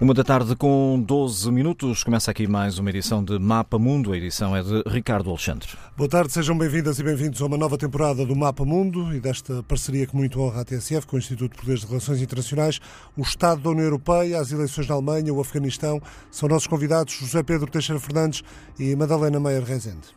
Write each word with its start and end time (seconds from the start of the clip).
Uma 0.00 0.14
da 0.14 0.24
tarde 0.24 0.56
com 0.56 0.98
12 1.06 1.52
minutos. 1.52 2.02
Começa 2.02 2.30
aqui 2.30 2.46
mais 2.46 2.78
uma 2.78 2.88
edição 2.88 3.22
de 3.22 3.38
Mapa 3.38 3.78
Mundo. 3.78 4.14
A 4.14 4.16
edição 4.16 4.56
é 4.56 4.62
de 4.62 4.82
Ricardo 4.86 5.28
Alexandre. 5.28 5.68
Boa 5.94 6.08
tarde, 6.08 6.32
sejam 6.32 6.56
bem-vindas 6.56 6.98
e 6.98 7.02
bem-vindos 7.02 7.42
a 7.42 7.44
uma 7.44 7.58
nova 7.58 7.76
temporada 7.76 8.24
do 8.24 8.34
Mapa 8.34 8.64
Mundo 8.64 9.14
e 9.14 9.20
desta 9.20 9.62
parceria 9.62 10.06
que 10.06 10.16
muito 10.16 10.40
honra 10.40 10.62
a 10.62 10.64
TSF 10.64 11.06
com 11.06 11.16
o 11.16 11.18
Instituto 11.18 11.52
de 11.52 11.58
Poderes 11.58 11.82
de 11.82 11.86
Relações 11.86 12.22
Internacionais, 12.22 12.80
o 13.14 13.20
Estado 13.20 13.60
da 13.60 13.68
União 13.68 13.84
Europeia, 13.84 14.40
as 14.40 14.50
eleições 14.50 14.88
na 14.88 14.94
Alemanha, 14.94 15.34
o 15.34 15.38
Afeganistão. 15.38 16.00
São 16.30 16.48
nossos 16.48 16.66
convidados 16.66 17.12
José 17.12 17.42
Pedro 17.42 17.70
Teixeira 17.70 18.00
Fernandes 18.00 18.42
e 18.78 18.96
Madalena 18.96 19.38
Meyer 19.38 19.64
Rezende. 19.64 20.08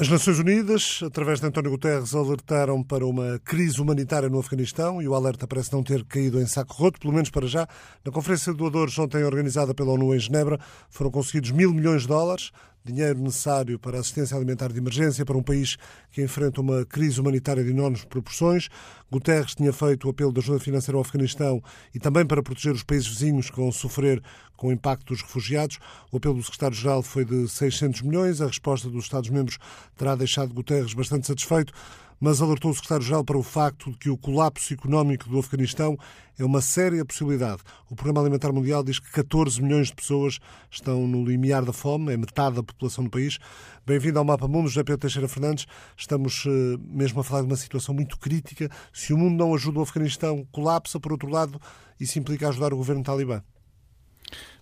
As 0.00 0.08
Nações 0.08 0.38
Unidas, 0.38 1.00
através 1.04 1.40
de 1.40 1.46
António 1.46 1.72
Guterres, 1.72 2.14
alertaram 2.14 2.82
para 2.82 3.04
uma 3.04 3.38
crise 3.44 3.82
humanitária 3.82 4.30
no 4.30 4.38
Afeganistão 4.38 5.02
e 5.02 5.06
o 5.06 5.14
alerta 5.14 5.46
parece 5.46 5.74
não 5.74 5.82
ter 5.82 6.06
caído 6.06 6.40
em 6.40 6.46
saco 6.46 6.72
roto, 6.72 6.98
pelo 6.98 7.12
menos 7.12 7.28
para 7.28 7.46
já. 7.46 7.68
Na 8.02 8.10
Conferência 8.10 8.50
de 8.50 8.56
Doadores, 8.56 8.98
ontem 8.98 9.22
organizada 9.22 9.74
pela 9.74 9.92
ONU 9.92 10.14
em 10.14 10.18
Genebra, 10.18 10.58
foram 10.88 11.10
conseguidos 11.10 11.50
mil 11.50 11.74
milhões 11.74 12.00
de 12.00 12.08
dólares 12.08 12.50
dinheiro 12.84 13.18
necessário 13.18 13.78
para 13.78 13.98
assistência 13.98 14.36
alimentar 14.36 14.72
de 14.72 14.78
emergência 14.78 15.24
para 15.24 15.36
um 15.36 15.42
país 15.42 15.76
que 16.10 16.22
enfrenta 16.22 16.60
uma 16.60 16.84
crise 16.84 17.20
humanitária 17.20 17.62
de 17.62 17.70
enormes 17.70 18.04
proporções. 18.04 18.68
Guterres 19.10 19.54
tinha 19.54 19.72
feito 19.72 20.06
o 20.06 20.10
apelo 20.10 20.32
de 20.32 20.40
ajuda 20.40 20.60
financeira 20.60 20.96
ao 20.96 21.02
Afeganistão 21.02 21.62
e 21.94 21.98
também 21.98 22.24
para 22.24 22.42
proteger 22.42 22.72
os 22.72 22.82
países 22.82 23.08
vizinhos 23.08 23.50
que 23.50 23.56
vão 23.56 23.70
sofrer 23.70 24.22
com 24.56 24.68
o 24.68 24.72
impacto 24.72 25.06
dos 25.12 25.22
refugiados. 25.22 25.78
O 26.10 26.16
apelo 26.16 26.34
do 26.34 26.42
secretário-geral 26.42 27.02
foi 27.02 27.24
de 27.24 27.48
600 27.48 28.02
milhões. 28.02 28.40
A 28.40 28.46
resposta 28.46 28.88
dos 28.88 29.04
Estados-membros 29.04 29.58
terá 29.96 30.14
deixado 30.14 30.54
Guterres 30.54 30.94
bastante 30.94 31.26
satisfeito 31.26 31.72
mas 32.20 32.42
alertou 32.42 32.70
o 32.70 32.74
secretário-geral 32.74 33.24
para 33.24 33.38
o 33.38 33.42
facto 33.42 33.90
de 33.90 33.96
que 33.96 34.10
o 34.10 34.18
colapso 34.18 34.74
económico 34.74 35.28
do 35.28 35.38
Afeganistão 35.38 35.96
é 36.38 36.44
uma 36.44 36.60
séria 36.60 37.04
possibilidade. 37.04 37.62
O 37.88 37.96
Programa 37.96 38.20
Alimentar 38.20 38.52
Mundial 38.52 38.84
diz 38.84 38.98
que 38.98 39.10
14 39.10 39.62
milhões 39.62 39.86
de 39.86 39.94
pessoas 39.94 40.38
estão 40.70 41.06
no 41.06 41.24
limiar 41.24 41.64
da 41.64 41.72
fome, 41.72 42.12
é 42.12 42.16
metade 42.18 42.56
da 42.56 42.62
população 42.62 43.04
do 43.04 43.10
país. 43.10 43.38
Bem-vindo 43.86 44.18
ao 44.18 44.24
Mapa 44.24 44.46
Mundo, 44.46 44.68
José 44.68 44.84
Pedro 44.84 45.00
Teixeira 45.00 45.28
Fernandes. 45.28 45.66
Estamos 45.96 46.44
uh, 46.44 46.78
mesmo 46.84 47.20
a 47.20 47.24
falar 47.24 47.40
de 47.40 47.46
uma 47.46 47.56
situação 47.56 47.94
muito 47.94 48.18
crítica. 48.18 48.70
Se 48.92 49.14
o 49.14 49.18
mundo 49.18 49.36
não 49.36 49.54
ajuda 49.54 49.78
o 49.78 49.82
Afeganistão, 49.82 50.46
colapsa, 50.52 51.00
por 51.00 51.12
outro 51.12 51.30
lado, 51.30 51.58
isso 51.98 52.18
implica 52.18 52.48
ajudar 52.48 52.74
o 52.74 52.76
governo 52.76 53.02
talibã. 53.02 53.42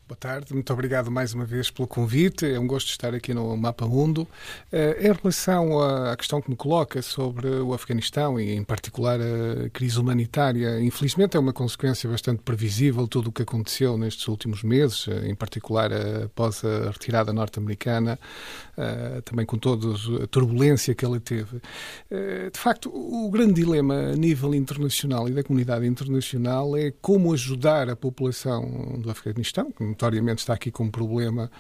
Boa 0.09 0.17
tarde, 0.17 0.55
muito 0.55 0.73
obrigado 0.73 1.11
mais 1.11 1.35
uma 1.35 1.45
vez 1.45 1.71
pelo 1.71 1.87
convite. 1.87 2.47
É 2.47 2.59
um 2.59 2.67
gosto 2.67 2.89
estar 2.89 3.15
aqui 3.15 3.35
no 3.35 3.55
Mapa 3.59 3.87
Mundo. 3.87 4.27
Eh, 4.73 5.07
em 5.07 5.13
relação 5.13 5.79
à 5.83 6.17
questão 6.17 6.41
que 6.41 6.49
me 6.49 6.57
coloca 6.57 7.03
sobre 7.03 7.47
o 7.47 7.75
Afeganistão 7.75 8.41
e, 8.41 8.55
em 8.55 8.65
particular, 8.65 9.21
a 9.21 9.69
crise 9.69 10.01
humanitária, 10.01 10.81
infelizmente 10.81 11.37
é 11.37 11.41
uma 11.41 11.53
consequência 11.53 12.09
bastante 12.09 12.41
previsível 12.41 13.07
tudo 13.07 13.29
o 13.29 13.33
que 13.33 13.43
aconteceu 13.43 13.99
nestes 13.99 14.27
últimos 14.29 14.63
meses, 14.63 15.07
eh, 15.09 15.29
em 15.29 15.35
particular 15.35 15.91
após 16.25 16.65
a 16.65 16.91
retirada 16.91 17.31
norte-americana, 17.31 18.19
eh, 18.79 19.21
também 19.27 19.45
com 19.45 19.59
toda 19.59 19.89
a 20.25 20.27
turbulência 20.27 20.95
que 20.95 21.05
ela 21.05 21.21
teve. 21.21 21.61
De 22.51 22.59
facto, 22.59 22.89
o 22.89 23.29
grande 23.31 23.53
dilema 23.53 23.95
a 23.95 24.17
nível 24.17 24.55
internacional 24.55 25.29
e 25.29 25.33
da 25.33 25.43
comunidade 25.43 25.87
internacional 25.87 26.75
é 26.79 26.95
como 27.03 27.31
ajudar 27.35 27.91
a 27.91 27.97
população 27.97 28.99
do 28.99 29.11
Afeganistão, 29.11 29.71
notoriamente 29.99 30.39
está 30.39 30.55
aqui 30.55 30.71
com 30.71 30.85
um 30.85 30.91
problema, 30.91 31.51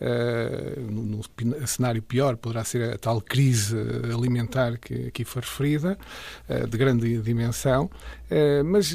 uh, 0.00 0.80
no, 0.80 1.20
no, 1.42 1.66
cenário 1.66 2.00
pior 2.00 2.36
poderá 2.36 2.62
ser 2.62 2.94
a 2.94 2.98
tal 2.98 3.20
crise 3.20 3.76
alimentar 4.14 4.78
que 4.78 5.08
aqui 5.08 5.24
foi 5.24 5.42
referida, 5.42 5.98
uh, 6.48 6.66
de 6.66 6.78
grande 6.78 7.18
dimensão, 7.20 7.90
mas 8.64 8.94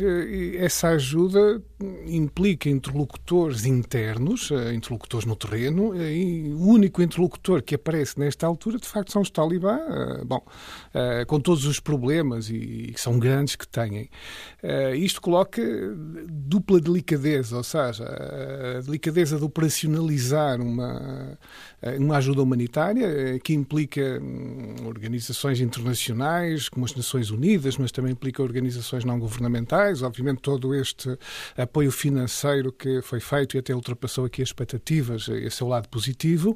essa 0.58 0.90
ajuda 0.90 1.62
implica 2.06 2.70
interlocutores 2.70 3.66
internos, 3.66 4.52
interlocutores 4.74 5.26
no 5.26 5.36
terreno, 5.36 5.96
e 5.96 6.54
o 6.54 6.68
único 6.68 7.02
interlocutor 7.02 7.62
que 7.62 7.76
aparece 7.76 8.20
nesta 8.20 8.46
altura, 8.46 8.78
de 8.78 8.88
facto, 8.88 9.12
são 9.12 9.22
os 9.22 9.30
talibã, 9.30 9.78
bom, 10.26 10.42
com 11.28 11.40
todos 11.40 11.66
os 11.66 11.80
problemas 11.80 12.50
e, 12.50 12.92
que 12.94 13.02
são 13.02 13.20
grandes 13.20 13.56
que 13.56 13.68
têm. 13.68 14.10
isto 14.96 15.22
coloca 15.22 15.62
dupla 16.30 16.80
delicadeza, 16.80 17.58
ou 17.58 17.64
seja, 17.64 18.06
delicadeza 18.86 19.38
de 19.38 19.44
operacionalizar 19.44 20.62
uma, 20.62 21.38
eh, 21.82 21.98
uma 21.98 22.18
ajuda 22.18 22.42
humanitária 22.42 23.06
eh, 23.06 23.40
que 23.40 23.54
implica 23.54 24.20
hum, 24.22 24.76
organizações 24.86 25.60
internacionais, 25.60 26.70
como 26.70 26.86
as 26.86 26.96
Nações 26.96 27.30
Unidas, 27.30 27.78
mas 27.78 27.92
também 27.92 28.12
implica 28.12 28.42
organizações 28.42 29.04
não 29.04 29.20
governamentais. 29.24 30.02
Obviamente, 30.02 30.42
todo 30.42 30.74
este 30.76 31.18
apoio 31.58 31.92
financeiro 31.92 32.72
que 32.72 33.02
foi 33.02 33.20
feito 33.20 33.56
e 33.56 33.60
até 33.60 33.74
ultrapassou 33.74 34.26
aqui 34.26 34.42
as 34.42 34.50
expectativas, 34.50 35.28
eh, 35.30 35.46
esse 35.46 35.62
é 35.62 35.66
o 35.66 35.70
lado 35.70 35.90
positivo. 35.90 36.56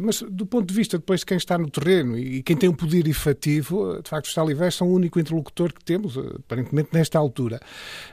Mas, 0.00 0.22
do 0.22 0.46
ponto 0.46 0.66
de 0.66 0.74
vista 0.74 0.98
depois 0.98 1.20
de 1.20 1.26
quem 1.26 1.36
está 1.36 1.58
no 1.58 1.68
terreno 1.68 2.16
e 2.16 2.42
quem 2.42 2.56
tem 2.56 2.68
um 2.68 2.74
poder 2.74 3.06
efetivo, 3.08 4.00
de 4.02 4.08
facto, 4.08 4.26
os 4.26 4.34
talibãs 4.34 4.74
são 4.74 4.88
o 4.88 4.94
único 4.94 5.18
interlocutor 5.18 5.72
que 5.72 5.84
temos, 5.84 6.16
aparentemente, 6.16 6.90
nesta 6.92 7.18
altura. 7.18 7.60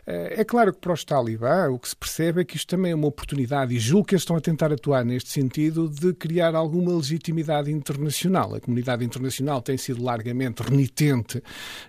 É 0.05 0.43
claro 0.43 0.73
que 0.73 0.79
para 0.79 0.93
os 0.93 1.03
talibãs 1.03 1.71
o 1.71 1.79
que 1.79 1.89
se 1.89 1.95
percebe 1.95 2.41
é 2.41 2.45
que 2.45 2.55
isto 2.55 2.67
também 2.67 2.91
é 2.91 2.95
uma 2.95 3.07
oportunidade 3.07 3.75
e 3.75 3.79
julgo 3.79 4.07
que 4.07 4.15
eles 4.15 4.23
estão 4.23 4.35
a 4.35 4.41
tentar 4.41 4.71
atuar 4.71 5.05
neste 5.05 5.29
sentido 5.29 5.89
de 5.89 6.13
criar 6.13 6.55
alguma 6.55 6.95
legitimidade 6.95 7.71
internacional. 7.71 8.55
A 8.55 8.59
comunidade 8.59 9.05
internacional 9.05 9.61
tem 9.61 9.77
sido 9.77 10.03
largamente 10.03 10.61
renitente 10.63 11.41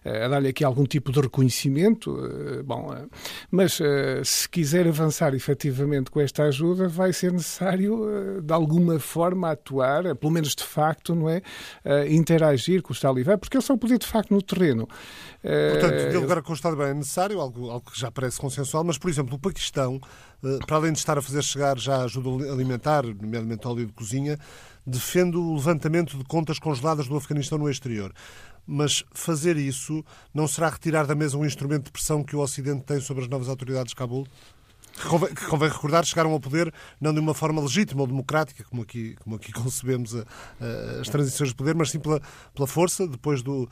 a 0.04 0.28
dar-lhe 0.28 0.48
aqui 0.48 0.64
algum 0.64 0.84
tipo 0.84 1.12
de 1.12 1.20
reconhecimento, 1.20 1.37
uh, 1.42 2.62
bom, 2.64 2.92
uh, 2.92 3.08
mas 3.50 3.78
se 4.24 4.48
quiser 4.48 4.86
avançar 4.86 5.34
efetivamente 5.34 6.10
com 6.10 6.20
esta 6.20 6.44
ajuda, 6.44 6.88
vai 6.88 7.12
ser 7.12 7.32
necessário 7.32 8.42
de 8.42 8.52
alguma 8.52 8.98
forma 8.98 9.50
atuar, 9.50 10.14
pelo 10.16 10.32
menos 10.32 10.54
de 10.54 10.64
facto, 10.64 11.14
não 11.14 11.28
é, 11.28 11.42
interagir 12.08 12.82
com 12.82 12.92
os 12.92 13.00
talibãs, 13.00 13.38
porque 13.38 13.56
eles 13.56 13.64
são 13.64 13.76
o 13.76 13.78
poder 13.78 13.98
de 13.98 14.06
facto 14.06 14.32
no 14.32 14.42
terreno. 14.42 14.88
Portanto, 15.42 16.10
dialogar 16.10 16.42
com 16.42 16.52
os 16.52 16.60
talibãs 16.60 16.90
é 16.90 16.94
necessário, 16.94 17.40
algo, 17.40 17.70
algo 17.70 17.90
que 17.90 17.98
já 17.98 18.10
parece 18.10 18.38
consensual, 18.38 18.84
mas, 18.84 18.98
por 18.98 19.10
exemplo, 19.10 19.36
o 19.36 19.38
Paquistão 19.38 20.00
eh, 20.44 20.58
para 20.66 20.76
além 20.76 20.92
de 20.92 20.98
estar 20.98 21.18
a 21.18 21.22
fazer 21.22 21.42
chegar 21.42 21.78
já 21.78 22.02
ajuda 22.04 22.50
alimentar, 22.50 23.04
nomeadamente 23.04 23.66
óleo 23.66 23.86
de 23.86 23.92
cozinha, 23.92 24.38
defende 24.86 25.36
o 25.36 25.54
levantamento 25.54 26.16
de 26.16 26.24
contas 26.24 26.58
congeladas 26.58 27.08
do 27.08 27.16
Afeganistão 27.16 27.58
no 27.58 27.68
exterior. 27.68 28.12
Mas 28.70 29.02
fazer 29.12 29.56
isso 29.56 30.04
não 30.34 30.46
será 30.46 30.68
retirar 30.68 31.06
da 31.06 31.14
mesa 31.14 31.38
um 31.38 31.44
instrumento 31.46 31.86
de 31.86 31.90
pressão 31.90 32.22
que 32.22 32.36
o 32.36 32.40
Ocidente 32.40 32.84
tem 32.84 33.00
sobre 33.00 33.24
as 33.24 33.30
novas 33.30 33.48
autoridades 33.48 33.90
de 33.90 33.96
Cabul? 33.96 34.26
que 34.98 35.06
convém, 35.06 35.34
que 35.34 35.46
convém, 35.46 35.68
recordar, 35.68 36.04
chegaram 36.04 36.32
ao 36.32 36.40
poder 36.40 36.72
não 37.00 37.14
de 37.14 37.20
uma 37.20 37.32
forma 37.32 37.60
legítima 37.62 38.00
ou 38.00 38.06
democrática, 38.06 38.64
como 38.64 38.82
aqui, 38.82 39.16
como 39.22 39.36
aqui 39.36 39.52
concebemos 39.54 40.14
a, 40.14 40.24
a, 40.60 41.00
as 41.00 41.08
transições 41.08 41.50
de 41.50 41.54
poder, 41.54 41.74
mas 41.74 41.90
sim 41.90 41.98
pela, 41.98 42.20
pela 42.54 42.66
força, 42.66 43.06
depois 43.06 43.42
do. 43.42 43.68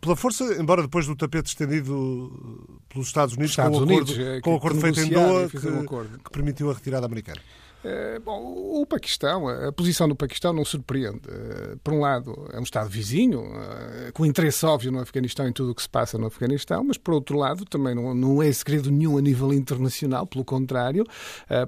Pela 0.00 0.16
força, 0.16 0.44
embora 0.60 0.82
depois 0.82 1.06
do 1.06 1.14
tapete 1.14 1.48
estendido 1.48 2.78
pelos 2.88 3.06
Estados 3.06 3.34
Unidos, 3.34 3.52
Estados 3.52 3.78
com 3.78 3.84
o 3.84 3.84
acordo, 3.84 4.12
Unidos, 4.12 4.40
com 4.42 4.52
o 4.52 4.56
acordo 4.56 4.80
feito 4.80 5.00
em 5.00 5.10
Doha, 5.10 5.48
que, 5.48 5.68
um 5.68 5.86
que 5.86 6.30
permitiu 6.30 6.70
a 6.70 6.74
retirada 6.74 7.06
americana. 7.06 7.40
Eh, 7.84 8.18
bom, 8.18 8.80
o 8.80 8.86
Paquistão, 8.86 9.46
a 9.46 9.70
posição 9.70 10.08
do 10.08 10.16
Paquistão 10.16 10.54
não 10.54 10.64
surpreende. 10.64 11.20
Eh, 11.28 11.76
por 11.84 11.92
um 11.92 12.00
lado, 12.00 12.48
é 12.50 12.58
um 12.58 12.62
Estado 12.62 12.88
vizinho, 12.88 13.44
eh, 13.44 14.10
com 14.12 14.24
interesse 14.24 14.64
óbvio 14.64 14.90
no 14.90 15.00
Afeganistão 15.00 15.46
em 15.46 15.52
tudo 15.52 15.72
o 15.72 15.74
que 15.74 15.82
se 15.82 15.88
passa 15.88 16.16
no 16.16 16.26
Afeganistão, 16.26 16.82
mas 16.82 16.96
por 16.96 17.12
outro 17.12 17.36
lado, 17.36 17.66
também 17.66 17.94
não, 17.94 18.14
não 18.14 18.42
é 18.42 18.50
segredo 18.50 18.90
nenhum 18.90 19.18
a 19.18 19.20
nível 19.20 19.52
internacional, 19.52 20.26
pelo 20.26 20.44
contrário, 20.44 21.04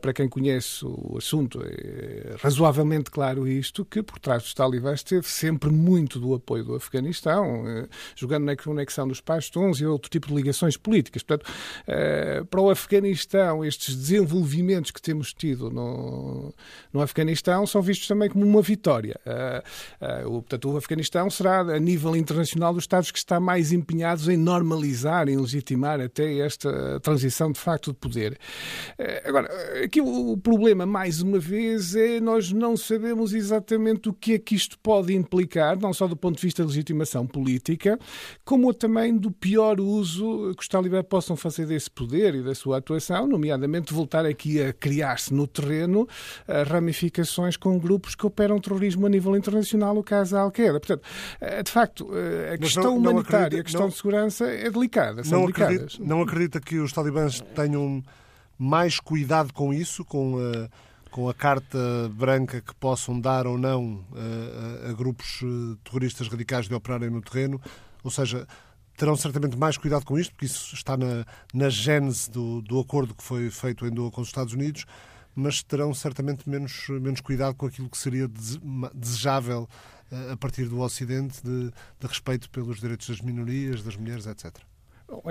para 0.00 0.12
quem 0.12 0.28
conhece 0.28 0.84
o 0.84 1.16
assunto, 1.18 1.60
é 1.62 2.36
razoavelmente 2.38 3.10
claro 3.10 3.46
isto, 3.46 3.84
que 3.84 4.02
por 4.02 4.18
trás 4.18 4.42
dos 4.42 4.54
talibãs 4.54 5.02
teve 5.02 5.26
sempre 5.28 5.70
muito 5.70 6.18
do 6.18 6.34
apoio 6.34 6.64
do 6.64 6.74
Afeganistão, 6.74 7.64
jogando 8.14 8.44
na 8.44 8.56
conexão 8.56 9.06
dos 9.06 9.20
pashtuns 9.20 9.80
e 9.80 9.86
outro 9.86 10.10
tipo 10.10 10.28
de 10.28 10.34
ligações 10.34 10.76
políticas. 10.76 11.22
Portanto, 11.22 11.50
para 12.50 12.60
o 12.60 12.70
Afeganistão, 12.70 13.64
estes 13.64 13.94
desenvolvimentos 13.96 14.90
que 14.90 15.02
temos 15.02 15.32
tido 15.32 15.70
no 15.70 16.05
no, 16.92 17.00
Afeganistão 17.00 17.66
são 17.66 17.82
vistos 17.82 18.08
também 18.08 18.28
como 18.28 18.44
uma 18.44 18.62
vitória. 18.62 19.18
Uh, 19.26 20.26
uh, 20.26 20.30
portanto, 20.42 20.70
o 20.70 20.76
Afeganistão 20.76 21.28
será, 21.30 21.60
a 21.60 21.78
nível 21.78 22.16
internacional, 22.16 22.72
dos 22.72 22.84
Estados 22.84 23.10
que 23.10 23.18
está 23.18 23.38
mais 23.38 23.72
empenhados 23.72 24.28
em 24.28 24.36
normalizar, 24.36 25.28
em 25.28 25.36
legitimar 25.36 26.00
até 26.00 26.38
esta 26.38 27.00
transição 27.00 27.52
de 27.52 27.60
facto 27.60 27.92
de 27.92 27.98
poder. 27.98 28.38
Uh, 28.98 29.28
agora, 29.28 29.48
aqui 29.84 30.00
o, 30.00 30.32
o 30.32 30.36
problema, 30.36 30.86
mais 30.86 31.20
uma 31.20 31.38
vez, 31.38 31.94
é 31.94 32.20
nós 32.20 32.52
não 32.52 32.76
sabemos 32.76 33.32
exatamente 33.32 34.08
o 34.08 34.12
que 34.12 34.34
é 34.34 34.38
que 34.38 34.54
isto 34.54 34.78
pode 34.78 35.14
implicar, 35.14 35.78
não 35.78 35.92
só 35.92 36.06
do 36.06 36.16
ponto 36.16 36.36
de 36.36 36.42
vista 36.42 36.62
da 36.62 36.68
legitimação 36.68 37.26
política, 37.26 37.98
como 38.44 38.72
também 38.74 39.16
do 39.16 39.30
pior 39.30 39.80
uso 39.80 40.52
que 40.56 40.62
os 40.62 40.68
talibãs 40.68 41.04
possam 41.08 41.36
fazer 41.36 41.66
desse 41.66 41.90
poder 41.90 42.34
e 42.34 42.42
da 42.42 42.54
sua 42.54 42.78
atuação, 42.78 43.26
nomeadamente 43.26 43.92
voltar 43.92 44.26
aqui 44.26 44.62
a 44.62 44.72
criar-se 44.72 45.32
no 45.32 45.46
terreno 45.46 45.95
terreno 45.96 46.64
ramificações 46.70 47.56
com 47.56 47.78
grupos 47.78 48.14
que 48.14 48.26
operam 48.26 48.58
terrorismo 48.58 49.06
a 49.06 49.08
nível 49.08 49.36
internacional, 49.36 49.96
o 49.96 50.02
caso 50.02 50.32
da 50.32 50.40
Al-Qaeda. 50.40 50.80
Portanto, 50.80 51.02
de 51.64 51.70
facto, 51.70 52.08
a 52.12 52.50
Mas 52.50 52.60
questão 52.60 52.84
não, 52.84 52.96
humanitária 52.96 53.50
não 53.50 53.56
e 53.56 53.60
a 53.60 53.64
questão 53.64 53.82
não, 53.82 53.88
de 53.88 53.96
segurança 53.96 54.46
é 54.46 54.70
delicada. 54.70 55.24
São 55.24 55.38
não, 55.38 55.46
delicadas. 55.46 55.76
Acredita, 55.76 56.04
não 56.04 56.22
acredita 56.22 56.60
que 56.60 56.78
os 56.78 56.92
talibãs 56.92 57.40
tenham 57.54 58.02
mais 58.58 58.98
cuidado 59.00 59.52
com 59.52 59.72
isso, 59.72 60.04
com 60.04 60.38
a, 60.38 60.68
com 61.10 61.28
a 61.28 61.34
carta 61.34 61.78
branca 62.12 62.60
que 62.60 62.74
possam 62.74 63.20
dar 63.20 63.46
ou 63.46 63.58
não 63.58 64.04
a, 64.14 64.88
a, 64.88 64.90
a 64.90 64.92
grupos 64.92 65.40
eh, 65.42 65.76
terroristas 65.84 66.28
radicais 66.28 66.68
de 66.68 66.74
operarem 66.74 67.10
no 67.10 67.20
terreno? 67.20 67.60
Ou 68.02 68.10
seja, 68.10 68.46
terão 68.96 69.16
certamente 69.16 69.56
mais 69.56 69.76
cuidado 69.76 70.04
com 70.04 70.18
isto, 70.18 70.32
porque 70.32 70.46
isso 70.46 70.74
está 70.74 70.96
na, 70.96 71.24
na 71.52 71.68
gênese 71.68 72.30
do, 72.30 72.62
do 72.62 72.80
acordo 72.80 73.14
que 73.14 73.22
foi 73.22 73.50
feito 73.50 73.86
em 73.86 73.90
Doha 73.90 74.10
com 74.10 74.20
os 74.20 74.28
Estados 74.28 74.54
Unidos, 74.54 74.86
mas 75.36 75.62
terão 75.62 75.92
certamente 75.92 76.48
menos, 76.48 76.88
menos 76.88 77.20
cuidado 77.20 77.54
com 77.54 77.66
aquilo 77.66 77.90
que 77.90 77.98
seria 77.98 78.26
desejável 78.94 79.68
eh, 80.10 80.32
a 80.32 80.36
partir 80.36 80.66
do 80.66 80.80
Ocidente 80.80 81.42
de, 81.44 81.70
de 82.00 82.06
respeito 82.06 82.48
pelos 82.48 82.80
direitos 82.80 83.06
das 83.06 83.20
minorias, 83.20 83.82
das 83.82 83.96
mulheres, 83.96 84.26
etc. 84.26 84.56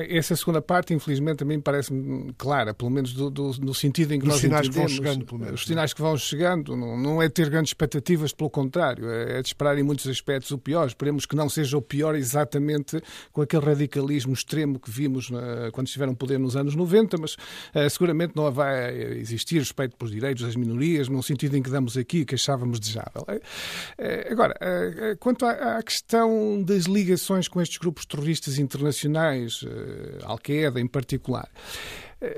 Essa 0.10 0.38
segunda 0.38 0.62
parte, 0.62 0.94
infelizmente, 0.94 1.38
também 1.38 1.60
parece-me 1.60 2.34
clara, 2.38 2.74
pelo 2.74 2.90
menos 2.90 3.14
do, 3.14 3.30
do, 3.30 3.52
no 3.60 3.74
sentido 3.74 4.14
em 4.14 4.20
que 4.20 4.26
Os 4.26 4.34
nós 4.34 4.42
sinais 4.42 4.68
entendemos. 4.68 4.94
Que 4.94 5.02
vão 5.02 5.08
chegando, 5.10 5.26
pelo 5.26 5.40
menos, 5.40 5.62
os 5.62 5.68
sinais 5.68 5.94
que 5.94 6.02
vão 6.02 6.18
chegando 6.18 6.78
não, 6.78 6.98
não 6.98 7.22
é 7.22 7.28
ter 7.28 7.50
grandes 7.50 7.72
expectativas, 7.72 8.32
pelo 8.32 8.50
contrário, 8.50 9.10
é, 9.10 9.40
é 9.40 9.42
de 9.42 9.48
esperar 9.48 9.78
em 9.78 9.84
muitos 9.84 10.08
aspectos 10.08 10.52
o 10.52 10.58
pior. 10.58 10.88
Esperemos 10.88 11.26
que 11.26 11.36
não 11.36 11.50
seja 11.50 11.78
o 11.78 11.82
pior 11.82 12.16
exatamente 12.16 13.02
com 13.34 13.42
aquele 13.42 13.66
radicalismo 13.66 14.34
extremo 14.34 14.80
que 14.80 14.90
vimos 14.90 15.30
uh, 15.30 15.72
quando 15.74 15.88
estiveram 15.88 16.16
poder 16.16 16.40
nos 16.40 16.56
anos 16.56 16.74
90, 16.74 17.18
mas 17.18 17.34
uh, 17.34 17.90
seguramente 17.90 18.34
não 18.34 18.50
vai 18.50 18.96
existir 18.96 19.60
respeito 19.60 19.98
pelos 19.98 20.14
direitos 20.14 20.44
das 20.44 20.56
minorias, 20.56 21.10
no 21.10 21.22
sentido 21.22 21.58
em 21.58 21.62
que 21.62 21.70
damos 21.70 21.98
aqui, 21.98 22.24
que 22.24 22.36
achávamos 22.36 22.80
desejável. 22.80 23.26
Uh, 23.28 24.32
agora, 24.32 24.56
quanto 25.20 25.46
à, 25.46 25.78
à 25.78 25.84
questão 25.84 26.64
das 26.64 26.86
ligações 26.86 27.50
com 27.50 27.62
estes 27.62 27.78
grupos 27.78 28.06
terroristas 28.06 28.58
internacionais, 28.58 29.65
eh, 29.65 29.65
Al-Qaeda 30.24 30.80
em 30.80 30.88
particular. 30.88 31.48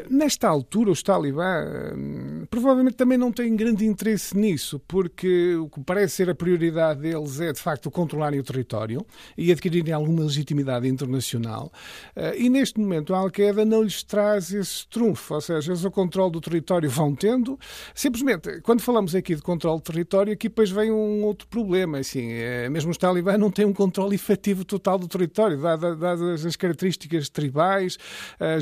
Nesta 0.10 0.48
altura, 0.48 0.92
os 0.92 1.04
talibã 1.04 1.94
hum, 1.96 2.46
provavelmente 2.50 2.96
também 2.96 3.18
não 3.18 3.32
têm 3.32 3.56
grande 3.56 3.86
interesse 3.86 4.38
nisso, 4.38 4.82
porque 4.88 5.56
o 5.56 5.70
que 5.70 5.82
parece 5.82 6.16
ser 6.16 6.30
a 6.30 6.36
prioridade 6.36 7.02
deles 7.02 7.40
é, 7.40 7.52
de 7.52 7.60
facto, 7.60 7.92
controlarem 7.92 8.40
o 8.40 8.44
território 8.44 9.06
e 9.38 9.52
adquirirem 9.52 9.94
alguma 9.94 10.24
legitimidade 10.24 10.88
internacional. 10.88 11.72
Eh, 12.16 12.44
e 12.44 12.50
neste 12.50 12.80
momento, 12.80 13.14
a 13.14 13.20
Al-Qaeda 13.20 13.66
não 13.66 13.84
lhes 13.84 14.04
traz 14.04 14.52
esse 14.54 14.88
trunfo, 14.88 15.36
ou 15.36 15.42
seja, 15.42 15.72
eles 15.72 15.84
o 15.84 15.92
controle 15.92 16.32
do 16.32 16.42
território 16.42 16.90
vão 16.90 17.16
tendo. 17.16 17.60
Simplesmente, 17.94 18.62
quando 18.62 18.82
falamos 18.82 19.14
aqui 19.16 19.36
de 19.36 19.42
controle 19.42 19.80
do 19.80 19.84
território, 19.84 20.34
aqui 20.34 20.50
depois 20.50 20.70
vem 20.70 20.92
um 20.92 21.24
outro 21.24 21.48
problema. 21.48 22.00
Assim, 22.00 22.32
é, 22.32 22.70
mesmo 22.70 22.92
os 22.92 22.98
talibã 22.98 23.38
não 23.38 23.52
têm 23.52 23.66
um 23.66 23.74
controle 23.74 24.16
efetivo 24.16 24.64
total 24.66 24.98
do 24.98 25.08
território, 25.08 25.58
dadas 25.60 26.46
as 26.46 26.56
características 26.56 27.30
tribais, 27.30 27.98
eh, 28.40 28.60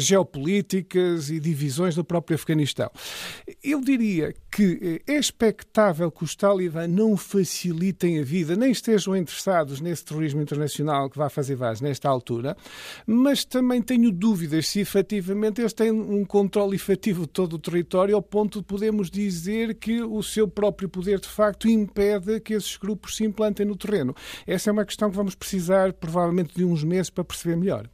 geopolíticas 1.15 1.29
e 1.29 1.39
divisões 1.39 1.95
do 1.95 2.03
próprio 2.03 2.35
Afeganistão. 2.35 2.89
Eu 3.63 3.81
diria 3.81 4.33
que 4.51 5.01
eh, 5.07 5.13
é 5.13 5.17
expectável 5.17 6.11
que 6.11 6.23
os 6.23 6.35
talibã 6.35 6.87
não 6.87 7.15
facilitem 7.17 8.19
a 8.19 8.23
vida, 8.23 8.55
nem 8.55 8.71
estejam 8.71 9.15
interessados 9.15 9.79
nesse 9.81 10.03
terrorismo 10.05 10.41
internacional 10.41 11.09
que 11.09 11.17
vai 11.17 11.29
fazer 11.29 11.55
vaz 11.55 11.81
nesta 11.81 12.09
altura, 12.09 12.55
mas 13.05 13.45
também 13.45 13.81
tenho 13.81 14.11
dúvidas 14.11 14.67
se 14.67 14.79
efetivamente 14.79 15.61
eles 15.61 15.73
têm 15.73 15.91
um 15.91 16.25
controle 16.25 16.75
efetivo 16.75 17.21
de 17.21 17.29
todo 17.29 17.53
o 17.53 17.59
território 17.59 18.15
ao 18.15 18.21
ponto 18.21 18.59
de 18.59 18.65
podemos 18.65 19.09
dizer 19.09 19.75
que 19.75 20.01
o 20.01 20.21
seu 20.21 20.47
próprio 20.47 20.89
poder 20.89 21.19
de 21.19 21.27
facto 21.27 21.67
impede 21.67 22.39
que 22.39 22.53
esses 22.53 22.75
grupos 22.77 23.15
se 23.15 23.23
implantem 23.23 23.65
no 23.65 23.75
terreno. 23.75 24.15
Essa 24.45 24.69
é 24.69 24.73
uma 24.73 24.85
questão 24.85 25.09
que 25.09 25.15
vamos 25.15 25.35
precisar 25.35 25.93
provavelmente 25.93 26.55
de 26.55 26.63
uns 26.63 26.83
meses 26.83 27.09
para 27.09 27.23
perceber 27.23 27.55
melhor. 27.55 27.89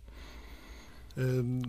Hum 1.18 1.62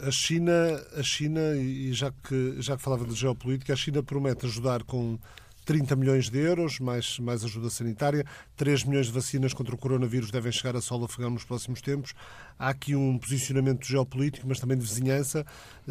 a 0.00 0.10
China, 0.10 0.52
a 0.96 1.02
China 1.02 1.56
e 1.56 1.92
já 1.92 2.10
que, 2.10 2.56
já 2.60 2.76
que 2.76 2.82
falava 2.82 3.04
de 3.04 3.14
geopolítica, 3.14 3.72
a 3.72 3.76
China 3.76 4.02
promete 4.02 4.46
ajudar 4.46 4.82
com 4.84 5.18
30 5.66 5.96
milhões 5.96 6.30
de 6.30 6.38
euros, 6.38 6.78
mais, 6.78 7.18
mais 7.18 7.44
ajuda 7.44 7.68
sanitária, 7.68 8.24
3 8.56 8.84
milhões 8.84 9.06
de 9.06 9.12
vacinas 9.12 9.52
contra 9.52 9.74
o 9.74 9.78
coronavírus 9.78 10.30
devem 10.30 10.52
chegar 10.52 10.76
a 10.76 10.80
solo 10.80 11.06
afegão 11.06 11.28
nos 11.28 11.42
próximos 11.42 11.82
tempos. 11.82 12.14
Há 12.56 12.68
aqui 12.68 12.94
um 12.94 13.18
posicionamento 13.18 13.84
geopolítico, 13.84 14.46
mas 14.46 14.60
também 14.60 14.78
de 14.78 14.84
vizinhança. 14.84 15.44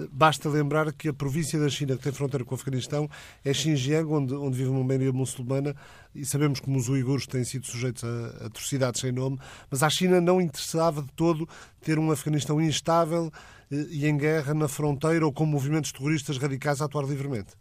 Basta 0.10 0.48
lembrar 0.48 0.94
que 0.94 1.10
a 1.10 1.13
província 1.13 1.60
da 1.60 1.68
China 1.68 1.98
que 1.98 2.04
tem 2.04 2.13
fronteira 2.13 2.46
com 2.46 2.56
o 2.56 2.57
Afeganistão 2.57 3.10
é 3.44 3.54
Xinjiang, 3.54 4.10
onde, 4.10 4.34
onde 4.34 4.57
vive 4.57 4.69
uma 4.69 4.84
maioria 4.84 5.12
muçulmana, 5.12 5.75
e 6.16 6.25
sabemos 6.25 6.62
como 6.62 6.80
os 6.80 6.88
uigures 6.88 7.28
têm 7.28 7.44
sido 7.44 7.66
sujeitos 7.66 8.06
a 8.06 8.46
atrocidades 8.46 9.02
sem 9.02 9.12
nome, 9.12 9.38
mas 9.69 9.84
à 9.84 9.90
China 9.90 10.22
não 10.22 10.40
interessava 10.40 11.02
de 11.02 11.12
todo 11.12 11.48
ter 11.81 12.00
um 12.00 12.10
Afeganistão 12.12 12.62
instável 12.62 13.30
e 13.72 14.06
em 14.06 14.18
guerra 14.18 14.54
na 14.54 14.68
fronteira 14.68 15.26
ou 15.26 15.34
com 15.34 15.46
movimentos 15.46 15.92
terroristas 15.92 16.38
radicais 16.38 16.82
a 16.82 16.86
atuar 16.86 17.06
livremente. 17.06 17.54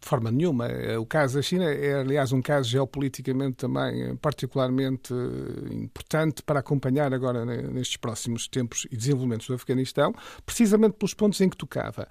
De 0.00 0.08
forma 0.08 0.30
nenhuma. 0.30 0.68
O 1.00 1.06
caso 1.06 1.36
da 1.36 1.42
China 1.42 1.64
é, 1.64 2.00
aliás, 2.00 2.32
um 2.32 2.42
caso 2.42 2.68
geopoliticamente 2.70 3.56
também 3.56 4.16
particularmente 4.16 5.12
eh, 5.12 5.74
importante 5.74 6.42
para 6.42 6.60
acompanhar 6.60 7.12
agora 7.12 7.44
nestes 7.44 7.96
próximos 7.96 8.48
tempos 8.48 8.86
e 8.90 8.96
desenvolvimentos 8.96 9.46
do 9.46 9.54
Afeganistão, 9.54 10.14
precisamente 10.44 10.94
pelos 10.94 11.14
pontos 11.14 11.40
em 11.40 11.48
que 11.48 11.56
tocava. 11.56 12.06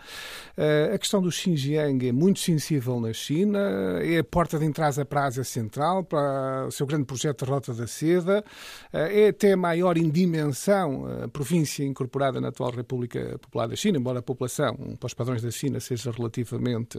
Eh, 0.58 0.92
a 0.94 0.98
questão 0.98 1.22
do 1.22 1.32
Xinjiang 1.32 2.08
é 2.08 2.12
muito 2.12 2.40
sensível 2.40 3.00
na 3.00 3.14
China, 3.14 3.60
é 4.02 4.20
a 4.20 4.24
porta 4.24 4.58
de 4.58 4.66
entrada 4.66 5.06
para 5.06 5.22
a 5.22 5.26
Ásia 5.26 5.44
Central, 5.44 6.04
para 6.04 6.66
o 6.68 6.72
seu 6.72 6.86
grande 6.86 7.06
projeto 7.06 7.46
de 7.46 7.52
Rota 7.52 7.74
da 7.74 7.88
Seda, 7.88 8.44
eh, 8.92 9.26
é 9.26 9.28
até 9.30 9.56
maior 9.56 9.98
em 9.98 10.10
dimensão 10.10 11.06
a 11.24 11.28
província 11.28 11.84
incorporada 11.84 12.40
na 12.40 12.50
atual 12.50 12.72
República 12.72 13.38
Popular 13.40 13.68
da 13.68 13.76
China, 13.76 13.98
embora 13.98 14.20
a 14.20 14.24
população, 14.24 14.76
para 15.00 15.08
os 15.08 15.14
padrões 15.14 15.42
da 15.42 15.52
China, 15.52 15.80
seja 15.80 16.12
relativamente 16.12 16.98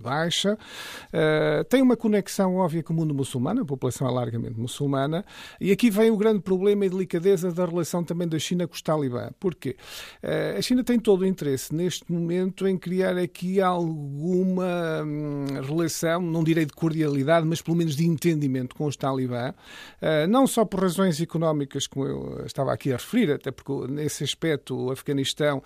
baixa, 0.00 0.54
uh, 0.54 1.64
tem 1.64 1.82
uma 1.82 1.96
conexão 1.96 2.56
óbvia 2.56 2.82
com 2.82 2.92
o 2.92 2.96
mundo 2.96 3.14
muçulmano, 3.14 3.62
a 3.62 3.64
população 3.64 4.08
é 4.08 4.10
largamente 4.10 4.58
muçulmana, 4.58 5.24
e 5.60 5.70
aqui 5.70 5.90
vem 5.90 6.10
o 6.10 6.16
grande 6.16 6.40
problema 6.40 6.86
e 6.86 6.90
delicadeza 6.90 7.52
da 7.52 7.64
relação 7.64 8.04
também 8.04 8.28
da 8.28 8.38
China 8.38 8.66
com 8.66 8.74
os 8.74 8.82
talibã. 8.82 9.30
Porquê? 9.38 9.76
Uh, 10.22 10.58
a 10.58 10.62
China 10.62 10.84
tem 10.84 10.98
todo 10.98 11.22
o 11.22 11.26
interesse 11.26 11.74
neste 11.74 12.10
momento 12.10 12.66
em 12.66 12.76
criar 12.76 13.16
aqui 13.16 13.60
alguma 13.60 15.02
hum, 15.04 15.46
relação, 15.66 16.20
não 16.20 16.42
direi 16.44 16.64
de 16.64 16.72
cordialidade, 16.72 17.46
mas 17.46 17.62
pelo 17.62 17.76
menos 17.76 17.96
de 17.96 18.06
entendimento 18.06 18.74
com 18.74 18.86
os 18.86 18.96
talibã, 18.96 19.50
uh, 19.50 20.26
não 20.28 20.46
só 20.46 20.64
por 20.64 20.80
razões 20.80 21.20
económicas, 21.20 21.86
como 21.86 22.06
eu 22.06 22.46
estava 22.46 22.72
aqui 22.72 22.92
a 22.92 22.96
referir, 22.96 23.32
até 23.32 23.50
porque 23.50 23.72
nesse 23.92 24.24
aspecto 24.24 24.76
o 24.76 24.90
Afeganistão 24.90 25.62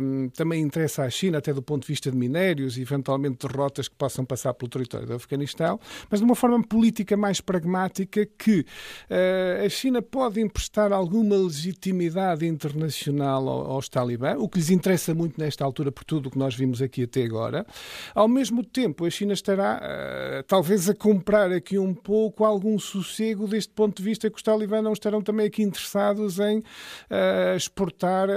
hum, 0.00 0.28
também 0.34 0.62
interessa 0.62 1.04
à 1.04 1.10
China, 1.10 1.38
até 1.38 1.52
do 1.52 1.62
ponto 1.62 1.82
de 1.82 1.88
vista 1.88 2.10
de 2.10 2.16
minérios 2.16 2.78
e 2.78 2.82
eventualmente 2.82 3.19
eventualmente 3.20 3.46
derrotas 3.46 3.88
que 3.88 3.94
possam 3.94 4.24
passar 4.24 4.54
pelo 4.54 4.68
território 4.68 5.06
do 5.06 5.14
Afeganistão, 5.14 5.78
mas 6.10 6.20
de 6.20 6.24
uma 6.24 6.34
forma 6.34 6.62
política 6.62 7.16
mais 7.16 7.40
pragmática 7.40 8.26
que 8.26 8.60
uh, 8.60 9.64
a 9.64 9.68
China 9.68 10.00
pode 10.00 10.40
emprestar 10.40 10.92
alguma 10.92 11.36
legitimidade 11.36 12.46
internacional 12.46 13.48
aos 13.48 13.88
talibã, 13.88 14.36
o 14.38 14.48
que 14.48 14.58
lhes 14.58 14.70
interessa 14.70 15.14
muito 15.14 15.38
nesta 15.38 15.64
altura 15.64 15.92
por 15.92 16.04
tudo 16.04 16.28
o 16.28 16.30
que 16.30 16.38
nós 16.38 16.54
vimos 16.54 16.80
aqui 16.80 17.04
até 17.04 17.22
agora. 17.22 17.66
Ao 18.14 18.28
mesmo 18.28 18.64
tempo, 18.64 19.04
a 19.04 19.10
China 19.10 19.32
estará 19.32 19.80
uh, 19.80 20.42
talvez 20.44 20.88
a 20.88 20.94
comprar 20.94 21.52
aqui 21.52 21.78
um 21.78 21.94
pouco 21.94 22.44
algum 22.44 22.78
sossego 22.78 23.46
deste 23.46 23.72
ponto 23.72 23.98
de 23.98 24.02
vista 24.02 24.30
que 24.30 24.36
os 24.36 24.42
talibã 24.42 24.80
não 24.80 24.92
estarão 24.92 25.20
também 25.22 25.46
aqui 25.46 25.62
interessados 25.62 26.38
em 26.38 26.58
uh, 26.58 27.56
exportar 27.56 28.28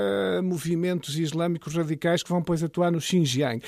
movimentos 0.43 1.17
islâmicos 1.17 1.75
radicais 1.75 2.23
que 2.23 2.29
vão 2.29 2.39
depois 2.39 2.63
atuar 2.63 2.91
no 2.91 2.99
Xinjiang. 2.99 3.61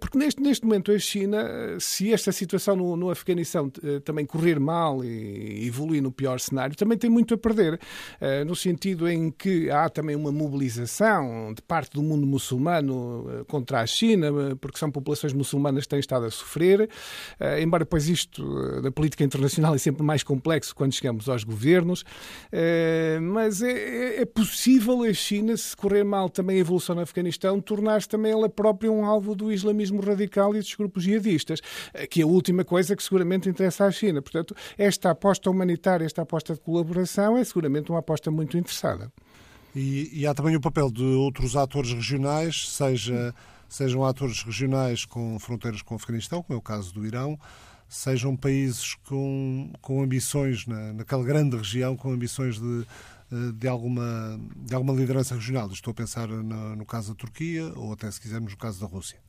porque 0.00 0.18
neste 0.18 0.40
neste 0.53 0.53
momento 0.62 0.92
a 0.92 0.98
China, 0.98 1.76
se 1.80 2.12
esta 2.12 2.30
situação 2.30 2.76
no, 2.76 2.96
no 2.96 3.10
Afeganistão 3.10 3.70
eh, 3.82 4.00
também 4.00 4.26
correr 4.26 4.60
mal 4.60 5.04
e 5.04 5.66
evoluir 5.66 6.02
no 6.02 6.12
pior 6.12 6.38
cenário, 6.38 6.76
também 6.76 6.98
tem 6.98 7.08
muito 7.08 7.34
a 7.34 7.38
perder, 7.38 7.80
eh, 8.20 8.44
no 8.44 8.54
sentido 8.54 9.08
em 9.08 9.30
que 9.30 9.70
há 9.70 9.88
também 9.88 10.14
uma 10.14 10.30
mobilização 10.30 11.52
de 11.54 11.62
parte 11.62 11.92
do 11.92 12.02
mundo 12.02 12.26
muçulmano 12.26 13.26
eh, 13.28 13.44
contra 13.44 13.80
a 13.80 13.86
China, 13.86 14.56
porque 14.60 14.78
são 14.78 14.90
populações 14.90 15.32
muçulmanas 15.32 15.84
que 15.84 15.88
têm 15.88 16.00
estado 16.00 16.26
a 16.26 16.30
sofrer, 16.30 16.88
embora 17.60 17.84
depois 17.84 18.08
isto 18.08 18.80
da 18.82 18.90
política 18.90 19.24
internacional 19.24 19.74
é 19.74 19.78
sempre 19.78 20.02
mais 20.02 20.22
complexo 20.22 20.74
quando 20.74 20.92
chegamos 20.92 21.28
aos 21.28 21.44
governos, 21.44 22.04
mas 23.22 23.62
é, 23.62 23.72
é, 23.72 24.22
é 24.22 24.24
possível 24.24 25.02
a 25.02 25.12
China, 25.12 25.56
se 25.56 25.76
correr 25.76 26.04
mal 26.04 26.28
também 26.28 26.56
a 26.56 26.60
evolução 26.60 26.94
no 26.94 27.02
Afeganistão, 27.02 27.60
tornar-se 27.60 28.08
também 28.08 28.32
ela 28.32 28.48
própria 28.48 28.90
um 28.90 29.04
alvo 29.04 29.34
do 29.34 29.52
islamismo 29.52 30.00
radical 30.00 30.43
radical 30.44 30.54
e 30.54 30.58
estes 30.58 30.76
grupos 30.76 31.02
jihadistas, 31.02 31.60
que 32.10 32.20
é 32.20 32.24
a 32.24 32.26
última 32.26 32.64
coisa 32.64 32.94
que 32.94 33.02
seguramente 33.02 33.48
interessa 33.48 33.86
à 33.86 33.90
China. 33.90 34.20
Portanto, 34.20 34.54
esta 34.76 35.10
aposta 35.10 35.50
humanitária, 35.50 36.04
esta 36.04 36.22
aposta 36.22 36.54
de 36.54 36.60
colaboração 36.60 37.36
é 37.36 37.44
seguramente 37.44 37.90
uma 37.90 38.00
aposta 38.00 38.30
muito 38.30 38.56
interessada. 38.56 39.12
E, 39.74 40.10
e 40.12 40.26
há 40.26 40.34
também 40.34 40.54
o 40.54 40.60
papel 40.60 40.90
de 40.90 41.02
outros 41.02 41.56
atores 41.56 41.92
regionais, 41.92 42.68
seja 42.68 43.34
sejam 43.66 44.04
atores 44.04 44.40
regionais 44.44 45.04
com 45.04 45.36
fronteiras 45.40 45.82
com 45.82 45.94
o 45.94 45.96
Afeganistão, 45.96 46.44
como 46.44 46.56
é 46.56 46.58
o 46.58 46.62
caso 46.62 46.94
do 46.94 47.04
Irão, 47.04 47.36
sejam 47.88 48.36
países 48.36 48.94
com, 49.08 49.72
com 49.80 50.00
ambições 50.00 50.64
na, 50.64 50.92
naquela 50.92 51.24
grande 51.24 51.56
região, 51.56 51.96
com 51.96 52.12
ambições 52.12 52.60
de, 52.60 52.86
eh, 53.32 53.52
de 53.52 53.66
alguma, 53.66 54.38
de 54.54 54.76
alguma 54.76 54.92
liderança 54.92 55.34
regional. 55.34 55.68
Estou 55.72 55.90
a 55.90 55.94
pensar 55.94 56.28
no, 56.28 56.76
no 56.76 56.86
caso 56.86 57.08
da 57.08 57.14
Turquia 57.16 57.64
ou 57.74 57.92
até, 57.92 58.08
se 58.12 58.20
quisermos, 58.20 58.52
no 58.52 58.58
caso 58.58 58.78
da 58.78 58.86
Rússia. 58.86 59.23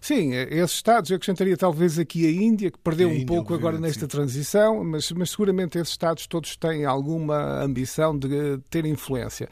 Sim, 0.00 0.34
é, 0.34 0.42
esses 0.54 0.76
Estados, 0.76 1.10
eu 1.10 1.16
acrescentaria 1.16 1.56
talvez 1.56 1.98
aqui 1.98 2.26
a 2.26 2.30
Índia, 2.30 2.70
que 2.70 2.78
perdeu 2.78 3.08
a 3.08 3.12
um 3.12 3.14
Índia, 3.14 3.26
pouco 3.26 3.54
agora 3.54 3.78
nesta 3.78 4.00
sim. 4.00 4.06
transição, 4.06 4.84
mas, 4.84 5.10
mas 5.12 5.30
seguramente 5.30 5.78
esses 5.78 5.90
Estados 5.90 6.26
todos 6.26 6.56
têm 6.56 6.84
alguma 6.84 7.62
ambição 7.62 8.16
de 8.16 8.58
ter 8.70 8.84
influência. 8.84 9.48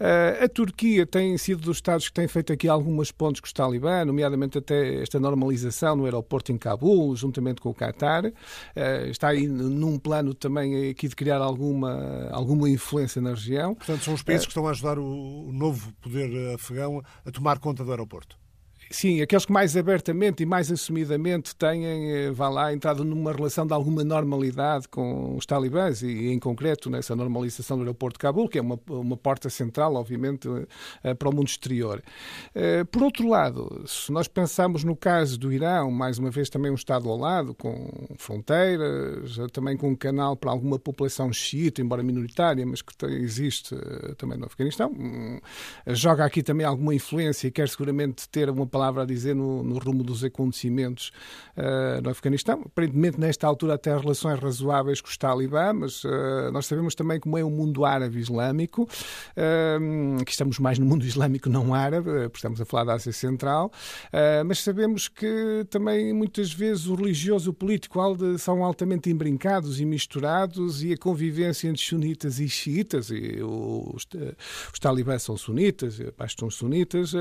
Uh, 0.00 0.44
a 0.44 0.48
Turquia 0.48 1.06
tem 1.06 1.36
sido 1.38 1.62
dos 1.62 1.78
Estados 1.78 2.08
que 2.08 2.14
têm 2.14 2.28
feito 2.28 2.52
aqui 2.52 2.68
algumas 2.68 3.10
pontes 3.10 3.40
com 3.40 3.46
os 3.46 3.52
Talibã, 3.52 4.04
nomeadamente 4.04 4.58
até 4.58 5.02
esta 5.02 5.18
normalização 5.18 5.96
no 5.96 6.04
aeroporto 6.04 6.52
em 6.52 6.58
Cabul, 6.58 7.14
juntamente 7.16 7.60
com 7.60 7.70
o 7.70 7.74
Qatar. 7.74 8.26
Uh, 8.26 9.10
está 9.10 9.28
aí 9.28 9.46
num 9.46 9.98
plano 9.98 10.34
também 10.34 10.90
aqui 10.90 11.08
de 11.08 11.16
criar 11.16 11.38
alguma, 11.38 12.28
alguma 12.30 12.68
influência 12.68 13.20
na 13.20 13.30
região. 13.30 13.74
Portanto, 13.74 14.04
são 14.04 14.14
os 14.14 14.22
países 14.22 14.44
uh, 14.44 14.46
que 14.46 14.52
estão 14.52 14.66
a 14.66 14.70
ajudar 14.70 14.98
o, 14.98 15.48
o 15.48 15.52
novo 15.52 15.92
poder 16.00 16.54
afegão 16.54 17.02
a 17.24 17.30
tomar 17.30 17.58
conta 17.58 17.84
do 17.84 17.90
aeroporto. 17.90 18.36
Sim, 18.90 19.20
aqueles 19.20 19.44
que 19.44 19.52
mais 19.52 19.76
abertamente 19.76 20.42
e 20.42 20.46
mais 20.46 20.72
assumidamente 20.72 21.54
têm, 21.54 21.84
eh, 21.84 22.30
vá 22.32 22.48
lá, 22.48 22.72
entrado 22.72 23.04
numa 23.04 23.32
relação 23.32 23.66
de 23.66 23.74
alguma 23.74 24.02
normalidade 24.02 24.88
com 24.88 25.36
os 25.36 25.44
talibãs 25.44 26.02
e, 26.02 26.28
em 26.28 26.38
concreto, 26.38 26.88
nessa 26.88 27.14
normalização 27.14 27.76
do 27.76 27.82
aeroporto 27.82 28.18
de 28.18 28.22
Cabul, 28.22 28.48
que 28.48 28.58
é 28.58 28.62
uma, 28.62 28.80
uma 28.88 29.16
porta 29.16 29.50
central, 29.50 29.94
obviamente, 29.94 30.48
eh, 31.04 31.12
para 31.12 31.28
o 31.28 31.34
mundo 31.34 31.48
exterior. 31.48 32.02
Eh, 32.54 32.82
por 32.84 33.02
outro 33.02 33.28
lado, 33.28 33.84
se 33.86 34.10
nós 34.10 34.26
pensarmos 34.26 34.82
no 34.84 34.96
caso 34.96 35.38
do 35.38 35.52
Irão, 35.52 35.90
mais 35.90 36.18
uma 36.18 36.30
vez 36.30 36.48
também 36.48 36.70
um 36.70 36.74
Estado 36.74 37.10
ao 37.10 37.16
lado, 37.18 37.54
com 37.54 38.08
fronteiras, 38.16 39.36
também 39.52 39.76
com 39.76 39.90
um 39.90 39.96
canal 39.96 40.34
para 40.34 40.50
alguma 40.50 40.78
população 40.78 41.30
xiita, 41.30 41.82
embora 41.82 42.02
minoritária, 42.02 42.64
mas 42.64 42.80
que 42.80 42.94
existe 43.06 43.76
também 44.16 44.38
no 44.38 44.46
Afeganistão, 44.46 44.90
hum, 44.92 45.40
joga 45.88 46.24
aqui 46.24 46.42
também 46.42 46.64
alguma 46.64 46.94
influência 46.94 47.48
e 47.48 47.50
quer 47.50 47.68
seguramente 47.68 48.28
ter 48.28 48.48
uma 48.48 48.66
palavra 48.78 49.02
a 49.02 49.06
dizer 49.06 49.34
no, 49.34 49.64
no 49.64 49.76
rumo 49.78 50.04
dos 50.04 50.22
acontecimentos 50.22 51.10
uh, 51.56 52.00
no 52.00 52.10
Afeganistão. 52.10 52.62
Aparentemente, 52.64 53.18
nesta 53.18 53.44
altura, 53.44 53.74
até 53.74 53.96
relações 53.96 54.38
razoáveis 54.38 55.00
com 55.00 55.08
os 55.08 55.16
talibã, 55.16 55.72
mas 55.72 56.04
uh, 56.04 56.52
nós 56.52 56.66
sabemos 56.66 56.94
também 56.94 57.18
como 57.18 57.36
é 57.36 57.42
o 57.42 57.50
mundo 57.50 57.84
árabe 57.84 58.20
islâmico, 58.20 58.82
uh, 58.82 60.24
que 60.24 60.30
estamos 60.30 60.60
mais 60.60 60.78
no 60.78 60.86
mundo 60.86 61.04
islâmico 61.04 61.48
não 61.48 61.74
árabe, 61.74 62.08
porque 62.28 62.36
estamos 62.36 62.60
a 62.60 62.64
falar 62.64 62.84
da 62.84 62.94
Ásia 62.94 63.12
Central, 63.12 63.72
mas 64.46 64.62
sabemos 64.62 65.08
que 65.08 65.66
também 65.70 66.12
muitas 66.12 66.52
vezes 66.52 66.86
o 66.86 66.94
religioso 66.94 67.48
e 67.48 67.50
o 67.50 67.52
político 67.52 67.98
são 68.38 68.62
altamente 68.62 69.10
imbrincados 69.10 69.80
e 69.80 69.84
misturados 69.84 70.82
e 70.82 70.92
a 70.92 70.96
convivência 70.96 71.68
entre 71.68 71.82
sunitas 71.82 72.38
e 72.38 72.48
xiitas, 72.48 73.10
e 73.10 73.40
os, 73.42 74.06
os 74.72 74.78
talibãs 74.78 75.22
são 75.22 75.36
sunitas, 75.36 76.00
pastões 76.16 76.54
sunitas, 76.54 77.12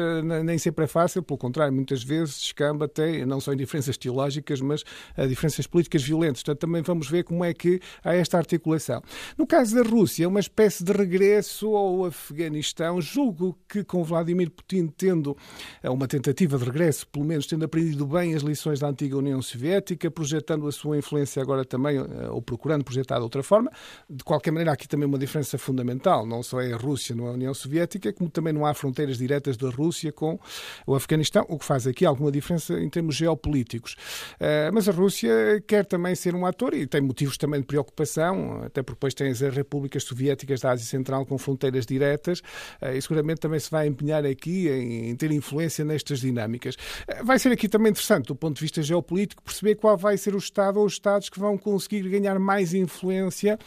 nem 0.44 0.58
sempre 0.58 0.86
é 0.86 0.88
fácil, 0.88 1.24
pelo 1.24 1.38
contrário, 1.48 1.74
muitas 1.74 2.04
vezes 2.04 2.40
descamba 2.40 2.86
até, 2.86 3.26
não 3.26 3.40
só 3.40 3.54
em 3.54 3.58
diferenças 3.58 3.98
teológicas, 3.98 4.60
mas 4.62 4.84
a 5.16 5.26
diferenças 5.26 5.66
políticas 5.66 6.04
violentas. 6.04 6.44
Portanto, 6.44 6.60
também 6.60 6.82
vamos 6.82 7.10
ver 7.10 7.24
como 7.24 7.44
é 7.44 7.54
que 7.54 7.80
há 8.04 8.14
esta 8.14 8.38
articulação. 8.38 9.02
No 9.38 9.48
caso 9.48 9.76
da 9.76 9.90
Rússia, 9.90 10.26
é 10.26 10.28
uma 10.28 10.40
espécie 10.40 10.84
de 10.84 10.92
regresso 10.92 11.76
ao 11.76 12.06
Afeganistão. 12.06 13.02
Julgo 13.02 13.58
que 13.68 13.84
com 13.84 14.04
Vladimir 14.04 14.52
Putin 14.52 14.88
tendo 14.88 15.38
eh, 15.82 15.90
uma 15.90 16.08
tentativa 16.08 16.58
de 16.58 16.66
regresso, 16.66 17.08
pelo 17.08 17.26
menos 17.26 17.48
tendo 17.48 17.64
aprendido 17.66 18.06
bem 18.06 18.36
as 18.36 18.42
lições 18.42 18.80
da 18.80 18.88
antiga 18.88 19.18
União 19.18 19.42
Soviética, 19.42 20.12
projetando 20.12 20.68
a 20.68 20.72
sua 20.72 20.98
influência 20.98 21.42
agora 21.42 21.64
também, 21.64 21.98
eh, 21.98 22.30
ou 22.30 22.42
procurando 22.42 22.84
projetar 22.84 23.18
de 23.18 23.24
outra 23.24 23.42
forma. 23.42 23.72
De 24.10 24.24
qualquer 24.24 24.52
maneira, 24.52 24.72
há 24.72 24.74
aqui 24.74 24.88
também 24.88 25.08
uma 25.08 25.18
diferença 25.18 25.58
fundamental. 25.58 26.26
Não 26.26 26.44
só 26.44 26.62
é 26.62 26.74
a 26.74 26.78
Rússia 26.78 27.16
não 27.16 27.28
é 27.28 27.30
a 27.30 27.34
União 27.34 27.54
Soviética, 27.54 28.12
como 28.12 28.30
também 28.30 28.52
não 28.52 28.66
há 28.66 28.74
fronteiras 28.74 29.18
diretas 29.18 29.56
da 29.56 29.70
Rússia 29.70 30.12
com 30.12 30.40
o 30.86 30.96
Afeganistão 30.96 31.37
questão, 31.38 31.46
o 31.50 31.60
que 31.60 31.66
faz 31.66 31.86
aqui 31.86 32.06
alguma 32.06 32.32
diferença 32.32 32.74
em 32.80 32.90
termos 32.90 33.16
geopolíticos. 33.16 33.96
Uh, 34.36 34.74
mas 34.74 34.88
a 34.90 34.92
Rússia 34.92 35.62
quer 35.68 35.86
também 35.86 36.16
ser 36.16 36.36
um 36.36 36.46
ator 36.46 36.74
e 36.74 36.88
tem 36.88 37.02
motivos 37.02 37.38
também 37.38 37.60
de 37.60 37.68
preocupação, 37.68 38.64
até 38.64 38.82
porque 38.82 38.96
depois 38.96 39.14
tem 39.14 39.30
as 39.30 39.40
repúblicas 39.42 40.04
soviéticas 40.04 40.62
da 40.62 40.72
Ásia 40.72 40.86
Central 40.86 41.26
com 41.26 41.38
fronteiras 41.38 41.86
diretas 41.86 42.40
uh, 42.82 42.94
e 42.96 43.02
seguramente 43.02 43.40
também 43.40 43.60
se 43.60 43.70
vai 43.70 43.88
empenhar 43.88 44.26
aqui 44.26 44.68
em, 44.70 45.16
ter 45.16 45.32
influência 45.32 45.84
nestas 45.86 46.20
dinâmicas. 46.20 46.76
Uh, 46.76 47.26
vai 47.26 47.38
ser 47.38 47.52
aqui 47.52 47.68
também 47.68 47.92
interessante, 47.92 48.28
do 48.28 48.36
ponto 48.36 48.56
de 48.56 48.62
vista 48.62 48.82
geopolítico, 48.82 49.44
perceber 49.44 49.76
qual 49.76 49.98
vai 49.98 50.18
ser 50.18 50.34
o 50.34 50.38
Estado 50.38 50.80
ou 50.80 50.86
os 50.86 50.94
Estados 50.94 51.30
que 51.30 51.40
vão 51.40 51.58
conseguir 51.58 52.08
ganhar 52.10 52.40
mais 52.40 52.74
influência 52.74 53.58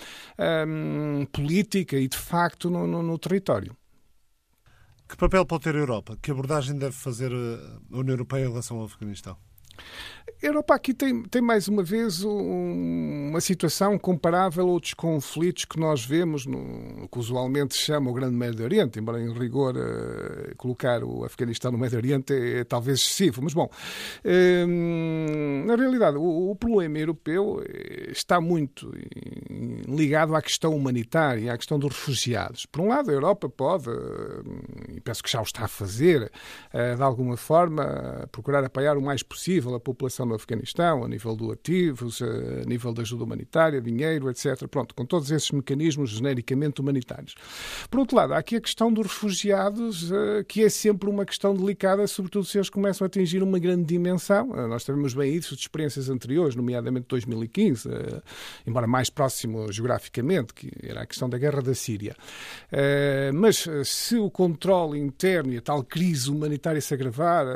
um, 0.67 1.27
política 1.27 1.97
e 1.97 2.09
de 2.09 2.17
facto 2.17 2.69
no, 2.71 2.87
no, 2.87 3.03
no 3.03 3.19
território. 3.19 3.80
Que 5.11 5.17
papel 5.17 5.45
pode 5.45 5.65
ter 5.65 5.75
a 5.75 5.79
Europa? 5.81 6.17
Que 6.23 6.31
abordagem 6.31 6.79
deve 6.79 6.93
fazer 6.93 7.33
a 7.33 7.99
União 7.99 8.15
Europeia 8.15 8.45
em 8.45 8.49
relação 8.49 8.79
ao 8.79 8.85
Afeganistão? 8.85 9.37
Europa 10.43 10.75
aqui 10.75 10.95
tem, 10.95 11.23
tem 11.25 11.43
mais 11.43 11.69
uma 11.69 11.83
vez 11.83 12.25
um, 12.25 13.29
uma 13.29 13.41
situação 13.43 13.99
comparável 13.99 14.67
a 14.67 14.71
outros 14.71 14.95
conflitos 14.95 15.67
que 15.67 15.79
nós 15.79 16.03
vemos 16.03 16.47
no 16.47 17.07
que 17.13 17.19
usualmente 17.19 17.75
se 17.75 17.83
chama 17.83 18.11
o 18.11 18.15
Grande 18.15 18.35
Médio 18.35 18.65
Oriente, 18.65 18.99
embora 18.99 19.21
em 19.21 19.31
rigor 19.35 19.77
uh, 19.77 20.57
colocar 20.57 21.05
o 21.05 21.25
Afeganistão 21.25 21.71
no 21.71 21.77
Médio 21.77 21.99
Oriente 21.99 22.33
é, 22.33 22.61
é 22.61 22.65
talvez 22.65 23.01
excessivo. 23.01 23.43
Mas 23.43 23.53
bom, 23.53 23.69
uh, 24.25 25.67
na 25.67 25.77
realidade, 25.77 26.17
o, 26.17 26.51
o, 26.51 26.57
problema 26.57 26.99
europeu 26.99 27.63
eh, 27.67 28.11
está 28.11 28.41
muito 28.41 28.93
ligado 29.87 30.35
à 30.35 30.41
questão 30.41 30.75
humanitária, 30.75 31.53
à 31.53 31.57
questão 31.57 31.79
dos 31.79 31.95
refugiados. 31.95 32.65
Por 32.67 32.81
um 32.81 32.89
lado, 32.89 33.11
a 33.11 33.13
Europa 33.13 33.49
pode, 33.49 33.91
uh, 33.91 34.45
e 34.95 35.01
penso 35.01 35.23
que 35.23 35.31
já 35.31 35.41
o 35.41 35.43
está 35.43 35.65
a 35.65 35.69
fazer, 35.69 36.31
de 36.73 37.03
alguma 37.03 37.37
forma, 37.37 38.29
procurar 38.31 38.65
apoiar 38.65 38.97
o 38.97 39.03
mais 39.03 39.23
possível 39.23 39.70
a 39.75 39.81
população 39.81 40.27
no 40.27 40.35
Afeganistão, 40.35 41.05
a 41.05 41.09
nível 41.09 41.35
do 41.37 41.53
ativos, 41.53 42.21
a 42.23 42.65
nível 42.67 42.93
da 42.93 43.03
ajuda 43.03 43.25
humanitária, 43.25 43.81
dinheiro, 43.81 44.31
etc. 44.31 44.67
Pronto, 44.69 44.95
com 44.95 45.05
todos 45.05 45.31
esses 45.31 45.51
mecanismos 45.51 46.11
genericamente 46.11 46.81
humanitários. 46.81 47.35
Por 47.91 48.01
outro 48.01 48.17
lado, 48.17 48.35
há 48.35 48.39
aqui 48.39 48.57
a 48.57 48.61
questão 48.61 48.93
dos 48.93 49.07
refugiados, 49.07 50.11
eh, 50.11 50.45
que 50.47 50.65
é 50.65 50.69
sempre 50.69 51.09
uma 51.09 51.25
questão 51.25 51.55
delicada, 51.55 52.07
sobretudo 52.07 52.45
se 52.45 52.59
eles 52.59 52.71
começam 52.71 53.05
a 53.05 53.07
atingir 53.07 53.43
uma 53.43 53.59
grande 53.59 53.85
dimensão. 53.85 54.51
Eh, 54.55 54.67
nós 54.67 54.85
sabemos 54.85 55.15
bem 55.15 55.35
isso 55.35 55.55
de 55.55 55.63
experiências 55.63 56.09
anteriores, 56.09 56.55
nomeadamente 56.55 57.07
2015, 57.09 57.89
eh, 57.89 58.23
embora 58.67 58.87
mais 58.87 59.11
próximo 59.11 59.71
geograficamente, 59.73 60.55
que 60.55 60.71
era 60.83 61.03
a 61.03 61.07
questão 61.07 61.29
da 61.29 61.39
guerra 61.39 61.63
da 61.63 61.75
Síria. 61.75 62.17
Mas 63.35 63.67
se 63.85 64.17
o 64.17 64.31
controle 64.31 64.99
interno 64.99 65.53
e 65.53 65.59
a 65.59 65.61
tal 65.61 65.83
crise 65.83 66.31
humanitária 66.31 66.81
se 66.81 66.93
agravar, 66.95 67.47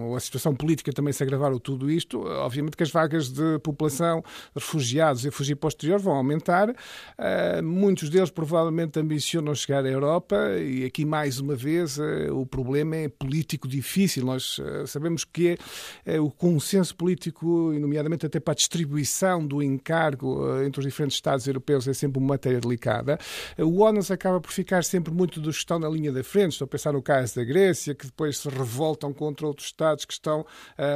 ou 0.00 0.16
a 0.16 0.20
situação 0.20 0.54
política 0.54 0.92
também 0.92 1.12
se 1.12 1.22
agravar, 1.22 1.39
tudo 1.60 1.90
isto, 1.90 2.20
obviamente 2.20 2.76
que 2.76 2.82
as 2.82 2.90
vagas 2.90 3.30
de 3.30 3.58
população, 3.60 4.22
refugiados 4.54 5.24
e 5.24 5.30
fugir 5.30 5.54
posterior 5.56 5.98
vão 5.98 6.14
aumentar. 6.14 6.70
Uh, 6.70 7.62
muitos 7.62 8.08
deles 8.08 8.30
provavelmente 8.30 8.98
ambicionam 8.98 9.54
chegar 9.54 9.84
à 9.84 9.88
Europa 9.88 10.36
e 10.58 10.84
aqui, 10.84 11.04
mais 11.04 11.38
uma 11.38 11.54
vez, 11.54 11.98
uh, 11.98 12.32
o 12.32 12.46
problema 12.46 12.96
é 12.96 13.08
político 13.08 13.68
difícil. 13.68 14.24
Nós 14.24 14.58
uh, 14.58 14.86
sabemos 14.86 15.24
que 15.24 15.58
é, 16.04 16.20
o 16.20 16.30
consenso 16.30 16.94
político, 16.94 17.72
nomeadamente 17.72 18.26
até 18.26 18.40
para 18.40 18.52
a 18.52 18.54
distribuição 18.54 19.46
do 19.46 19.62
encargo 19.62 20.62
entre 20.62 20.80
os 20.80 20.86
diferentes 20.86 21.16
Estados 21.16 21.46
europeus, 21.46 21.86
é 21.86 21.92
sempre 21.92 22.18
uma 22.18 22.28
matéria 22.28 22.60
delicada. 22.60 23.18
o 23.58 23.80
ONU 23.80 24.00
acaba 24.10 24.40
por 24.40 24.50
ficar 24.50 24.84
sempre 24.84 25.12
muito 25.12 25.40
dos 25.40 25.56
que 25.56 25.60
estão 25.60 25.78
na 25.78 25.88
linha 25.88 26.12
da 26.12 26.24
frente. 26.24 26.52
Estou 26.52 26.64
a 26.64 26.68
pensar 26.68 26.92
no 26.92 27.02
caso 27.02 27.36
da 27.36 27.44
Grécia, 27.44 27.94
que 27.94 28.06
depois 28.06 28.38
se 28.38 28.48
revoltam 28.48 29.12
contra 29.12 29.46
outros 29.46 29.68
Estados 29.68 30.04
que 30.04 30.12
estão 30.12 30.44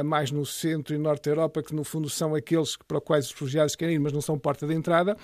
mais 0.03 0.24
no 0.31 0.45
centro 0.45 0.93
e 0.93 0.97
norte 0.97 1.25
da 1.25 1.31
Europa, 1.31 1.61
que 1.61 1.73
no 1.73 1.83
fundo 1.83 2.09
são 2.09 2.35
aqueles 2.35 2.77
para 2.87 2.97
os 2.97 3.03
quais 3.03 3.25
os 3.25 3.31
refugiados 3.31 3.75
querem 3.75 3.95
ir, 3.95 3.99
mas 3.99 4.13
não 4.13 4.21
são 4.21 4.37
porta 4.37 4.67
de 4.67 4.73
entrada. 4.73 5.15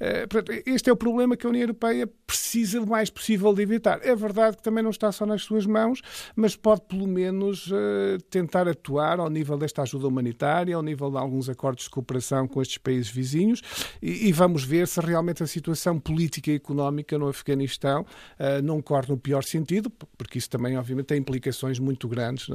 Eh, 0.00 0.26
este 0.66 0.90
é 0.90 0.92
o 0.92 0.96
problema 0.96 1.36
que 1.36 1.46
a 1.46 1.50
União 1.50 1.62
Europeia 1.62 2.08
precisa 2.26 2.80
o 2.80 2.86
mais 2.86 3.10
possível 3.10 3.52
de 3.52 3.62
evitar. 3.62 4.00
É 4.02 4.14
verdade 4.14 4.56
que 4.56 4.62
também 4.62 4.82
não 4.82 4.90
está 4.90 5.10
só 5.12 5.26
nas 5.26 5.42
suas 5.42 5.66
mãos, 5.66 6.00
mas 6.34 6.56
pode 6.56 6.82
pelo 6.82 7.06
menos 7.06 7.70
eh, 7.72 8.18
tentar 8.30 8.68
atuar 8.68 9.20
ao 9.20 9.30
nível 9.30 9.56
desta 9.58 9.82
ajuda 9.82 10.08
humanitária, 10.08 10.74
ao 10.74 10.82
nível 10.82 11.10
de 11.10 11.18
alguns 11.18 11.48
acordos 11.48 11.84
de 11.84 11.90
cooperação 11.90 12.48
com 12.48 12.60
estes 12.60 12.78
países 12.78 13.10
vizinhos 13.10 13.62
e, 14.02 14.32
vamos 14.32 14.64
ver 14.64 14.86
se 14.86 15.00
realmente 15.00 15.42
a 15.42 15.46
situação 15.46 15.98
política 15.98 16.50
e 16.50 16.54
económica 16.54 17.18
no 17.18 17.28
Afeganistão 17.28 18.04
eh, 18.38 18.60
não 18.62 18.80
corre 18.80 19.08
no 19.08 19.16
pior 19.16 19.42
sentido, 19.44 19.90
porque 20.18 20.38
isso 20.38 20.50
também, 20.50 20.76
obviamente, 20.76 21.06
tem 21.06 21.18
implicações 21.18 21.78
muito 21.78 22.08
grandes 22.08 22.48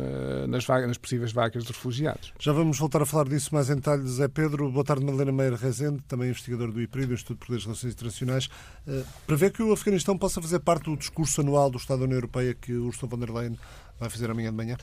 nas, 0.48 0.66
vagas, 0.66 0.88
nas 0.88 0.98
possíveis 0.98 1.32
vagas 1.32 1.64
de 1.64 1.72
refugiados. 1.72 1.91
Já 2.40 2.52
vamos 2.52 2.78
voltar 2.78 3.02
a 3.02 3.06
falar 3.06 3.28
disso 3.28 3.54
mais 3.54 3.70
em 3.70 3.76
detalhe. 3.76 4.08
Zé 4.08 4.28
Pedro, 4.28 4.72
boa 4.72 4.84
tarde, 4.84 5.04
Madalena 5.04 5.32
Meira 5.32 5.56
Rezende, 5.56 6.02
também 6.08 6.30
investigador 6.30 6.72
do 6.72 6.82
IPRI, 6.82 7.06
do 7.06 7.14
Instituto 7.14 7.40
de 7.40 7.46
Poderes 7.46 7.64
e 7.64 7.68
Relações 7.68 7.94
Internacionais. 7.94 8.50
Eh, 8.88 9.04
para 9.26 9.36
ver 9.36 9.52
que 9.52 9.62
o 9.62 9.72
Afeganistão 9.72 10.18
possa 10.18 10.42
fazer 10.42 10.60
parte 10.60 10.86
do 10.86 10.98
discurso 10.98 11.42
anual 11.42 11.70
do 11.70 11.78
Estado 11.78 12.00
da 12.00 12.06
União 12.06 12.18
Europeia 12.18 12.54
que 12.54 12.74
Ursula 12.74 13.10
von 13.10 13.20
der 13.20 13.30
Leyen 13.30 13.58
vai 14.00 14.10
fazer 14.10 14.30
amanhã 14.30 14.50
de 14.50 14.58
manhã? 14.58 14.78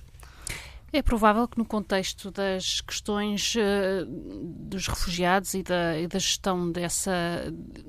É 0.90 1.02
provável 1.02 1.46
que 1.46 1.58
no 1.58 1.66
contexto 1.66 2.30
das 2.30 2.80
questões 2.80 3.54
uh, 3.56 4.06
dos 4.06 4.86
refugiados 4.86 5.52
e 5.52 5.62
da, 5.62 5.98
e 5.98 6.06
da, 6.06 6.18
gestão 6.18 6.72
dessa, 6.72 7.12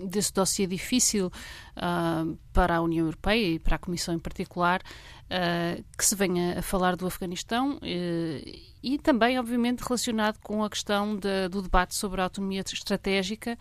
desse 0.06 0.34
dossiê 0.34 0.68
difícil 0.68 1.28
uh, 1.28 2.38
para 2.52 2.76
a 2.76 2.82
União 2.82 3.06
Europeia 3.06 3.56
e 3.56 3.60
para 3.60 3.78
a 3.78 3.80
Comissão 3.80 4.14
em 4.14 4.20
particular, 4.20 4.82
uh, 5.30 5.84
que 5.98 6.06
se 6.06 6.16
venha 6.16 6.60
a 6.60 6.62
falar 6.62 6.96
do 6.96 7.08
Afeganistão 7.08 7.80
e 7.82 8.98
também, 9.00 9.40
obviamente, 9.40 9.82
relacionado 9.82 10.40
com 10.40 10.64
a 10.64 10.70
questão 10.70 11.16
de, 11.16 11.48
do 11.50 11.62
debate 11.62 11.96
sobre 11.96 12.22
a 12.22 12.26
autonomia 12.26 12.62
estratégica 12.62 13.58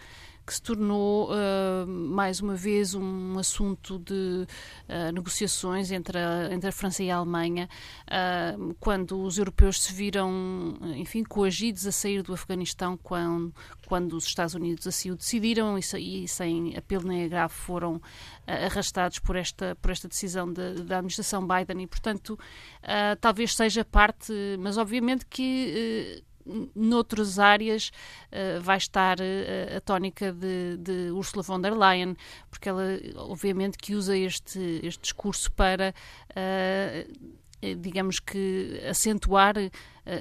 que 0.49 0.55
se 0.55 0.63
tornou 0.63 1.29
uh, 1.31 1.87
mais 1.87 2.41
uma 2.41 2.55
vez 2.55 2.95
um 2.95 3.39
assunto 3.39 3.99
de 3.99 4.47
uh, 4.89 5.13
negociações 5.13 5.93
entre 5.93 6.19
a, 6.19 6.49
entre 6.51 6.71
a 6.71 6.73
França 6.73 7.03
e 7.03 7.11
a 7.11 7.17
Alemanha, 7.17 7.69
uh, 8.07 8.75
quando 8.81 9.21
os 9.23 9.37
europeus 9.37 9.83
se 9.83 9.93
viram, 9.93 10.79
enfim, 10.97 11.23
coagidos 11.23 11.87
a 11.87 11.93
sair 11.93 12.23
do 12.23 12.33
Afeganistão 12.33 12.97
quando, 12.97 13.55
quando 13.87 14.15
os 14.15 14.25
Estados 14.25 14.55
Unidos 14.55 14.87
assim 14.87 15.11
o 15.11 15.17
decidiram 15.17 15.79
e, 15.79 15.83
e 16.23 16.27
sem 16.27 16.75
apelo 16.75 17.07
nem 17.07 17.27
agravo 17.27 17.53
foram 17.53 18.01
arrastados 18.47 19.19
por 19.19 19.37
esta, 19.37 19.77
por 19.83 19.91
esta 19.91 20.09
decisão 20.09 20.51
de, 20.51 20.83
da 20.85 20.97
administração 20.97 21.47
Biden. 21.47 21.83
E, 21.83 21.87
portanto, 21.87 22.39
talvez 23.21 23.55
seja 23.55 23.85
parte, 23.85 24.33
mas 24.59 24.79
obviamente 24.79 25.27
que 25.27 26.25
noutras 26.75 27.39
áreas 27.39 27.91
uh, 28.33 28.61
vai 28.61 28.77
estar 28.77 29.19
uh, 29.21 29.77
a 29.77 29.81
tónica 29.81 30.33
de, 30.33 30.77
de, 30.79 31.11
Ursula 31.13 31.43
von 31.43 31.61
der 31.61 31.75
Leyen, 31.75 32.17
porque 32.51 32.69
ela, 32.69 32.99
obviamente, 33.17 33.79
que 33.79 33.95
usa 33.95 34.17
este, 34.17 34.81
este 34.83 35.03
discurso 35.03 35.51
para, 35.53 35.95
uh, 36.31 37.77
digamos 37.81 38.21
que, 38.21 38.81
acentuar 38.89 39.55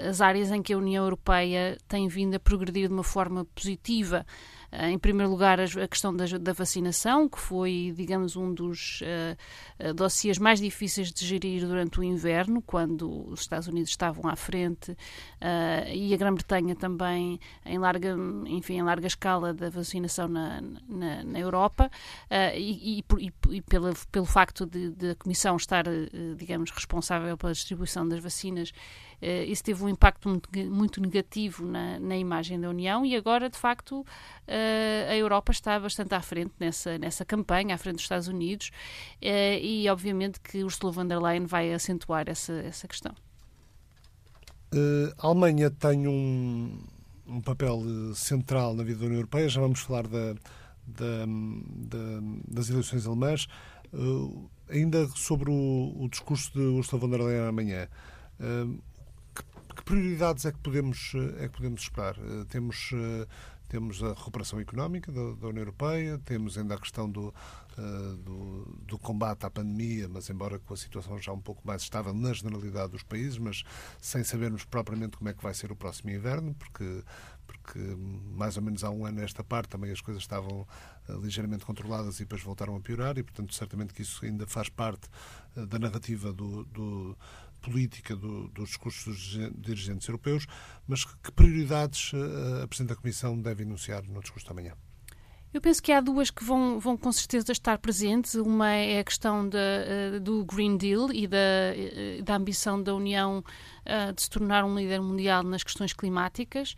as 0.10 0.19
áreas 0.19 0.51
em 0.51 0.62
que 0.62 0.74
a 0.74 0.77
União 0.77 1.03
Europeia 1.05 1.77
tem 1.88 2.07
vindo 2.07 2.36
a 2.36 2.39
progredir 2.39 2.88
de 2.88 2.93
uma 2.93 3.03
forma 3.03 3.46
positiva. 3.46 4.25
Eh, 4.71 4.91
em 4.91 5.00
primeiro 5.00 5.31
lugar, 5.31 5.59
a 5.59 5.88
questão 5.88 6.15
da, 6.15 6.25
da 6.39 6.53
vacinação, 6.53 7.29
que 7.29 7.39
foi, 7.39 7.93
digamos, 7.95 8.36
um 8.36 8.53
dos 8.53 9.01
uh, 9.01 10.41
mais 10.41 10.59
difíceis 10.59 11.12
de 11.12 11.25
gerir 11.25 11.65
durante 11.65 12.00
o 12.00 12.03
inverno, 12.03 12.62
quando 12.62 13.27
os 13.29 13.41
Estados 13.41 13.67
Unidos 13.67 13.89
estavam 13.89 14.29
à 14.29 14.36
frente 14.36 14.91
uh, 14.91 15.93
e 15.93 16.13
a 16.13 16.17
Grã-Bretanha 16.17 16.75
também 16.75 17.39
em 17.65 17.77
larga, 17.77 18.15
enfim, 18.47 18.75
em 18.75 18.83
larga 18.83 19.07
escala 19.07 19.53
da 19.53 19.69
vacinação 19.69 20.27
na, 20.27 20.62
na, 20.88 21.24
na 21.24 21.39
Europa 21.39 21.89
uh, 22.29 22.57
e, 22.57 23.00
e, 23.00 23.31
e 23.50 23.62
pela, 23.62 23.93
pelo 24.12 24.25
facto 24.25 24.65
de, 24.65 24.91
de, 24.91 25.12
a 25.12 25.15
Comissão 25.15 25.55
estar, 25.55 25.86
digamos, 26.36 26.71
responsável 26.71 27.38
pela 27.38 27.53
distribuição 27.53 28.07
das 28.07 28.19
vacinas 28.19 28.71
isso 29.21 29.63
teve 29.63 29.83
um 29.83 29.89
impacto 29.89 30.29
muito, 30.29 30.50
muito 30.69 31.01
negativo 31.01 31.65
na, 31.65 32.00
na, 32.00 32.15
imagem 32.15 32.59
da 32.59 32.69
União 32.69 33.05
e 33.05 33.15
agora, 33.15 33.50
de 33.50 33.57
facto, 33.57 34.01
uh, 34.01 34.05
a 35.09 35.15
Europa 35.15 35.51
está 35.51 35.79
bastante 35.79 36.13
à 36.13 36.21
frente 36.21 36.53
nessa, 36.59 36.97
nessa 37.00 37.25
campanha, 37.25 37.74
à 37.74 37.77
frente 37.77 37.95
dos 37.95 38.03
Estados 38.03 38.27
Unidos, 38.27 38.69
uh, 39.21 39.59
e 39.62 39.89
obviamente 39.89 40.39
que 40.39 40.63
Ursula 40.63 40.91
von 40.91 41.07
der 41.07 41.19
Leyen 41.19 41.45
vai 41.45 41.74
acentuar 41.74 42.29
essa, 42.29 42.53
essa 42.53 42.88
questão. 42.88 43.13
a 45.17 45.27
Alemanha 45.27 45.71
tem 45.71 46.07
um, 46.07 46.79
um 47.25 47.41
papel 47.41 47.81
central 48.13 48.75
na 48.75 48.83
vida 48.83 49.00
da 49.00 49.05
União 49.05 49.17
Europeia, 49.19 49.50
já 49.50 49.62
vamos 49.62 49.79
falar 49.79 50.07
da, 50.07 50.33
da, 50.86 51.25
da, 51.25 52.21
das 52.47 52.69
eleições 52.69 53.07
alemãs. 53.07 53.47
ainda 54.69 55.07
sobre 55.15 55.50
o, 55.50 55.93
o, 55.97 56.07
discurso 56.07 56.51
de 56.53 56.59
Ursula 56.59 57.01
von 57.01 57.09
der 57.09 57.21
Leyen 57.21 57.47
amanhã. 57.47 57.88
Uh, 58.39 58.77
que 59.77 59.84
prioridades 59.84 60.46
é 60.46 60.51
que 60.51 60.57
podemos, 60.57 61.13
eh, 61.13 61.46
é 61.46 61.48
que 61.48 61.57
podemos 61.57 61.81
esperar? 61.81 62.17
Eh, 62.17 62.46
temos, 62.50 62.89
eh, 62.93 63.27
temos 63.69 64.01
a 64.01 64.10
recuperação 64.10 64.60
económica 64.60 65.12
da, 65.12 65.34
da 65.36 65.48
União 65.48 65.62
Europeia, 65.62 66.17
temos 66.25 66.57
ainda 66.57 66.75
a 66.75 66.79
questão 66.79 67.10
do, 67.10 67.34
do, 68.24 68.65
do, 68.88 68.97
combate 68.97 69.45
à 69.45 69.49
pandemia, 69.52 70.08
mas 70.08 70.30
embora 70.30 70.58
com 70.58 70.73
a 70.73 70.78
situação 70.78 71.17
já 71.19 71.34
um 71.34 71.41
pouco 71.41 71.62
mais 71.67 71.82
estável 71.84 72.13
na 72.13 72.34
generalidade 72.34 72.93
dos 72.93 73.04
países, 73.04 73.38
mas 73.38 73.63
sem 73.99 74.23
sabermos 74.23 74.63
propriamente 74.63 75.17
como 75.17 75.30
é 75.30 75.34
que 75.34 75.43
vai 75.43 75.54
ser 75.54 75.71
o 75.71 75.75
próximo 75.75 76.10
inverno, 76.10 76.56
porque 76.56 77.04
porque 77.45 77.80
mais 78.36 78.58
ou 78.58 78.63
menos 78.63 78.84
há 78.84 78.89
um 78.89 79.06
ano 79.06 79.21
esta 79.21 79.41
parte 79.41 79.69
também 79.69 79.89
as 79.89 80.02
coisas 80.02 80.21
estavam 80.21 80.67
ligeiramente 81.21 81.65
controladas 81.65 82.17
e 82.17 82.23
depois 82.23 82.43
voltaram 82.43 82.75
a 82.75 82.80
piorar 82.82 83.17
e 83.17 83.23
portanto 83.23 83.54
certamente 83.54 83.93
que 83.93 84.02
isso 84.02 84.25
ainda 84.25 84.45
faz 84.45 84.67
parte 84.67 85.08
da 85.56 85.80
narrativa 85.80 86.34
do, 86.34 86.65
do, 86.65 87.17
política 87.69 88.15
do, 88.15 88.47
dos 88.49 88.69
discursos 88.69 89.36
dos 89.36 89.51
dirigentes 89.62 90.08
europeus, 90.08 90.45
mas 90.88 91.03
que 91.03 91.32
prioridades 91.32 92.12
eh, 92.13 92.63
a 92.63 92.67
Presidente 92.67 92.95
da 92.95 93.01
Comissão 93.01 93.39
deve 93.39 93.63
enunciar 93.63 94.03
no 94.03 94.21
discurso 94.21 94.47
da 94.47 94.53
manhã? 94.53 94.73
Eu 95.53 95.62
penso 95.62 95.82
que 95.82 95.91
há 95.91 96.01
duas 96.01 96.30
que 96.30 96.43
vão, 96.43 96.77
vão 96.80 96.97
com 96.97 97.12
certeza 97.12 97.51
estar 97.51 97.77
presentes. 97.77 98.36
Uma 98.36 98.69
é 98.69 98.99
a 98.99 99.03
questão 99.03 99.47
de, 99.47 99.58
uh, 99.58 100.19
do 100.19 100.43
Green 100.43 100.77
Deal 100.77 101.12
e 101.12 101.25
da, 101.25 101.38
uh, 101.38 102.23
da 102.23 102.36
ambição 102.36 102.82
da 102.82 102.93
União 102.93 103.39
uh, 103.39 104.13
de 104.13 104.21
se 104.21 104.30
tornar 104.30 104.65
um 104.65 104.77
líder 104.77 105.01
mundial 105.01 105.43
nas 105.43 105.63
questões 105.63 105.93
climáticas. 105.93 106.75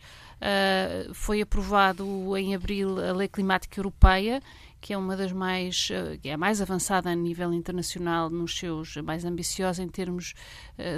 foi 1.12 1.42
aprovado 1.42 2.04
em 2.38 2.54
abril 2.54 2.98
a 2.98 3.12
Lei 3.12 3.28
Climática 3.28 3.78
Europeia 3.78 4.40
que 4.80 4.94
é 4.94 4.96
uma 4.96 5.16
das 5.16 5.30
mais 5.30 5.88
eh, 5.90 6.16
que 6.16 6.28
é 6.28 6.32
a 6.32 6.38
mais 6.38 6.60
avançada 6.60 7.10
a 7.10 7.14
nível 7.14 7.52
internacional 7.52 8.30
nos 8.30 8.56
seus 8.58 8.96
mais 8.96 9.24
ambiciosa 9.24 9.82
em 9.82 9.88
termos 9.88 10.34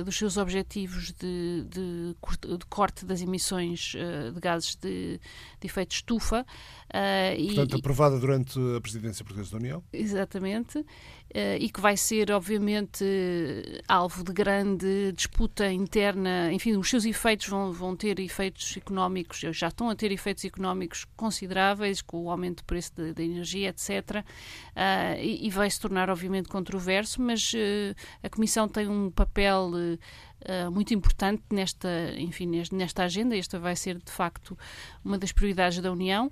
uh, 0.01 0.05
dos 0.05 0.17
seus 0.17 0.37
objetivos 0.37 1.13
de, 1.13 1.65
de, 1.69 2.15
de, 2.59 2.67
corte 2.69 3.05
das 3.05 3.21
emissões 3.21 3.95
uh, 3.95 4.33
de 4.33 4.41
gases 4.41 4.77
de, 4.77 5.19
de 5.61 5.67
efeito 5.67 5.93
estufa 5.93 6.41
uh, 6.43 7.47
portanto 7.47 7.77
e, 7.77 7.81
aprovada 7.81 8.19
durante 8.19 8.59
a 8.77 8.81
presidência 8.81 9.25
portuguesa 9.25 9.53
da 9.53 9.59
União. 9.59 9.85
Exatamente. 9.93 10.85
E 11.59 11.71
que 11.71 11.81
vai 11.81 11.97
ser 11.97 12.31
obviamente 12.31 13.03
alvo 13.89 14.23
de 14.23 14.35
grande 14.35 15.13
disputa 15.13 15.73
interna. 15.73 16.53
Enfim 16.53 16.77
os 16.77 16.91
seus 16.91 17.07
efeitos 17.07 17.49
vão, 17.49 17.73
vão 17.73 17.97
ter 17.97 18.21
efeitos 18.21 18.77
económicos 18.77 19.39
já 19.51 19.69
estão 19.69 19.89
a 19.89 19.97
ter 19.97 20.13
efeitos 20.13 20.45
económicos 20.45 21.07
consideráveis 21.17 22.03
com 22.03 22.25
o 22.25 22.31
aumento 22.31 22.59
do 22.59 22.65
preço 22.65 22.93
da 23.15 23.23
energia 23.23 23.71
etc. 23.71 24.23
E, 25.19 25.47
e, 25.47 25.51
vai 25.51 25.71
se 25.71 25.81
tornar, 25.81 26.11
obviamente, 26.11 26.51
controverso, 26.51 27.23
mas 27.23 27.53
a 28.23 28.29
Comissão 28.29 28.69
tem 28.69 28.87
um 28.87 29.11
papel 29.11 29.72
uh, 29.77 30.71
muito 30.71 30.93
importante 30.95 31.43
nesta, 31.51 31.89
enfim, 32.17 32.51
nesta 32.73 33.05
agenda. 33.05 33.37
Esta 33.37 33.59
vai 33.59 33.77
ser, 33.77 33.99
de 33.99 34.11
facto, 34.11 34.57
uma 35.05 35.19
das 35.19 35.33
prioridades 35.33 35.81
da 35.81 35.91
União. 35.91 36.31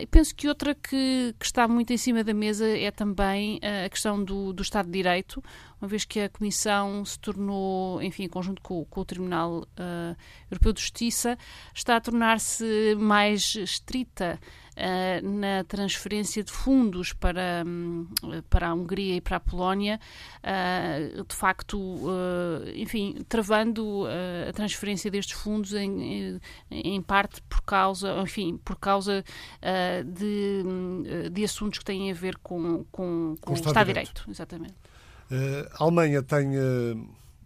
e 0.00 0.06
penso 0.06 0.34
que 0.34 0.48
outra 0.48 0.74
que, 0.74 1.34
que, 1.38 1.44
está 1.44 1.68
muito 1.68 1.92
em 1.92 1.96
cima 1.96 2.24
da 2.24 2.32
mesa 2.32 2.66
é 2.66 2.90
também 2.90 3.60
a 3.84 3.88
questão 3.88 4.22
do, 4.22 4.52
do 4.52 4.62
Estado 4.62 4.86
de 4.86 4.92
Direito, 4.92 5.42
uma 5.80 5.88
vez 5.88 6.04
que 6.04 6.20
a 6.20 6.28
Comissão 6.28 7.04
se 7.04 7.18
tornou, 7.18 8.02
enfim, 8.02 8.24
em 8.24 8.28
conjunto 8.28 8.62
com, 8.62 8.84
com 8.84 9.00
o 9.00 9.04
Tribunal 9.04 9.66
Europeu 10.50 10.72
de 10.72 10.80
Justiça, 10.80 11.36
está 11.74 11.96
a 11.96 12.00
tornar-se 12.00 12.94
mais 12.96 13.54
estrita 13.56 14.40
uh, 14.76 15.26
na 15.26 15.64
transferência 15.64 16.42
de 16.42 16.52
fundos 16.52 17.12
para, 17.12 17.64
um, 17.66 18.06
para 18.48 18.68
a 18.68 18.74
Hungria 18.74 19.16
e 19.16 19.20
para 19.20 19.36
a 19.36 19.40
Polónia, 19.40 20.00
uh, 20.40 21.24
de 21.24 21.34
facto, 21.34 21.78
uh, 21.78 22.68
enfim, 22.74 23.24
travando 23.28 24.04
a 24.48 24.52
transferência 24.52 25.10
destes 25.10 25.38
fundos 25.38 25.72
em, 25.72 26.40
em, 26.70 27.02
parte 27.02 27.42
por 27.42 27.62
causa, 27.62 28.20
enfim, 28.22 28.58
por 28.64 28.76
causa 28.76 29.24
de, 30.06 31.30
de 31.30 31.44
assuntos 31.44 31.78
que 31.78 31.84
têm 31.84 32.10
a 32.10 32.14
ver 32.14 32.36
com, 32.38 32.84
com, 32.90 33.36
com, 33.36 33.36
com 33.40 33.52
o 33.52 33.54
Estado 33.54 33.78
de 33.78 33.92
Direito. 33.92 34.12
Direito. 34.12 34.30
Exatamente. 34.30 34.74
a 35.78 35.82
Alemanha 35.82 36.22
tem 36.22 36.52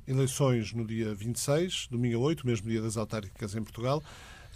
eleições 0.06 0.72
no 0.72 0.86
dia 0.86 1.14
26, 1.14 1.88
domingo 1.90 2.16
a 2.16 2.20
8, 2.20 2.46
mesmo 2.46 2.68
dia 2.68 2.80
das 2.80 2.96
autárquicas 2.96 3.54
em 3.54 3.62
Portugal. 3.62 4.02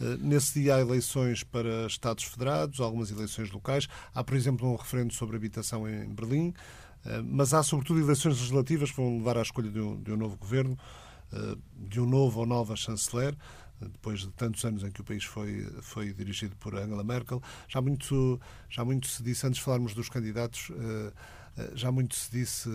Eh, 0.00 0.16
nesse 0.20 0.60
dia 0.60 0.76
há 0.76 0.80
eleições 0.80 1.42
para 1.42 1.86
Estados 1.86 2.24
Federados, 2.24 2.80
algumas 2.80 3.10
eleições 3.10 3.50
locais. 3.50 3.88
Há, 4.14 4.24
por 4.24 4.36
exemplo, 4.36 4.68
um 4.68 4.76
referendo 4.76 5.12
sobre 5.12 5.36
habitação 5.36 5.88
em 5.88 6.08
Berlim, 6.08 6.54
eh, 7.04 7.22
mas 7.22 7.54
há, 7.54 7.62
sobretudo, 7.62 8.00
eleições 8.00 8.36
legislativas 8.36 8.90
que 8.90 8.96
vão 8.96 9.18
levar 9.18 9.38
à 9.38 9.42
escolha 9.42 9.70
de 9.70 9.80
um, 9.80 10.02
de 10.02 10.12
um 10.12 10.16
novo 10.16 10.36
governo, 10.36 10.78
eh, 11.32 11.56
de 11.76 12.00
um 12.00 12.06
novo 12.06 12.40
ou 12.40 12.46
nova 12.46 12.76
chanceler 12.76 13.36
depois 13.80 14.20
de 14.20 14.28
tantos 14.28 14.64
anos 14.64 14.84
em 14.84 14.92
que 14.92 15.00
o 15.00 15.04
país 15.04 15.24
foi, 15.24 15.66
foi 15.80 16.12
dirigido 16.12 16.54
por 16.54 16.76
Angela 16.76 17.02
Merkel. 17.02 17.42
Já 17.66 17.80
muito, 17.80 18.40
já 18.70 18.84
muito 18.84 19.08
se 19.08 19.24
disse, 19.24 19.44
antes 19.44 19.58
de 19.58 19.64
falarmos 19.64 19.92
dos 19.92 20.08
candidatos, 20.08 20.70
já 21.74 21.90
muito 21.90 22.14
se 22.14 22.30
disse, 22.30 22.70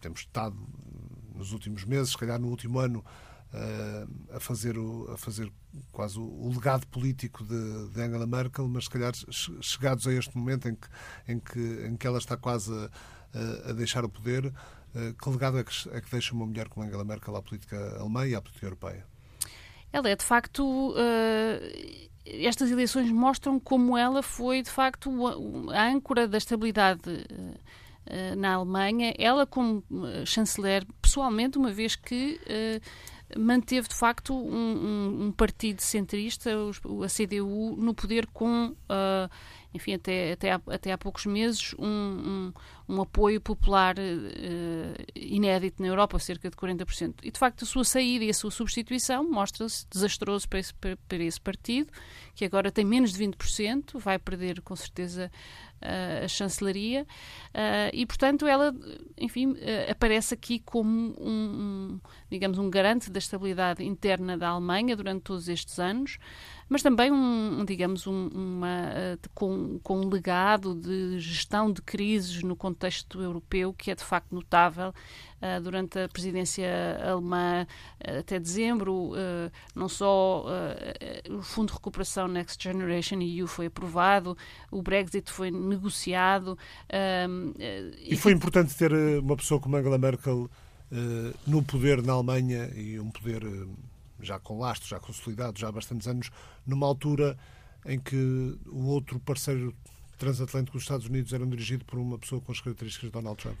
temos 0.00 0.20
estado 0.20 0.56
nos 1.34 1.50
últimos 1.50 1.84
meses, 1.84 2.10
se 2.10 2.18
calhar 2.18 2.38
no 2.40 2.46
último 2.46 2.78
ano, 2.78 3.04
a, 4.30 4.40
fazer 4.40 4.78
o, 4.78 5.10
a 5.12 5.16
fazer 5.16 5.52
quase 5.90 6.18
o, 6.18 6.22
o 6.22 6.50
legado 6.54 6.86
político 6.86 7.44
de, 7.44 7.88
de, 7.90 8.00
Angela 8.00 8.26
Merkel, 8.26 8.66
mas 8.68 8.84
se 8.84 8.90
calhar 8.90 9.12
chegados 9.60 10.06
a 10.06 10.12
este 10.12 10.36
momento 10.36 10.68
em 10.68 10.74
que, 10.74 10.88
em 11.28 11.38
que, 11.38 11.86
em 11.86 11.96
que 11.96 12.06
ela 12.06 12.18
está 12.18 12.36
quase 12.36 12.72
a, 12.72 13.70
a 13.70 13.72
deixar 13.72 14.04
o 14.04 14.08
poder, 14.08 14.52
que 15.22 15.30
legado 15.30 15.58
é 15.58 15.64
que, 15.64 15.72
é 15.90 16.00
que 16.00 16.10
deixa 16.10 16.34
uma 16.34 16.46
mulher 16.46 16.68
como 16.68 16.86
Angela 16.86 17.04
Merkel 17.04 17.34
à 17.36 17.42
política 17.42 17.96
alemã 17.98 18.26
e 18.26 18.34
à 18.34 18.40
política 18.42 18.66
europeia? 18.66 19.06
Ela 19.90 20.08
é, 20.08 20.16
de 20.16 20.24
facto, 20.24 20.94
estas 22.24 22.70
eleições 22.70 23.10
mostram 23.10 23.58
como 23.58 23.96
ela 23.96 24.22
foi, 24.22 24.62
de 24.62 24.70
facto, 24.70 25.10
a 25.70 25.88
âncora 25.88 26.28
da 26.28 26.38
estabilidade 26.38 27.02
na 28.36 28.54
Alemanha, 28.54 29.14
ela 29.18 29.46
como 29.46 29.82
chanceler, 30.26 30.86
pessoalmente, 31.00 31.56
uma 31.56 31.72
vez 31.72 31.96
que 31.96 32.38
manteve 33.38 33.88
de 33.88 33.94
facto 33.94 34.34
um, 34.34 34.56
um, 34.56 35.24
um 35.26 35.32
partido 35.32 35.80
centrista, 35.80 36.50
a 36.50 37.08
CDU, 37.08 37.76
no 37.76 37.94
poder 37.94 38.26
com, 38.26 38.68
uh, 38.68 39.30
enfim, 39.74 39.94
até, 39.94 40.32
até, 40.32 40.52
há, 40.52 40.60
até 40.68 40.92
há 40.92 40.98
poucos 40.98 41.26
meses, 41.26 41.74
um, 41.78 42.52
um 42.88 43.00
apoio 43.00 43.40
popular 43.40 43.96
uh, 43.98 45.02
inédito 45.14 45.80
na 45.82 45.88
Europa, 45.88 46.18
cerca 46.18 46.50
de 46.50 46.56
40%. 46.56 47.14
E 47.22 47.30
de 47.30 47.38
facto 47.38 47.64
a 47.64 47.66
sua 47.66 47.84
saída 47.84 48.24
e 48.24 48.30
a 48.30 48.34
sua 48.34 48.50
substituição 48.50 49.28
mostra-se 49.28 49.86
desastroso 49.90 50.48
para 50.48 50.58
esse, 50.58 50.74
para, 50.74 51.22
esse 51.22 51.40
partido, 51.40 51.92
que 52.34 52.44
agora 52.44 52.70
tem 52.70 52.84
menos 52.84 53.12
de 53.12 53.24
20%, 53.24 53.98
vai 53.98 54.18
perder 54.18 54.60
com 54.62 54.74
certeza 54.74 55.30
a 56.24 56.28
chancelaria 56.28 57.02
uh, 57.02 57.90
e, 57.92 58.06
portanto, 58.06 58.46
ela, 58.46 58.74
enfim, 59.18 59.52
uh, 59.52 59.90
aparece 59.90 60.34
aqui 60.34 60.60
como 60.60 61.14
um, 61.20 61.24
um, 61.28 62.00
digamos, 62.30 62.58
um 62.58 62.70
garante 62.70 63.10
da 63.10 63.18
estabilidade 63.18 63.84
interna 63.84 64.38
da 64.38 64.48
Alemanha 64.48 64.96
durante 64.96 65.22
todos 65.22 65.48
estes 65.48 65.78
anos, 65.78 66.18
mas 66.68 66.82
também 66.82 67.10
um, 67.10 67.64
digamos, 67.64 68.06
uma, 68.06 68.90
uh, 68.90 69.30
com, 69.34 69.78
com 69.82 70.00
um 70.00 70.08
legado 70.08 70.74
de 70.74 71.18
gestão 71.18 71.72
de 71.72 71.82
crises 71.82 72.42
no 72.42 72.56
contexto 72.56 72.71
europeu 73.14 73.72
que 73.72 73.90
é 73.90 73.94
de 73.94 74.04
facto 74.04 74.34
notável 74.34 74.92
durante 75.62 75.98
a 75.98 76.08
presidência 76.08 76.68
alemã 77.04 77.66
até 78.00 78.38
dezembro. 78.38 79.12
não 79.74 79.88
só 79.88 80.44
o 81.30 81.42
Fundo 81.42 81.68
de 81.68 81.74
Recuperação 81.74 82.28
Next 82.28 82.62
Generation 82.62 83.20
EU 83.20 83.46
foi 83.46 83.66
aprovado, 83.66 84.36
o 84.70 84.82
Brexit 84.82 85.30
foi 85.30 85.50
negociado. 85.50 86.56
E 87.98 88.16
foi 88.16 88.32
importante 88.32 88.74
ter 88.76 88.92
uma 89.20 89.36
pessoa 89.36 89.60
como 89.60 89.76
Angela 89.76 89.98
Merkel 89.98 90.48
no 91.46 91.62
poder 91.62 92.02
na 92.02 92.12
Alemanha 92.12 92.70
e 92.74 93.00
um 93.00 93.10
poder 93.10 93.42
já 94.20 94.38
com 94.38 94.60
lastro, 94.60 94.88
já 94.88 95.00
consolidado, 95.00 95.58
já 95.58 95.68
há 95.68 95.72
bastantes 95.72 96.06
anos, 96.06 96.30
numa 96.64 96.86
altura 96.86 97.36
em 97.84 97.98
que 97.98 98.56
o 98.68 98.86
outro 98.86 99.18
parceiro 99.18 99.74
transatlântico 100.22 100.76
dos 100.76 100.84
Estados 100.84 101.06
Unidos 101.06 101.32
era 101.32 101.44
dirigido 101.44 101.84
por 101.84 101.98
uma 101.98 102.16
pessoa 102.16 102.40
com 102.40 102.52
as 102.52 102.60
características 102.60 103.08
de 103.08 103.12
Donald 103.12 103.36
Trump. 103.42 103.58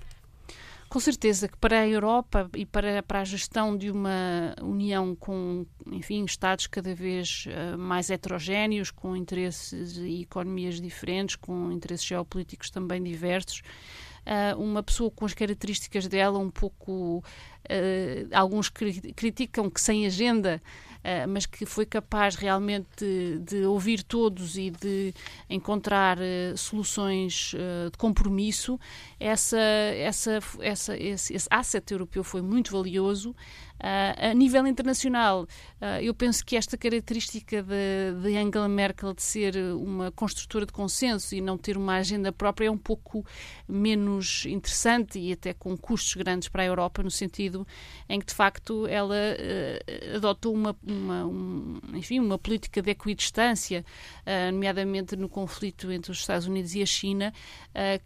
Com 0.88 1.00
certeza 1.00 1.48
que 1.48 1.56
para 1.56 1.80
a 1.80 1.88
Europa 1.88 2.50
e 2.54 2.66
para, 2.66 3.02
para 3.02 3.20
a 3.20 3.24
gestão 3.24 3.76
de 3.76 3.90
uma 3.90 4.54
União 4.60 5.16
com, 5.16 5.66
enfim, 5.86 6.24
Estados 6.24 6.66
cada 6.66 6.94
vez 6.94 7.46
uh, 7.46 7.78
mais 7.78 8.10
heterogéneos, 8.10 8.90
com 8.90 9.16
interesses 9.16 9.96
e 9.96 10.20
economias 10.20 10.80
diferentes, 10.80 11.34
com 11.34 11.72
interesses 11.72 12.04
geopolíticos 12.04 12.68
também 12.70 13.02
diversos, 13.02 13.62
uh, 14.26 14.60
uma 14.62 14.82
pessoa 14.82 15.10
com 15.10 15.24
as 15.24 15.32
características 15.32 16.06
dela 16.06 16.38
um 16.38 16.50
pouco. 16.50 17.24
Uh, 17.64 18.28
alguns 18.32 18.68
cri 18.68 19.12
criticam 19.14 19.70
que 19.70 19.80
sem 19.80 20.04
agenda 20.04 20.60
uh, 21.04 21.28
mas 21.28 21.46
que 21.46 21.66
foi 21.66 21.84
capaz 21.84 22.34
realmente 22.34 22.86
de, 22.96 23.38
de, 23.38 23.64
ouvir 23.64 24.02
todos 24.02 24.56
e 24.56 24.70
de 24.70 25.14
encontrar 25.48 26.18
uh, 26.18 26.56
soluções 26.56 27.52
uh, 27.54 27.90
de 27.90 27.98
compromisso, 27.98 28.78
essa, 29.18 29.58
essa, 29.58 30.38
essa, 30.60 30.96
esse, 30.96 31.34
esse 31.34 31.48
asset 31.50 31.92
europeu 31.92 32.24
foi 32.24 32.42
muito 32.42 32.72
valioso. 32.72 33.34
Uh, 33.82 34.30
a 34.30 34.34
nível 34.34 34.64
internacional, 34.64 35.42
uh, 35.42 36.00
eu 36.00 36.14
penso 36.14 36.46
que 36.46 36.56
esta 36.56 36.76
característica 36.76 37.64
de, 37.64 38.22
de, 38.22 38.36
Angela 38.36 38.68
Merkel 38.68 39.12
de 39.12 39.22
ser 39.22 39.56
uma 39.74 40.12
construtora 40.12 40.64
de 40.64 40.72
consenso 40.72 41.34
e 41.34 41.40
não 41.40 41.58
ter 41.58 41.76
uma 41.76 41.96
agenda 41.96 42.30
própria 42.30 42.68
é 42.68 42.70
um 42.70 42.78
pouco 42.78 43.26
menos 43.66 44.46
interessante 44.46 45.18
e 45.18 45.32
até 45.32 45.52
com 45.52 45.76
custos 45.76 46.14
grandes 46.14 46.48
para 46.48 46.62
a 46.62 46.66
Europa, 46.66 47.02
no 47.02 47.10
sentido 47.10 47.66
em 48.08 48.20
que, 48.20 48.26
de 48.26 48.34
facto, 48.34 48.86
ela 48.86 49.16
uh, 49.16 50.16
adotou 50.16 50.54
uma, 50.54 50.76
uma, 50.86 51.26
um, 51.26 51.80
enfim, 51.94 52.20
uma 52.20 52.38
política 52.38 52.80
de 52.80 52.90
equidistância, 52.90 53.84
nomeadamente 54.52 55.16
no 55.16 55.28
conflito 55.28 55.90
entre 55.90 56.12
os 56.12 56.18
Estados 56.18 56.46
Unidos 56.46 56.74
e 56.74 56.82
a 56.82 56.86
China, 56.86 57.32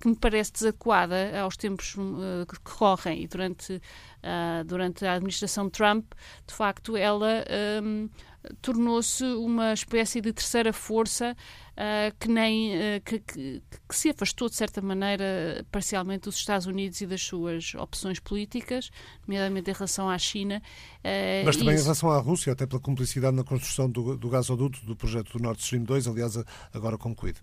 que 0.00 0.08
me 0.08 0.16
parece 0.16 0.52
desadequada 0.52 1.38
aos 1.40 1.56
tempos 1.56 1.94
que 2.48 2.60
correm 2.60 3.22
e 3.22 3.26
durante 3.26 3.80
durante 4.66 5.06
a 5.06 5.14
administração 5.14 5.65
Trump, 5.70 6.12
de 6.46 6.54
facto, 6.54 6.96
ela 6.96 7.44
um, 7.82 8.08
tornou-se 8.60 9.24
uma 9.24 9.72
espécie 9.72 10.20
de 10.20 10.32
terceira 10.32 10.72
força 10.72 11.36
uh, 11.72 12.16
que 12.18 12.28
nem 12.28 12.74
uh, 12.74 13.00
que, 13.04 13.20
que, 13.20 13.62
que, 13.88 13.96
se 13.96 14.10
afastou 14.10 14.48
de 14.48 14.56
certa 14.56 14.80
maneira 14.80 15.64
parcialmente 15.70 16.24
dos 16.24 16.36
Estados 16.36 16.66
Unidos 16.66 17.00
e 17.00 17.06
das 17.06 17.22
suas 17.22 17.74
opções 17.74 18.18
políticas, 18.20 18.90
nomeadamente 19.26 19.70
em 19.70 19.74
relação 19.74 20.08
à 20.08 20.18
China. 20.18 20.62
Uh, 20.98 21.44
Mas 21.44 21.56
também 21.56 21.74
isso... 21.74 21.82
em 21.82 21.86
relação 21.86 22.10
à 22.10 22.18
Rússia, 22.18 22.52
até 22.52 22.66
pela 22.66 22.80
cumplicidade 22.80 23.36
na 23.36 23.44
construção 23.44 23.90
do, 23.90 24.16
do 24.16 24.28
gasoduto 24.28 24.84
do 24.84 24.96
projeto 24.96 25.32
do 25.36 25.42
Nord 25.42 25.60
Stream 25.60 25.84
2, 25.84 26.08
aliás, 26.08 26.38
agora 26.72 26.96
concluído. 26.96 27.40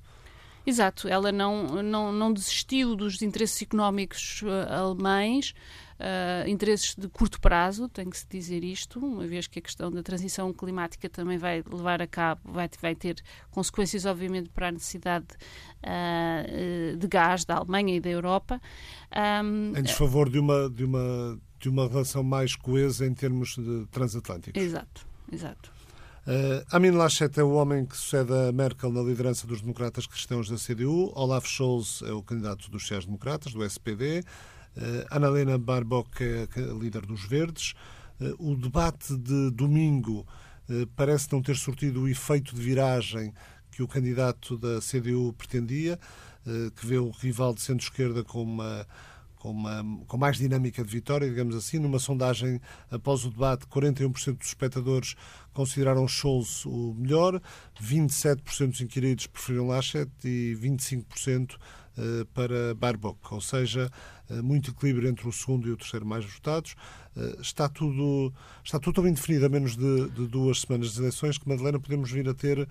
Exato, 0.65 1.07
ela 1.07 1.31
não, 1.31 1.83
não, 1.83 2.11
não 2.11 2.31
desistiu 2.31 2.95
dos 2.95 3.21
interesses 3.21 3.61
económicos 3.61 4.41
alemães, 4.69 5.53
uh, 5.99 6.47
interesses 6.47 6.95
de 6.95 7.07
curto 7.07 7.39
prazo, 7.39 7.89
tem 7.89 8.09
que 8.09 8.17
se 8.17 8.27
dizer 8.27 8.63
isto, 8.63 8.99
uma 8.99 9.27
vez 9.27 9.47
que 9.47 9.59
a 9.59 9.61
questão 9.61 9.91
da 9.91 10.01
transição 10.01 10.53
climática 10.53 11.09
também 11.09 11.37
vai 11.37 11.63
levar 11.69 12.01
a 12.01 12.07
cabo, 12.07 12.41
vai, 12.45 12.69
vai 12.81 12.95
ter 12.95 13.21
consequências, 13.51 14.05
obviamente, 14.05 14.49
para 14.49 14.69
a 14.69 14.71
necessidade 14.71 15.27
uh, 15.83 16.97
de 16.97 17.07
gás 17.07 17.45
da 17.45 17.57
Alemanha 17.57 17.95
e 17.95 17.99
da 17.99 18.09
Europa. 18.09 18.61
Um, 19.43 19.77
em 19.77 19.83
desfavor 19.83 20.29
de 20.29 20.39
uma, 20.39 20.69
de, 20.69 20.83
uma, 20.83 21.39
de 21.59 21.69
uma 21.69 21.87
relação 21.87 22.23
mais 22.23 22.55
coesa 22.55 23.05
em 23.05 23.13
termos 23.13 23.55
de 23.55 23.85
transatlânticos. 23.91 24.61
Exato, 24.61 25.05
exato. 25.31 25.72
Uh, 26.25 26.63
Amin 26.71 26.91
Laschet 26.91 27.37
é 27.37 27.43
o 27.43 27.51
homem 27.51 27.85
que 27.85 27.97
sucede 27.97 28.31
a 28.31 28.49
Merkel 28.53 28.93
na 28.93 29.01
liderança 29.01 29.45
dos 29.45 29.59
democratas 29.59 30.07
cristãos 30.07 30.47
da 30.49 30.55
CDU. 30.55 31.11
Olaf 31.15 31.45
Scholz 31.45 32.01
é 32.01 32.13
o 32.13 32.23
candidato 32.23 32.71
dos 32.71 32.83
sociais-democratas, 32.83 33.51
do 33.51 33.61
SPD. 33.61 34.23
Uh, 34.77 35.05
Annalena 35.11 35.57
Baerbock 35.57 36.23
é 36.23 36.47
a 36.61 36.73
líder 36.73 37.05
dos 37.05 37.25
Verdes. 37.25 37.73
Uh, 38.21 38.51
o 38.51 38.55
debate 38.55 39.17
de 39.17 39.51
domingo 39.51 40.25
uh, 40.69 40.87
parece 40.95 41.27
não 41.29 41.41
ter 41.41 41.57
surtido 41.57 42.03
o 42.03 42.07
efeito 42.07 42.55
de 42.55 42.61
viragem 42.61 43.33
que 43.69 43.83
o 43.83 43.87
candidato 43.87 44.57
da 44.57 44.79
CDU 44.79 45.33
pretendia, 45.33 45.99
que 46.75 46.85
vê 46.85 46.99
o 46.99 47.09
rival 47.09 47.55
de 47.55 47.61
centro-esquerda 47.61 48.23
com 48.23 48.43
uma 48.43 48.85
com, 49.43 49.51
uma, 49.51 49.83
com 50.07 50.15
mais 50.15 50.37
dinâmica 50.37 50.81
de 50.81 50.89
vitória, 50.89 51.29
digamos 51.29 51.53
assim. 51.53 51.77
Numa 51.77 51.99
sondagem 51.99 52.61
após 52.89 53.25
o 53.25 53.29
debate, 53.29 53.67
41% 53.67 54.37
dos 54.37 54.47
espectadores 54.47 55.15
consideraram 55.51 56.07
Scholz 56.07 56.65
o 56.65 56.95
melhor, 56.97 57.41
27% 57.81 58.69
dos 58.69 58.81
inquiridos 58.81 59.27
preferiram 59.27 59.67
Laschet 59.67 60.09
e 60.23 60.57
25% 60.59 61.57
para 62.33 62.73
Baerbock, 62.73 63.19
ou 63.31 63.39
seja, 63.39 63.91
eh, 64.27 64.41
muito 64.41 64.71
equilíbrio 64.71 65.07
entre 65.07 65.27
o 65.27 65.31
segundo 65.31 65.67
e 65.67 65.71
o 65.71 65.77
terceiro 65.77 66.05
mais 66.05 66.25
votados. 66.25 66.75
Eh, 67.15 67.37
está 67.39 67.69
tudo, 67.69 68.33
está 68.63 68.79
tudo 68.79 68.95
tão 68.95 69.07
indefinido 69.07 69.45
a 69.45 69.49
menos 69.49 69.75
de, 69.75 70.09
de 70.09 70.27
duas 70.27 70.61
semanas 70.61 70.93
de 70.93 70.99
eleições 70.99 71.37
que, 71.37 71.47
Madalena, 71.47 71.79
podemos 71.79 72.09
vir 72.09 72.27
a 72.27 72.33
ter 72.33 72.67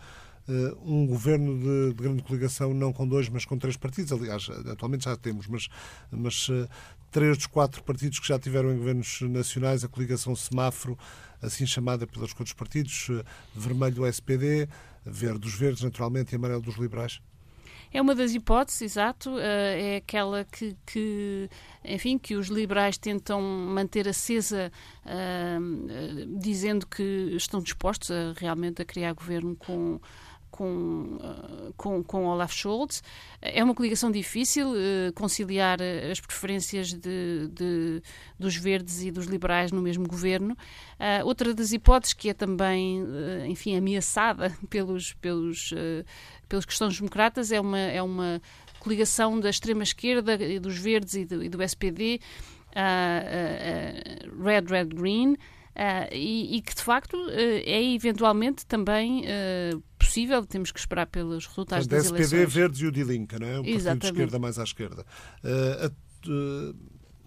Uh, 0.49 0.77
um 0.85 1.07
governo 1.07 1.57
de, 1.57 1.89
de, 1.91 2.03
grande 2.03 2.23
coligação, 2.23 2.75
não 2.75 2.93
com 2.93 3.07
dois, 3.07 3.29
mas 3.29 3.45
com 3.45 3.57
três 3.57 3.77
partidos. 3.77 4.13
Aliás, 4.13 4.49
atualmente 4.71 5.05
já 5.05 5.17
temos, 5.17 5.47
mas, 5.47 5.69
mas 6.11 6.49
uh, 6.49 6.69
três 7.13 7.37
dos 7.37 7.47
quatro 7.47 7.83
partidos 7.85 8.19
que 8.19 8.27
já 8.27 8.39
tiveram 8.39 8.73
em 8.73 8.77
governos 8.77 9.21
nacionais, 9.23 9.85
a 9.85 9.89
coligação 9.89 10.35
semáforo, 10.35 10.99
assim 11.41 11.65
chamada 11.65 12.07
pelos 12.09 12.31
outros 12.31 12.53
partidos, 12.53 13.09
uh, 13.11 13.25
vermelho 13.55 14.05
SPD, 14.05 14.69
verde 15.05 15.47
os 15.47 15.55
verdes, 15.55 15.83
naturalmente, 15.83 16.33
e 16.33 16.37
amarelo 16.37 16.63
dos 16.63 16.77
liberais. 16.77 17.21
É 17.95 18.01
uma 18.01 18.15
das 18.15 18.33
hipóteses, 18.33 18.81
exato, 18.81 19.39
é 19.39 19.97
aquela 19.97 20.47
que, 20.47 20.75
que, 20.87 21.51
enfim, 21.85 22.17
que 22.17 22.35
os 22.37 22.49
liberais 22.49 22.97
tentam 22.97 23.43
manter 23.43 24.09
acesa, 24.09 24.73
uh, 25.05 26.39
dizendo 26.39 26.87
que 26.87 27.03
estão 27.37 27.61
dispostos 27.61 28.11
a, 28.11 28.33
realmente 28.39 28.81
a 28.81 28.85
criar 28.85 29.13
governo 29.13 29.55
com 29.57 30.01
com, 30.53 31.19
eh, 31.21 31.73
com, 31.77 32.05
com 32.05 32.27
Olaf 32.27 32.53
Scholz. 32.53 33.03
É 33.41 33.65
uma 33.65 33.75
coligação 33.75 34.13
difícil 34.13 34.69
uh, 34.69 35.13
conciliar 35.15 35.79
as 35.83 36.21
preferências 36.21 36.93
de, 36.93 37.49
de, 37.49 38.03
dos 38.39 38.55
verdes 38.55 39.03
e 39.03 39.11
dos 39.11 39.27
liberais 39.27 39.73
no 39.73 39.83
mesmo 39.83 40.07
governo. 40.07 40.53
Uh, 40.53 41.27
outra 41.27 41.53
das 41.53 41.73
hipóteses 41.73 42.13
que 42.13 42.29
é 42.29 42.35
também, 42.35 43.03
uh, 43.03 43.47
enfim, 43.47 43.75
ameaçada 43.77 44.57
pelos, 44.71 45.15
pelos, 45.15 45.73
pelos 46.49 46.65
cristãos-democratas 46.65 47.51
é 47.51 47.61
uma, 47.61 47.79
é 47.79 48.03
uma 48.03 48.41
coligação 48.79 49.41
da 49.41 49.51
extrema-esquerda, 49.51 50.39
dos 50.61 50.79
verdes 50.79 51.15
e 51.15 51.25
do, 51.25 51.43
e 51.43 51.49
do 51.49 51.63
SPD, 51.63 52.21
Red, 54.45 54.67
Red, 54.69 54.87
Green. 54.95 55.37
E, 56.13 56.57
e, 56.57 56.63
que 56.63 56.75
de 56.75 56.83
facto 56.83 57.17
é 57.31 57.95
eventualmente 57.95 58.67
também 58.67 59.25
possível, 59.99 60.45
temos 60.45 60.71
que 60.71 60.79
esperar 60.79 61.07
pelos 61.07 61.47
resultados 61.47 61.87
Portanto, 61.87 62.13
das 62.13 62.21
SPD, 62.21 62.37
eleições. 62.37 62.55
Verdes 62.55 62.81
e 62.81 62.87
o 62.87 62.93
Die 62.93 63.05
Linke, 63.05 63.39
não 63.39 63.47
é? 63.47 63.61
Um 63.61 63.65
partido 63.65 63.99
de 63.99 64.07
esquerda 64.07 64.39
mais 64.39 64.59
à 64.59 64.65
esquerda. 64.65 65.07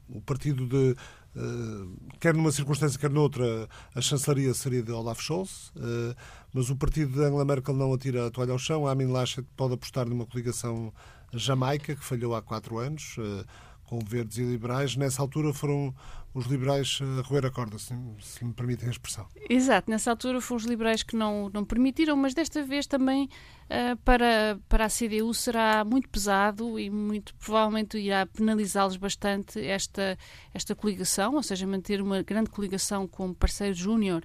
o 0.08 0.22
partido 0.22 0.68
de 0.68 0.96
Uh, 1.36 1.94
quer 2.22 2.34
numa 2.34 2.50
circunstância, 2.50 2.98
quer 2.98 3.10
noutra, 3.10 3.68
a 3.94 4.00
chancelaria 4.00 4.54
seria 4.54 4.82
de 4.82 4.92
Olaf 4.94 5.22
Scholz, 5.22 5.68
uh, 5.76 6.16
mas 6.54 6.70
o 6.70 6.78
partido 6.78 7.12
de 7.12 7.20
Angela 7.20 7.44
Merkel 7.44 7.76
não 7.76 7.94
atira 7.94 8.26
a 8.26 8.32
toalha 8.32 8.54
ao 8.54 8.58
chão. 8.58 8.88
Amin 8.88 9.08
Laschet 9.08 9.46
pode 9.58 9.74
apostar 9.74 10.08
numa 10.08 10.26
coligação 10.26 10.94
jamaica, 11.34 11.94
que 11.94 12.06
falhou 12.06 12.34
há 12.34 12.42
quatro 12.42 12.78
anos, 12.78 13.18
uh, 13.18 13.46
com 13.86 14.00
verdes 14.00 14.38
e 14.38 14.44
liberais. 14.44 14.96
Nessa 14.96 15.22
altura 15.22 15.54
foram 15.54 15.94
os 16.34 16.48
liberais 16.48 17.00
a 17.02 17.22
roer 17.22 17.46
a 17.46 17.50
corda, 17.50 17.80
se, 17.80 17.96
se 18.20 18.44
me 18.44 18.54
permitem 18.54 18.90
a 18.90 18.92
expressão. 18.92 19.26
Exato, 19.50 19.90
nessa 19.90 20.12
altura 20.12 20.42
foram 20.42 20.58
os 20.58 20.66
liberais 20.66 21.02
que 21.02 21.16
não, 21.16 21.50
não 21.54 21.64
permitiram, 21.64 22.18
mas 22.18 22.34
desta 22.34 22.62
vez 22.62 22.86
também 22.86 23.30
uh, 23.70 23.96
para, 24.04 24.60
para 24.68 24.86
a 24.86 24.90
CDU 24.90 25.34
será 25.34 25.86
muito 25.86 26.10
pesado 26.10 26.78
e 26.78 26.90
muito 26.90 27.34
provavelmente 27.36 27.98
irá 27.98 28.26
penalizá-los 28.26 28.98
bastante 28.98 29.66
esta, 29.66 30.18
esta 30.54 30.76
coligação, 30.76 31.36
ou 31.36 31.44
seja, 31.44 31.66
manter 31.66 32.02
uma 32.02 32.22
grande 32.22 32.50
coligação 32.50 33.08
com 33.08 33.34
parceiro 33.34 33.74
júnior 33.74 34.22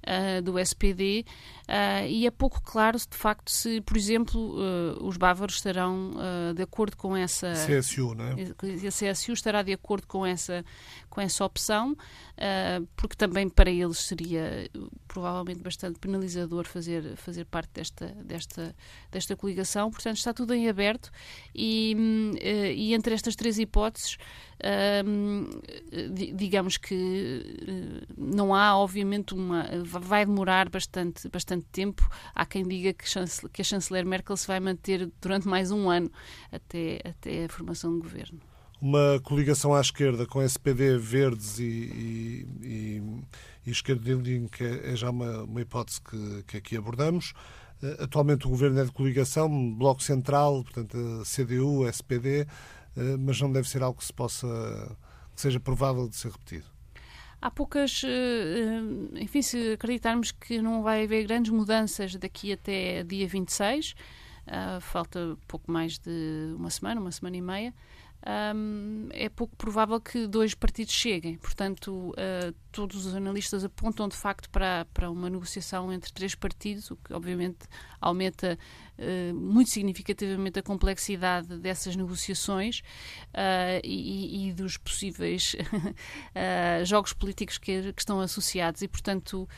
uh, 0.00 0.40
do 0.40 0.58
SPD 0.58 1.26
uh, 1.70 2.06
e 2.06 2.26
é 2.26 2.30
pouco 2.30 2.60
claro 2.62 2.98
de 2.98 3.16
facto 3.16 3.50
se, 3.50 3.80
por 3.80 3.96
exemplo, 3.96 4.56
uh, 4.58 5.06
os 5.06 5.16
bávaros 5.16 5.54
estarão 5.54 6.10
de 6.54 6.62
acordo 6.62 6.96
com 6.96 7.16
essa 7.16 7.52
CSU, 7.52 8.14
não 8.14 8.24
é? 8.24 8.32
A 8.32 9.12
CSU 9.12 9.32
estará 9.32 9.62
de 9.62 9.72
acordo 9.72 10.06
com 10.06 10.26
essa 10.26 10.64
com 11.08 11.20
essa 11.20 11.44
opção, 11.44 11.96
porque 12.96 13.16
também 13.16 13.48
para 13.48 13.70
eles 13.70 13.98
seria 13.98 14.70
provavelmente 15.08 15.60
bastante 15.60 15.98
penalizador 15.98 16.66
fazer 16.66 17.16
fazer 17.16 17.44
parte 17.44 17.70
desta 17.72 18.06
desta 18.24 18.74
desta 19.10 19.36
coligação. 19.36 19.90
Portanto, 19.90 20.16
está 20.16 20.32
tudo 20.32 20.54
em 20.54 20.68
aberto 20.68 21.10
e, 21.54 21.96
e 22.74 22.94
entre 22.94 23.14
estas 23.14 23.34
três 23.34 23.58
hipóteses 23.58 24.18
digamos 26.34 26.76
que 26.76 28.06
não 28.16 28.54
há, 28.54 28.76
obviamente, 28.76 29.34
uma. 29.34 29.66
vai 29.84 30.24
demorar 30.24 30.68
bastante, 30.68 31.28
bastante 31.28 31.59
tempo. 31.62 32.08
Há 32.34 32.44
quem 32.46 32.66
diga 32.66 32.92
que, 32.92 33.06
que 33.52 33.60
a 33.60 33.64
chanceler 33.64 34.04
Merkel 34.06 34.36
se 34.36 34.46
vai 34.46 34.60
manter 34.60 35.10
durante 35.20 35.48
mais 35.48 35.70
um 35.70 35.88
ano 35.88 36.10
até, 36.50 37.00
até 37.04 37.44
a 37.44 37.48
formação 37.48 37.92
do 37.92 38.02
governo. 38.02 38.40
Uma 38.80 39.20
coligação 39.22 39.74
à 39.74 39.80
esquerda 39.80 40.26
com 40.26 40.40
SPD, 40.40 40.96
Verdes 40.96 41.58
e, 41.58 41.64
e, 41.64 42.46
e, 42.62 43.02
e 43.66 43.70
Esquerda 43.70 44.02
que 44.50 44.64
é, 44.64 44.92
é 44.92 44.96
já 44.96 45.10
uma, 45.10 45.42
uma 45.42 45.60
hipótese 45.60 46.00
que, 46.00 46.44
que 46.46 46.56
aqui 46.56 46.76
abordamos. 46.76 47.34
Eh, 47.82 48.04
atualmente 48.04 48.46
o 48.46 48.50
governo 48.50 48.80
é 48.80 48.84
de 48.84 48.92
coligação, 48.92 49.74
Bloco 49.74 50.02
Central, 50.02 50.62
portanto, 50.64 50.96
CDU, 51.24 51.86
SPD. 51.88 52.46
Eh, 52.96 53.16
mas 53.18 53.40
não 53.40 53.52
deve 53.52 53.68
ser 53.68 53.82
algo 53.82 53.98
que 53.98 54.04
se 54.04 54.12
possa 54.12 54.46
que 55.34 55.40
seja 55.40 55.60
provável 55.60 56.08
de 56.08 56.16
ser 56.16 56.30
repetido. 56.32 56.66
Há 57.42 57.50
poucas, 57.50 58.02
eh, 58.04 59.20
enfim, 59.20 59.40
se 59.40 59.72
acreditarmos 59.72 60.30
que 60.30 60.60
não 60.60 60.82
vai 60.82 61.04
haver 61.04 61.24
grandes 61.26 61.50
mudanças 61.50 62.14
daqui 62.16 62.52
até 62.52 63.02
dia 63.02 63.26
26, 63.26 63.94
uh, 64.46 64.80
falta 64.80 65.38
pouco 65.48 65.70
mais 65.70 65.98
de 65.98 66.52
uma 66.54 66.68
semana, 66.68 67.00
uma 67.00 67.10
semana 67.10 67.36
e 67.36 67.40
meia, 67.40 67.74
um, 68.54 69.08
é 69.12 69.30
pouco 69.30 69.56
provável 69.56 69.98
que 69.98 70.26
dois 70.26 70.54
partidos 70.54 70.92
cheguem. 70.92 71.36
Portanto, 71.38 72.10
uh, 72.10 72.54
todos 72.70 73.06
os 73.06 73.14
analistas 73.14 73.64
apontam 73.64 74.08
de 74.08 74.16
facto 74.16 74.48
para, 74.50 74.86
para 74.92 75.10
uma 75.10 75.28
negociação 75.28 75.92
entre 75.92 76.12
três 76.12 76.34
partidos, 76.34 76.90
o 76.90 76.96
que 76.96 77.12
obviamente 77.12 77.58
aumenta 78.00 78.58
uh, 78.98 79.34
muito 79.34 79.70
significativamente 79.70 80.58
a 80.58 80.62
complexidade 80.62 81.58
dessas 81.58 81.96
negociações 81.96 82.80
uh, 83.28 83.80
e, 83.84 84.48
e, 84.48 84.52
dos 84.52 84.76
possíveis 84.76 85.54
jogos 86.84 87.12
políticos 87.12 87.58
que, 87.58 87.92
que, 87.92 88.00
estão 88.00 88.20
associados. 88.20 88.82
E, 88.82 88.88
portanto, 88.88 89.48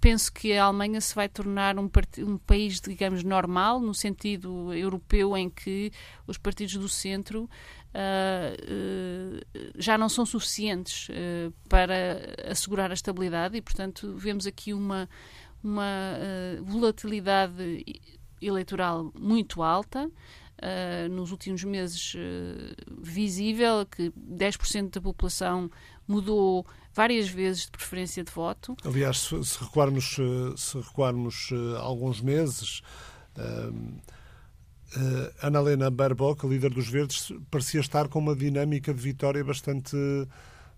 penso 0.00 0.32
que 0.32 0.52
a 0.52 0.64
Alemanha 0.64 1.00
se 1.00 1.14
vai 1.14 1.28
tornar 1.28 1.78
um, 1.78 1.90
um 2.18 2.38
país, 2.38 2.80
digamos, 2.80 3.24
normal, 3.24 3.80
no 3.80 3.94
sentido 3.94 4.72
europeu, 4.72 5.36
em 5.36 5.48
que 5.48 5.90
os 6.26 6.36
partidos 6.36 6.74
do 6.74 6.88
centro 6.88 7.48
uh, 7.94 9.70
já 9.76 9.96
não 9.96 10.08
são 10.08 10.24
suficientes 10.26 11.08
uh, 11.08 11.52
para 11.68 12.20
assegurar 12.50 12.90
a 12.90 12.94
estabilidade 12.94 13.56
e, 13.56 13.62
portanto, 13.62 14.14
vemos 14.16 14.46
aqui 14.46 14.72
uma, 14.72 15.08
uma 15.62 16.14
volatilidade 16.62 17.84
eleitoral 18.40 19.12
muito 19.18 19.62
alta. 19.62 20.10
Uh, 20.58 21.08
nos 21.08 21.30
últimos 21.30 21.62
meses 21.62 22.14
uh, 22.14 22.18
visível 23.00 23.86
que 23.86 24.10
10% 24.10 24.90
da 24.90 25.00
população 25.00 25.70
mudou 26.04 26.66
várias 26.92 27.28
vezes 27.28 27.66
de 27.66 27.70
preferência 27.70 28.24
de 28.24 28.32
voto. 28.32 28.76
Aliás, 28.84 29.18
se, 29.18 29.36
recuarmos, 29.60 30.16
se 30.56 30.78
recuarmos 30.78 31.50
alguns 31.80 32.20
meses, 32.20 32.82
uh, 33.36 34.00
Annalena 35.42 35.90
Baerbock, 35.90 36.46
líder 36.46 36.70
dos 36.70 36.88
Verdes, 36.88 37.32
parecia 37.50 37.80
estar 37.80 38.08
com 38.08 38.18
uma 38.18 38.34
dinâmica 38.34 38.92
de 38.92 39.00
vitória 39.00 39.44
bastante, 39.44 39.96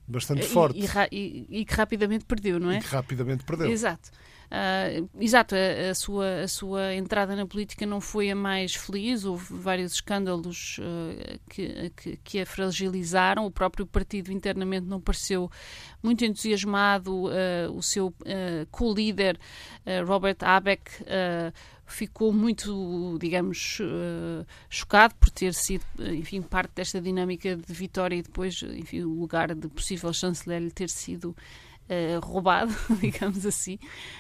bastante 0.06 0.46
forte. 0.46 0.80
E, 0.80 0.86
e, 1.16 1.60
e, 1.60 1.64
que 1.64 1.74
rapidamente 1.74 2.24
perdeu, 2.24 2.58
não 2.58 2.70
é? 2.70 2.78
E 2.78 2.80
que 2.80 2.88
rapidamente 2.88 3.44
perdeu. 3.44 3.70
Exato. 3.70 4.10
Uh, 4.50 5.08
exato, 5.20 5.54
a, 5.54 5.90
a, 5.90 5.94
sua, 5.94 6.40
a 6.40 6.48
sua 6.48 6.92
entrada 6.96 7.36
na 7.36 7.46
política 7.46 7.86
não 7.86 8.00
foi 8.00 8.32
a 8.32 8.34
mais 8.34 8.74
feliz, 8.74 9.24
houve 9.24 9.46
vários 9.54 9.92
escândalos 9.92 10.78
uh, 10.78 11.38
que, 11.48 11.92
que, 11.96 12.16
que, 12.16 12.40
a 12.40 12.46
fragilizaram. 12.46 13.46
O 13.46 13.50
próprio 13.50 13.86
partido 13.86 14.32
internamente 14.32 14.86
não 14.86 15.00
pareceu 15.00 15.48
muito 16.02 16.24
entusiasmado. 16.24 17.26
Uh, 17.26 17.70
o 17.72 17.80
seu 17.80 18.12
co-líder, 18.72 19.38
Robert 20.04 20.38
Abeck, 20.40 20.90
ficou 21.92 22.32
muito, 22.32 23.18
digamos, 23.20 23.78
uh, 23.80 24.46
chocado 24.68 25.14
por 25.16 25.30
ter 25.30 25.54
sido, 25.54 25.84
enfim, 25.98 26.42
parte 26.42 26.72
desta 26.74 27.00
dinâmica 27.00 27.56
de 27.56 27.72
vitória 27.72 28.16
e 28.16 28.22
depois, 28.22 28.62
enfim, 28.62 29.02
o 29.02 29.20
lugar 29.20 29.54
de 29.54 29.68
possível 29.68 30.12
chanceler 30.12 30.60
lhe 30.60 30.70
ter 30.70 30.88
sido 30.88 31.34
Uh, 31.90 32.24
roubado, 32.24 32.72
digamos 33.02 33.44
assim, 33.44 33.76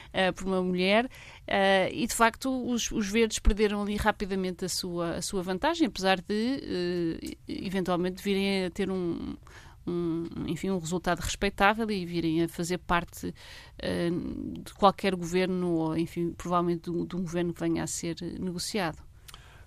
uh, 0.08 0.32
por 0.34 0.44
uma 0.44 0.60
mulher. 0.60 1.04
Uh, 1.04 1.86
e 1.92 2.04
de 2.04 2.12
facto, 2.12 2.50
os, 2.68 2.90
os, 2.90 3.06
verdes 3.06 3.38
perderam 3.38 3.80
ali 3.80 3.94
rapidamente 3.94 4.64
a 4.64 4.68
sua, 4.68 5.18
a 5.18 5.22
sua 5.22 5.40
vantagem, 5.40 5.86
apesar 5.86 6.20
de 6.20 7.36
eventualmente 7.46 8.20
virem 8.24 8.64
a 8.64 8.70
ter 8.70 8.90
um, 8.90 9.36
um, 9.86 10.26
enfim, 10.46 10.70
um 10.70 10.78
resultado 10.78 11.20
respeitável 11.20 11.90
e 11.90 12.04
virem 12.04 12.42
a 12.42 12.48
fazer 12.48 12.78
parte 12.78 13.28
uh, 13.28 14.62
de 14.62 14.72
qualquer 14.74 15.14
governo 15.14 15.70
ou, 15.72 15.96
enfim, 15.96 16.32
provavelmente 16.32 16.90
de, 16.90 17.16
um 17.16 17.22
governo 17.22 17.52
que 17.52 17.60
venha 17.60 17.82
a 17.82 17.86
ser 17.86 18.16
negociado. 18.38 18.98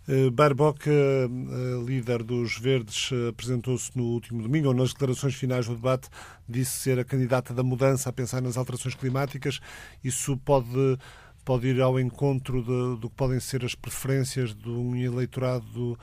Uh, 0.07 0.29
Barbock, 0.29 0.89
uh, 0.89 1.85
líder 1.85 2.23
dos 2.23 2.57
Verdes, 2.57 3.09
apresentou-se 3.29 3.95
no 3.95 4.03
último 4.03 4.43
domingo, 4.43 4.67
ou 4.67 4.73
nas 4.73 4.91
declarações 4.91 5.33
finais 5.33 5.67
do 5.67 5.75
debate, 5.75 6.09
disse 6.47 6.71
ser 6.71 6.99
a 6.99 7.05
candidata 7.05 7.53
da 7.53 7.63
mudança 7.63 8.09
a 8.09 8.13
pensar 8.13 8.41
nas 8.41 8.57
alterações 8.57 8.95
climáticas. 8.95 9.59
Isso 10.03 10.35
pode, 10.37 10.97
pode 11.45 11.67
ir 11.67 11.81
ao 11.81 11.99
encontro 11.99 12.61
do 12.97 13.09
que 13.09 13.15
podem 13.15 13.39
ser 13.39 13.63
as 13.63 13.75
preferências 13.75 14.53
de 14.53 14.69
um 14.69 14.95
eleitorado 14.95 15.97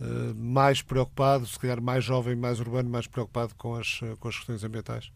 eh, 0.00 0.32
mais 0.34 0.80
preocupado, 0.80 1.46
se 1.46 1.58
calhar 1.58 1.80
mais 1.80 2.02
jovem, 2.02 2.34
mais 2.34 2.58
urbano, 2.58 2.88
mais 2.88 3.06
preocupado 3.06 3.54
com 3.54 3.74
as, 3.74 4.00
eh, 4.02 4.16
com 4.18 4.28
as 4.28 4.36
questões 4.36 4.64
ambientais? 4.64 5.12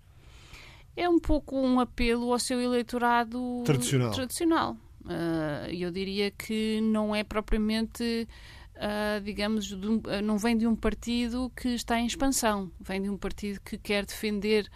É 0.94 1.09
um 1.09 1.18
pouco 1.18 1.59
um 1.59 1.81
apelo 1.81 2.31
ao 2.33 2.38
seu 2.38 2.61
eleitorado 2.61 3.62
tradicional. 3.64 4.12
tradicional. 4.12 4.77
Uh, 5.05 5.68
eu 5.70 5.90
diria 5.90 6.31
que 6.31 6.81
não 6.83 7.14
é 7.14 7.25
propriamente, 7.25 8.29
uh, 8.77 9.20
digamos, 9.23 9.73
um, 9.73 9.97
uh, 9.97 10.23
não 10.23 10.38
vem 10.38 10.57
de 10.57 10.66
um 10.66 10.77
partido 10.77 11.51
que 11.57 11.68
está 11.68 11.99
em 11.99 12.07
expansão, 12.07 12.70
vem 12.79 13.03
de 13.03 13.09
um 13.09 13.16
partido 13.16 13.61
que 13.61 13.79
quer 13.79 14.05
defender 14.05 14.70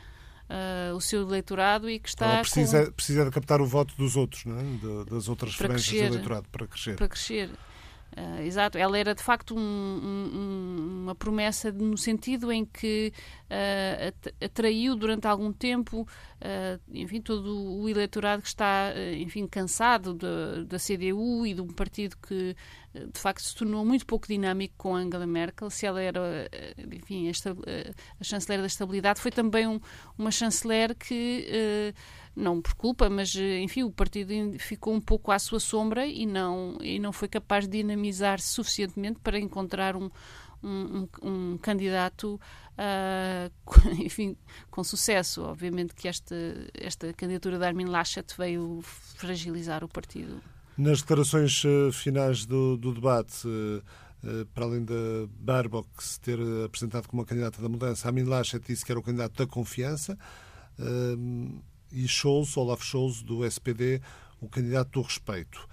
o 0.97 1.01
seu 1.03 1.21
eleitorado 1.21 1.91
e 1.91 1.99
que 1.99 2.09
está. 2.09 2.25
Ela 2.25 2.41
precisa, 2.41 2.87
com... 2.87 2.93
precisa 2.93 3.25
de 3.27 3.31
captar 3.31 3.61
o 3.61 3.67
voto 3.67 3.95
dos 3.99 4.17
outros, 4.17 4.47
não 4.47 4.59
é? 4.59 4.63
de, 4.63 5.11
das 5.11 5.29
outras 5.29 5.55
frentes 5.55 5.87
do 5.91 5.97
eleitorado 5.97 6.49
para 6.49 6.67
crescer. 6.67 6.97
Para 6.97 7.09
crescer. 7.09 7.51
Uh, 8.19 8.43
exato, 8.43 8.77
ela 8.77 8.99
era 8.99 9.15
de 9.15 9.23
facto 9.23 9.55
um, 9.57 9.61
um, 9.61 11.03
uma 11.03 11.15
promessa 11.15 11.71
no 11.71 11.97
sentido 11.97 12.51
em 12.51 12.65
que 12.65 13.13
uh, 13.45 14.45
atraiu 14.45 14.97
durante 14.97 15.29
algum 15.29 15.53
tempo, 15.53 16.01
uh, 16.03 16.81
enfim, 16.93 17.21
todo 17.21 17.81
o 17.81 17.89
eleitorado 17.89 18.43
que 18.43 18.49
está, 18.49 18.93
enfim, 19.17 19.47
cansado 19.47 20.15
da 20.15 20.79
CDU 20.79 21.47
e 21.47 21.55
de 21.55 21.61
um 21.61 21.69
partido 21.69 22.17
que 22.17 22.57
de 22.93 23.21
facto 23.21 23.43
se 23.43 23.55
tornou 23.55 23.85
muito 23.85 24.05
pouco 24.05 24.27
dinâmico 24.27 24.75
com 24.77 24.97
Angela 24.97 25.27
Merkel. 25.27 25.71
Se 25.71 25.87
ela 25.87 26.03
era, 26.03 26.51
enfim, 26.91 27.29
a, 27.29 27.33
a 28.19 28.25
chanceler 28.25 28.61
da 28.61 28.67
estabilidade, 28.67 29.21
foi 29.21 29.31
também 29.31 29.69
um, 29.69 29.79
uma 30.17 30.33
chanceler 30.33 30.97
que 30.97 31.95
não 32.39 32.63
por 32.63 32.75
culpa, 32.75 33.11
mas 33.11 33.35
enfim, 33.35 33.83
o 33.83 33.91
partido 33.91 34.33
ficou 34.59 34.95
um 34.95 35.01
pouco 35.01 35.33
à 35.33 35.39
sua 35.39 35.59
sombra 35.59 36.07
e 36.07 36.25
não, 36.25 36.79
e 36.81 36.99
não 36.99 37.13
foi 37.13 37.29
capaz 37.29 37.67
de 37.67 37.79
dinamizar 37.79 38.41
suficientemente 38.41 39.19
para 39.21 39.39
encontrar 39.39 39.97
um, 39.97 40.09
um, 40.63 41.09
um, 41.23 41.59
candidato 41.59 42.41
uh, 42.79 44.01
enfim, 44.01 44.37
com 44.71 44.85
sucesso. 44.85 45.43
Obviamente 45.43 45.95
que 45.95 46.07
esta, 46.07 46.35
esta 46.75 47.13
candidatura 47.13 47.59
de 47.59 47.65
Armin 47.65 47.87
Laschet 47.87 48.33
veio 48.37 48.81
fragilizar 48.83 49.83
o 49.83 49.89
partido. 49.89 50.41
Nas 50.77 51.01
declarações 51.01 51.65
uh, 51.65 51.93
finais 51.93 52.47
do, 52.47 52.77
do 52.77 52.95
debate, 52.95 53.49
uh, 53.49 53.83
para 54.55 54.65
além 54.65 54.85
da 54.85 54.95
Baerbock 55.41 55.89
se 55.99 56.21
ter 56.21 56.39
apresentado 56.65 57.09
como 57.09 57.23
uma 57.23 57.27
candidata 57.27 57.61
da 57.61 57.69
mudança, 57.69 58.09
Armin 58.09 58.25
Laschet 58.25 58.65
disse 58.65 58.85
que 58.85 58.93
era 58.93 58.99
o 58.99 59.03
candidato 59.03 59.37
da 59.37 59.47
confiança 59.47 60.17
e 61.93 62.07
Scholz, 62.07 62.57
Olaf 62.57 62.83
Scholz, 62.83 63.23
do 63.23 63.45
SPD, 63.45 64.01
o 64.41 64.49
candidato 64.49 64.93
do 64.93 65.03
respeito. 65.03 65.69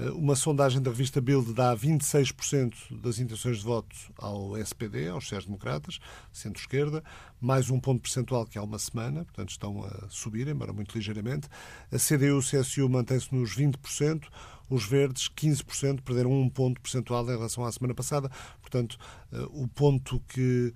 Eh, 0.00 0.10
uma 0.10 0.34
sondagem 0.34 0.80
da 0.80 0.90
revista 0.90 1.20
Bild 1.20 1.52
dá 1.52 1.76
26% 1.76 3.00
das 3.00 3.18
intenções 3.18 3.58
de 3.58 3.64
voto 3.64 3.94
ao 4.16 4.56
SPD, 4.56 5.08
aos 5.08 5.24
sociais-democratas, 5.24 5.98
centro-esquerda, 6.32 7.02
mais 7.40 7.70
um 7.70 7.78
ponto 7.78 8.00
percentual 8.00 8.46
que 8.46 8.58
há 8.58 8.62
uma 8.62 8.78
semana, 8.78 9.24
portanto 9.24 9.50
estão 9.50 9.84
a 9.84 10.08
subir, 10.08 10.48
embora 10.48 10.72
muito 10.72 10.94
ligeiramente. 10.96 11.48
A 11.92 11.98
CDU-CSU 11.98 12.88
mantém-se 12.88 13.34
nos 13.34 13.54
20%, 13.54 14.24
os 14.68 14.84
verdes 14.84 15.28
15%, 15.28 16.00
perderam 16.02 16.32
um 16.32 16.48
ponto 16.48 16.80
percentual 16.80 17.24
em 17.24 17.36
relação 17.36 17.64
à 17.64 17.72
semana 17.72 17.94
passada. 17.94 18.30
Portanto, 18.60 18.96
eh, 19.32 19.46
o 19.50 19.66
ponto 19.68 20.20
que 20.28 20.72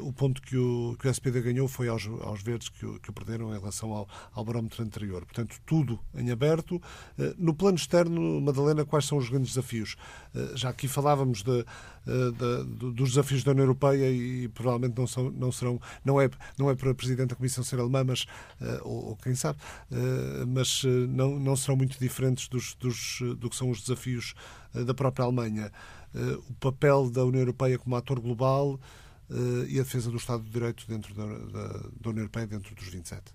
o 0.00 0.12
ponto 0.12 0.42
que 0.42 0.56
o, 0.56 0.96
que 0.98 1.08
o 1.08 1.10
SPD 1.10 1.40
ganhou 1.40 1.66
foi 1.66 1.88
aos, 1.88 2.06
aos 2.06 2.42
verdes 2.42 2.68
que 2.68 2.84
o, 2.84 3.00
que 3.00 3.10
o 3.10 3.12
perderam 3.12 3.54
em 3.54 3.58
relação 3.58 3.92
ao, 3.92 4.08
ao 4.32 4.44
barómetro 4.44 4.82
anterior. 4.82 5.24
Portanto, 5.24 5.56
tudo 5.64 5.98
em 6.14 6.30
aberto. 6.30 6.80
Eh, 7.18 7.34
no 7.38 7.54
plano 7.54 7.76
externo, 7.76 8.40
Madalena, 8.40 8.84
quais 8.84 9.06
são 9.06 9.16
os 9.16 9.28
grandes 9.28 9.54
desafios? 9.54 9.96
Eh, 10.34 10.52
já 10.54 10.68
aqui 10.68 10.86
falávamos 10.86 11.42
de, 11.42 11.64
de, 12.04 12.92
dos 12.92 13.10
desafios 13.10 13.42
da 13.42 13.52
União 13.52 13.64
Europeia 13.64 14.10
e 14.10 14.48
provavelmente 14.48 14.98
não, 14.98 15.06
são, 15.06 15.30
não 15.30 15.50
serão, 15.50 15.80
não 16.04 16.20
é, 16.20 16.28
não 16.58 16.70
é 16.70 16.74
para 16.74 16.90
a 16.90 16.94
Presidente 16.94 17.30
da 17.30 17.36
Comissão 17.36 17.64
ser 17.64 17.80
alemã, 17.80 18.04
mas, 18.04 18.26
ou, 18.82 19.10
ou 19.10 19.16
quem 19.16 19.34
sabe, 19.34 19.58
mas 20.48 20.82
não, 21.08 21.38
não 21.38 21.56
serão 21.56 21.76
muito 21.76 21.98
diferentes 21.98 22.48
dos, 22.48 22.74
dos, 22.74 23.20
do 23.38 23.48
que 23.48 23.56
são 23.56 23.70
os 23.70 23.80
desafios 23.80 24.34
da 24.74 24.94
própria 24.94 25.24
Alemanha. 25.24 25.70
O 26.48 26.54
papel 26.54 27.10
da 27.10 27.24
União 27.24 27.40
Europeia 27.40 27.78
como 27.78 27.96
ator 27.96 28.20
global, 28.20 28.78
eh, 28.78 29.09
e 29.68 29.78
a 29.78 29.82
defesa 29.82 30.10
do 30.10 30.16
Estado 30.16 30.42
de 30.42 30.50
Direito 30.50 30.84
dentro 30.86 31.14
da, 31.14 31.26
da, 31.26 31.68
da 32.00 32.10
União 32.10 32.22
Europeia, 32.22 32.46
dentro 32.46 32.74
dos 32.74 32.88
27 32.88 33.32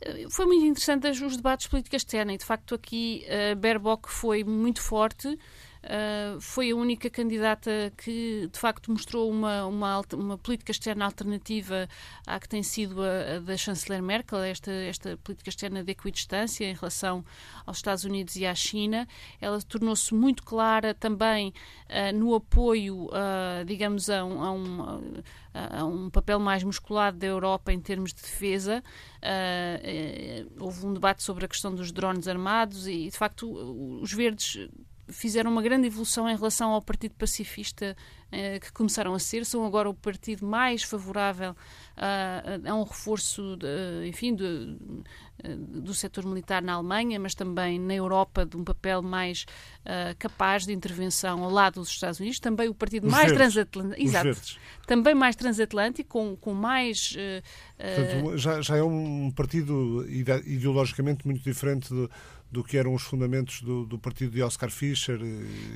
eh, 0.00 0.26
foi 0.30 0.46
muito 0.46 0.64
interessante 0.64 1.08
os 1.08 1.36
debates 1.36 1.64
de 1.64 1.70
política 1.70 1.96
externa 1.96 2.32
e, 2.32 2.38
de 2.38 2.44
facto, 2.44 2.74
aqui 2.74 3.24
uh, 3.26 3.56
Baerbock 3.56 4.10
foi 4.10 4.44
muito 4.44 4.80
forte 4.80 5.38
Uh, 5.82 6.40
foi 6.40 6.70
a 6.70 6.76
única 6.76 7.10
candidata 7.10 7.92
que, 7.96 8.48
de 8.52 8.58
facto, 8.58 8.90
mostrou 8.90 9.28
uma, 9.28 9.66
uma, 9.66 10.00
uma, 10.14 10.38
política 10.38 10.70
externa 10.70 11.04
alternativa 11.04 11.88
à 12.24 12.38
que 12.38 12.48
tem 12.48 12.62
sido 12.62 13.02
a, 13.02 13.36
a 13.36 13.38
da 13.40 13.56
chanceler 13.56 14.00
Merkel, 14.00 14.38
esta, 14.38 14.70
esta 14.70 15.16
política 15.16 15.50
externa 15.50 15.82
de 15.82 15.90
equidistância 15.90 16.64
em 16.64 16.74
relação 16.74 17.24
aos 17.66 17.78
Estados 17.78 18.04
Unidos 18.04 18.36
e 18.36 18.46
à 18.46 18.54
China. 18.54 19.08
Ela 19.40 19.60
tornou-se 19.62 20.14
muito 20.14 20.44
clara 20.44 20.94
também 20.94 21.52
uh, 21.88 22.16
no 22.16 22.32
apoio, 22.36 23.06
uh, 23.06 23.64
digamos, 23.66 24.08
a 24.08 24.24
um, 24.24 24.40
a 24.40 24.52
um 24.52 25.22
a 25.54 25.84
um 25.84 26.08
papel 26.08 26.40
mais 26.40 26.64
musculado 26.64 27.18
da 27.18 27.26
Europa 27.26 27.72
em 27.72 27.80
termos 27.80 28.14
de 28.14 28.22
defesa. 28.22 28.82
Uh, 29.18 30.50
houve 30.58 30.86
um 30.86 30.94
debate 30.94 31.22
sobre 31.22 31.44
a 31.44 31.48
questão 31.48 31.74
dos 31.74 31.92
drones 31.92 32.26
armados 32.26 32.86
e, 32.86 33.10
de 33.10 33.16
facto, 33.16 33.52
os 34.00 34.12
verdes 34.12 34.68
fizeram 35.12 35.50
uma 35.50 35.62
grande 35.62 35.86
evolução 35.86 36.28
em 36.28 36.36
relação 36.36 36.70
ao 36.70 36.82
Partido 36.82 37.14
Pacifista 37.14 37.96
eh, 38.30 38.58
que 38.58 38.72
começaram 38.72 39.12
a 39.12 39.18
ser, 39.18 39.44
são 39.44 39.66
agora 39.66 39.90
o 39.90 39.94
partido 39.94 40.46
mais 40.46 40.82
favorável 40.82 41.54
a, 41.94 42.70
a 42.70 42.74
um 42.74 42.82
reforço, 42.82 43.56
de, 43.58 44.08
enfim, 44.08 44.34
de, 44.34 44.78
do 45.58 45.92
setor 45.92 46.24
militar 46.24 46.62
na 46.62 46.72
Alemanha, 46.72 47.20
mas 47.20 47.34
também 47.34 47.78
na 47.78 47.94
Europa 47.94 48.46
de 48.46 48.56
um 48.56 48.64
papel 48.64 49.02
mais 49.02 49.44
uh, 49.80 50.16
capaz 50.18 50.64
de 50.64 50.72
intervenção 50.72 51.44
ao 51.44 51.50
lado 51.50 51.74
dos 51.74 51.90
Estados 51.90 52.20
Unidos, 52.20 52.40
também 52.40 52.70
o 52.70 52.74
partido 52.74 53.06
Os 53.06 53.12
mais 53.12 53.32
transatlântico, 53.32 54.00
exato, 54.00 54.58
também 54.86 55.14
mais 55.14 55.36
transatlântico, 55.36 56.08
com, 56.08 56.36
com 56.36 56.54
mais 56.54 57.14
Portanto, 57.76 58.38
já, 58.38 58.62
já 58.62 58.76
é 58.76 58.82
um 58.82 59.30
partido 59.30 60.06
ideologicamente 60.08 61.26
muito 61.26 61.42
diferente 61.42 61.90
do, 61.90 62.10
do 62.52 62.62
que 62.62 62.76
eram 62.76 62.92
os 62.92 63.02
fundamentos 63.02 63.62
do, 63.62 63.86
do 63.86 63.98
partido 63.98 64.32
de 64.32 64.42
Oscar 64.42 64.70
Fischer. 64.70 65.18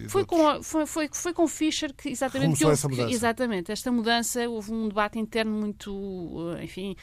foi, 0.09 0.27
com, 0.27 0.63
foi, 0.63 0.85
foi, 0.85 1.09
foi 1.11 1.33
com 1.33 1.49
Fischer 1.49 1.95
que 1.95 2.11
exatamente 2.11 2.59
que 2.59 2.65
houve, 2.65 2.75
essa 2.75 2.87
mudança. 2.87 3.11
exatamente 3.11 3.73
esta 3.73 3.91
mudança 3.91 4.47
houve 4.47 4.73
um 4.73 4.87
debate 4.87 5.19
interno 5.19 5.53
muito 5.53 6.55
enfim 6.63 6.95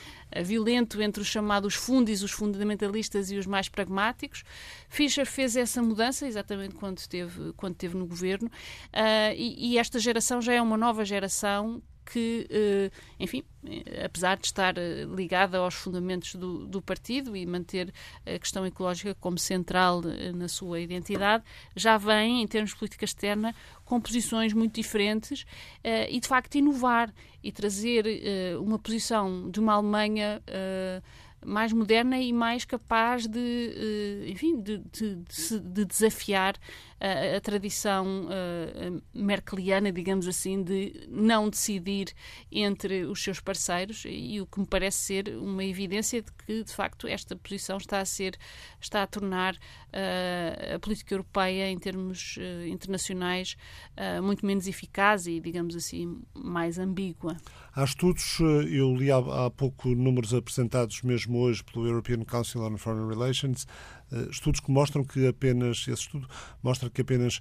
violento 0.44 1.02
entre 1.02 1.24
os 1.24 1.28
chamados 1.28 1.74
fundis, 1.74 2.22
os 2.22 2.32
fundamentalistas 2.32 3.32
e 3.32 3.38
os 3.38 3.48
mais 3.48 3.68
pragmáticos. 3.68 4.44
Fischer 4.88 5.26
fez 5.26 5.56
essa 5.56 5.82
mudança 5.82 6.28
exatamente 6.28 6.76
quando 6.76 7.00
esteve 7.00 7.52
quando 7.54 7.74
esteve 7.74 7.98
no 7.98 8.06
governo 8.06 8.50
uh, 8.50 9.34
e, 9.36 9.72
e 9.72 9.78
esta 9.80 9.98
geração 9.98 10.40
já 10.40 10.54
é 10.54 10.62
uma 10.62 10.78
nova 10.78 11.04
geração 11.04 11.82
que, 12.06 12.48
eh, 12.50 12.92
enfim, 13.20 13.44
eh, 13.66 14.06
apesar 14.06 14.38
de 14.38 14.46
estar 14.46 14.78
eh, 14.78 15.06
ligada 15.06 15.58
aos 15.58 15.74
fundamentos 15.74 16.36
do, 16.36 16.66
do, 16.66 16.82
partido 16.82 17.36
e 17.36 17.46
manter 17.46 17.94
a 18.26 18.38
questão 18.38 18.66
ecológica 18.66 19.16
como 19.16 19.38
central 19.38 20.02
na 20.36 20.48
sua 20.48 20.80
identidade, 20.80 21.44
já 21.76 21.98
vem, 21.98 22.42
em 22.42 22.48
termos 22.48 22.72
de 22.72 22.78
política 22.78 23.06
externa, 23.06 23.56
com 23.86 24.00
posições 24.00 24.54
muito 24.54 24.76
diferentes 24.76 25.46
e, 26.10 26.20
de 26.20 26.28
facto, 26.28 26.56
inovar 26.56 27.14
e 27.44 27.52
trazer 27.52 28.06
uma 28.60 28.80
posição 28.80 29.50
de 29.50 29.60
uma 29.60 29.74
Alemanha 29.74 30.42
mais 31.46 31.74
moderna 31.74 32.18
e 32.20 32.32
mais 32.32 32.66
capaz 32.66 33.28
de, 33.28 34.26
enfim, 34.28 34.62
de, 34.62 34.78
de, 34.78 35.16
de 35.60 35.86
desafiar 35.86 36.56
a, 37.00 37.40
tradição 37.42 38.26
uh, 38.26 39.02
merkeliana, 39.14 39.92
digamos 39.92 40.28
assim, 40.28 40.64
de 40.64 41.08
não 41.10 41.50
decidir 41.50 42.14
entre 42.52 43.06
os 43.06 43.22
seus 43.22 43.40
parceiros 43.40 44.04
e 44.08 44.40
o 44.40 44.46
que 44.46 44.60
me 44.60 44.66
parece 44.66 44.98
ser 45.00 45.30
uma 45.30 45.64
evidência 45.64 46.22
de 46.22 46.32
que, 46.32 46.64
de 46.64 46.74
facto, 46.74 47.08
esta 47.08 47.36
posição 47.36 47.78
está 47.78 48.00
a 48.00 48.06
ser, 48.06 48.38
está 48.80 49.04
a 49.04 49.08
tornar 49.08 49.56
uh, 49.56 50.76
a 50.76 50.80
política 50.80 51.14
europeia 51.14 51.70
em 51.70 51.78
termos 51.78 52.38
uh, 52.38 52.68
internacionais 52.68 53.56
muito 54.24 54.46
menos 54.46 54.68
eficaz 54.68 55.28
e, 55.28 55.40
digamos 55.40 55.76
assim, 55.76 56.22
mais 56.34 56.80
ambígua. 56.80 57.38
Há 57.76 57.84
estudos, 57.84 58.40
eu 58.40 58.96
li 58.96 59.12
há, 59.12 59.18
há 59.18 59.50
pouco 59.52 59.90
números 59.90 60.34
apresentados 60.34 61.02
mesmo 61.02 61.40
hoje 61.40 61.64
pelo 61.64 61.88
European 61.88 62.24
Council 62.24 62.62
on 62.62 62.78
Foreign 62.78 63.08
Relations, 63.08 63.66
eh, 63.66 64.03
estudos 64.30 64.60
que 64.60 64.72
mostram 64.72 65.04
que 65.04 65.28
apenas, 65.28 65.80
esse 65.88 65.92
estudo 65.92 66.28
mostra 66.62 66.90
que 66.90 67.02
apenas 67.02 67.40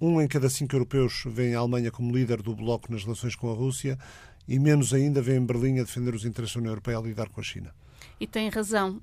um 0.00 0.20
em 0.20 0.26
cada 0.26 0.50
cinco 0.50 0.74
europeus 0.74 1.22
vê 1.26 1.54
a 1.54 1.60
Alemanha 1.60 1.90
como 1.90 2.14
líder 2.14 2.42
do 2.42 2.54
bloco 2.54 2.90
nas 2.90 3.04
relações 3.04 3.36
com 3.36 3.50
a 3.50 3.54
Rússia 3.54 3.98
e 4.48 4.58
menos 4.58 4.92
ainda 4.92 5.22
vê 5.22 5.36
em 5.36 5.46
Berlim 5.46 5.78
a 5.78 5.84
defender 5.84 6.14
os 6.14 6.24
interesses 6.24 6.54
da 6.54 6.60
União 6.60 6.72
Europeia 6.72 6.98
a 6.98 7.02
lidar 7.02 7.28
com 7.28 7.40
a 7.40 7.44
China. 7.44 7.72
E 8.18 8.26
tem 8.26 8.48
razão. 8.48 9.00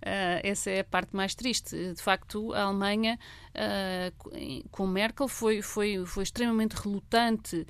essa 0.42 0.70
é 0.70 0.80
a 0.80 0.84
parte 0.84 1.14
mais 1.14 1.34
triste. 1.34 1.94
De 1.94 2.02
facto, 2.02 2.52
a 2.54 2.62
Alemanha, 2.62 3.18
uh, 3.54 4.66
com 4.70 4.86
Merkel, 4.86 5.28
foi, 5.28 5.62
foi, 5.62 6.04
foi 6.06 6.22
extremamente 6.22 6.72
relutante 6.72 7.66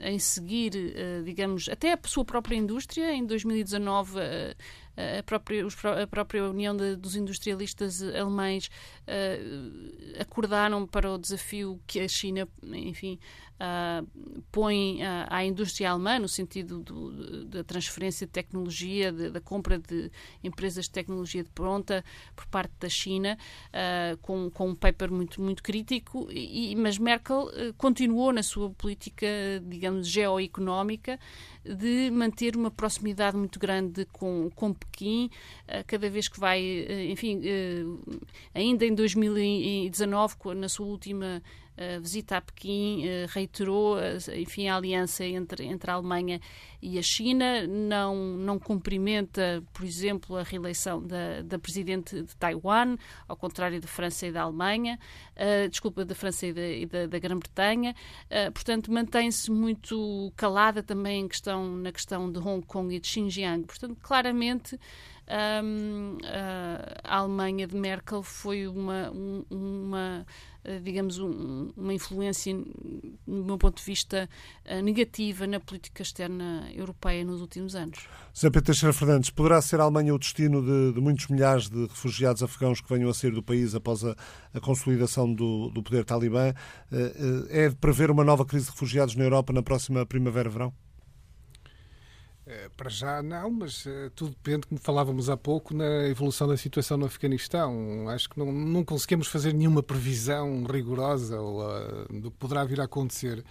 em 0.00 0.16
seguir, 0.20 0.70
digamos, 1.24 1.68
até 1.68 1.92
a 1.92 1.98
sua 2.04 2.24
própria 2.24 2.54
indústria. 2.54 3.12
Em 3.12 3.26
2019, 3.26 4.12
a 4.96 5.22
própria, 5.22 5.64
a 6.02 6.06
própria 6.06 6.44
União 6.44 6.76
de, 6.76 6.96
dos 6.96 7.16
Industrialistas 7.16 8.02
Alemães 8.02 8.70
uh, 9.06 10.20
acordaram 10.20 10.86
para 10.86 11.10
o 11.10 11.18
desafio 11.18 11.80
que 11.86 12.00
a 12.00 12.08
China, 12.08 12.48
enfim, 12.62 13.18
uh, 13.54 14.06
põe 14.50 15.02
uh, 15.02 15.26
à 15.28 15.44
indústria 15.44 15.90
alemã, 15.90 16.18
no 16.18 16.28
sentido 16.28 16.80
do, 16.80 17.44
da 17.46 17.64
transferência 17.64 18.26
de 18.26 18.32
tecnologia, 18.32 19.12
de, 19.12 19.30
da 19.30 19.40
compra 19.40 19.78
de 19.78 20.10
empresas 20.42 20.86
de 20.86 20.90
tecnologia 20.90 21.42
de 21.42 21.50
pronta 21.50 22.04
por 22.34 22.46
parte 22.46 22.72
da 22.80 22.88
China, 22.88 23.38
com, 24.22 24.50
com 24.50 24.68
um 24.68 24.74
paper 24.74 25.10
muito, 25.10 25.40
muito 25.40 25.62
crítico, 25.62 26.28
e, 26.30 26.74
mas 26.76 26.98
Merkel 26.98 27.48
continuou 27.76 28.32
na 28.32 28.42
sua 28.42 28.70
política, 28.70 29.26
digamos, 29.62 30.08
geoeconómica, 30.08 31.18
de 31.64 32.10
manter 32.10 32.56
uma 32.56 32.70
proximidade 32.70 33.36
muito 33.36 33.58
grande 33.58 34.04
com, 34.06 34.50
com 34.54 34.72
Pequim, 34.72 35.30
eh, 35.66 35.82
cada 35.84 36.10
vez 36.10 36.28
que 36.28 36.38
vai, 36.38 36.60
eh, 36.60 37.10
enfim, 37.10 37.40
eh, 37.42 37.84
ainda 38.54 38.84
em 38.84 38.93
2019, 38.94 40.36
na 40.56 40.68
sua 40.68 40.86
última 40.86 41.42
uh, 41.76 42.00
visita 42.00 42.36
a 42.36 42.40
Pequim 42.40 43.04
uh, 43.06 43.26
reiterou, 43.28 43.96
enfim, 44.36 44.68
a 44.68 44.76
aliança 44.76 45.24
entre, 45.24 45.64
entre 45.64 45.90
a 45.90 45.94
Alemanha 45.94 46.40
e 46.80 46.98
a 46.98 47.02
China, 47.02 47.66
não, 47.66 48.14
não 48.36 48.58
cumprimenta, 48.58 49.62
por 49.72 49.84
exemplo, 49.84 50.36
a 50.36 50.42
reeleição 50.42 51.02
da, 51.02 51.42
da 51.42 51.58
presidente 51.58 52.22
de 52.22 52.36
Taiwan, 52.36 52.96
ao 53.26 53.36
contrário 53.36 53.80
da 53.80 53.88
França 53.88 54.26
e 54.26 54.32
da 54.32 54.42
Alemanha, 54.42 54.98
desculpa, 55.70 56.04
da 56.04 56.14
França 56.14 56.46
e 56.46 56.52
da, 56.52 56.98
da, 56.98 57.06
da 57.06 57.18
Grã-Bretanha, 57.18 57.94
portanto, 58.52 58.92
mantém-se 58.92 59.50
muito 59.50 60.30
calada 60.36 60.82
também 60.82 61.22
em 61.22 61.28
questão, 61.28 61.74
na 61.76 61.90
questão 61.90 62.30
de 62.30 62.38
Hong 62.38 62.66
Kong 62.66 62.94
e 62.94 63.00
de 63.00 63.08
Xinjiang. 63.08 63.64
Portanto, 63.64 63.96
claramente 64.02 64.78
um, 65.64 66.18
a 67.02 67.18
Alemanha 67.18 67.66
de 67.66 67.76
Merkel 67.76 68.22
foi 68.22 68.66
uma, 68.66 69.10
uma 69.50 70.26
eh, 70.64 70.80
digamos, 70.82 71.18
um, 71.18 71.70
uma 71.76 71.92
influência, 71.92 72.54
do 72.54 73.44
meu 73.44 73.58
ponto 73.58 73.76
de 73.76 73.84
vista, 73.84 74.28
eh, 74.64 74.80
negativa 74.80 75.46
na 75.46 75.60
política 75.60 76.02
externa 76.02 76.66
europeia 76.74 77.22
nos 77.22 77.42
últimos 77.42 77.76
anos. 77.76 78.08
Sr. 78.32 78.50
Pedro 78.50 78.62
Teixeira 78.62 78.92
Fernandes, 78.94 79.28
poderá 79.28 79.60
ser 79.60 79.78
a 79.78 79.82
Alemanha 79.82 80.14
o 80.14 80.18
destino 80.18 80.62
de, 80.62 80.94
de, 80.94 81.00
muitos 81.02 81.28
milhares 81.28 81.68
de 81.68 81.82
refugiados 81.82 82.42
afegãos 82.42 82.80
que 82.80 82.88
venham 82.88 83.10
a 83.10 83.14
sair 83.14 83.32
do 83.32 83.42
país 83.42 83.74
após 83.74 84.04
a, 84.04 84.16
a 84.54 84.60
consolidação 84.60 85.32
do, 85.32 85.68
do 85.68 85.82
poder 85.82 86.02
talibã? 86.02 86.54
Eh, 86.90 87.64
é 87.66 87.68
de 87.68 87.76
prever 87.76 88.10
uma 88.10 88.24
nova 88.24 88.46
crise 88.46 88.64
de 88.64 88.70
refugiados 88.70 89.14
na 89.16 89.24
Europa 89.24 89.52
na 89.52 89.62
próxima 89.62 90.06
primavera-verão? 90.06 90.72
Eh, 92.46 92.68
para 92.76 92.90
já 92.90 93.22
não, 93.22 93.50
mas 93.50 93.86
uh, 93.86 94.10
tudo 94.14 94.32
depende, 94.32 94.66
como 94.66 94.78
falávamos 94.78 95.30
há 95.30 95.36
pouco, 95.36 95.74
na 95.74 96.06
evolução 96.06 96.46
da 96.46 96.58
situação 96.58 96.98
no 96.98 97.06
Afeganistão. 97.06 98.06
Acho 98.10 98.28
que 98.28 98.38
não, 98.38 98.52
não 98.52 98.84
conseguimos 98.84 99.28
fazer 99.28 99.54
nenhuma 99.54 99.82
previsão 99.82 100.62
rigorosa 100.64 101.40
uh, 101.40 102.20
do 102.20 102.30
que 102.30 102.36
poderá 102.36 102.62
vir 102.64 102.82
a 102.82 102.84
acontecer. 102.84 103.42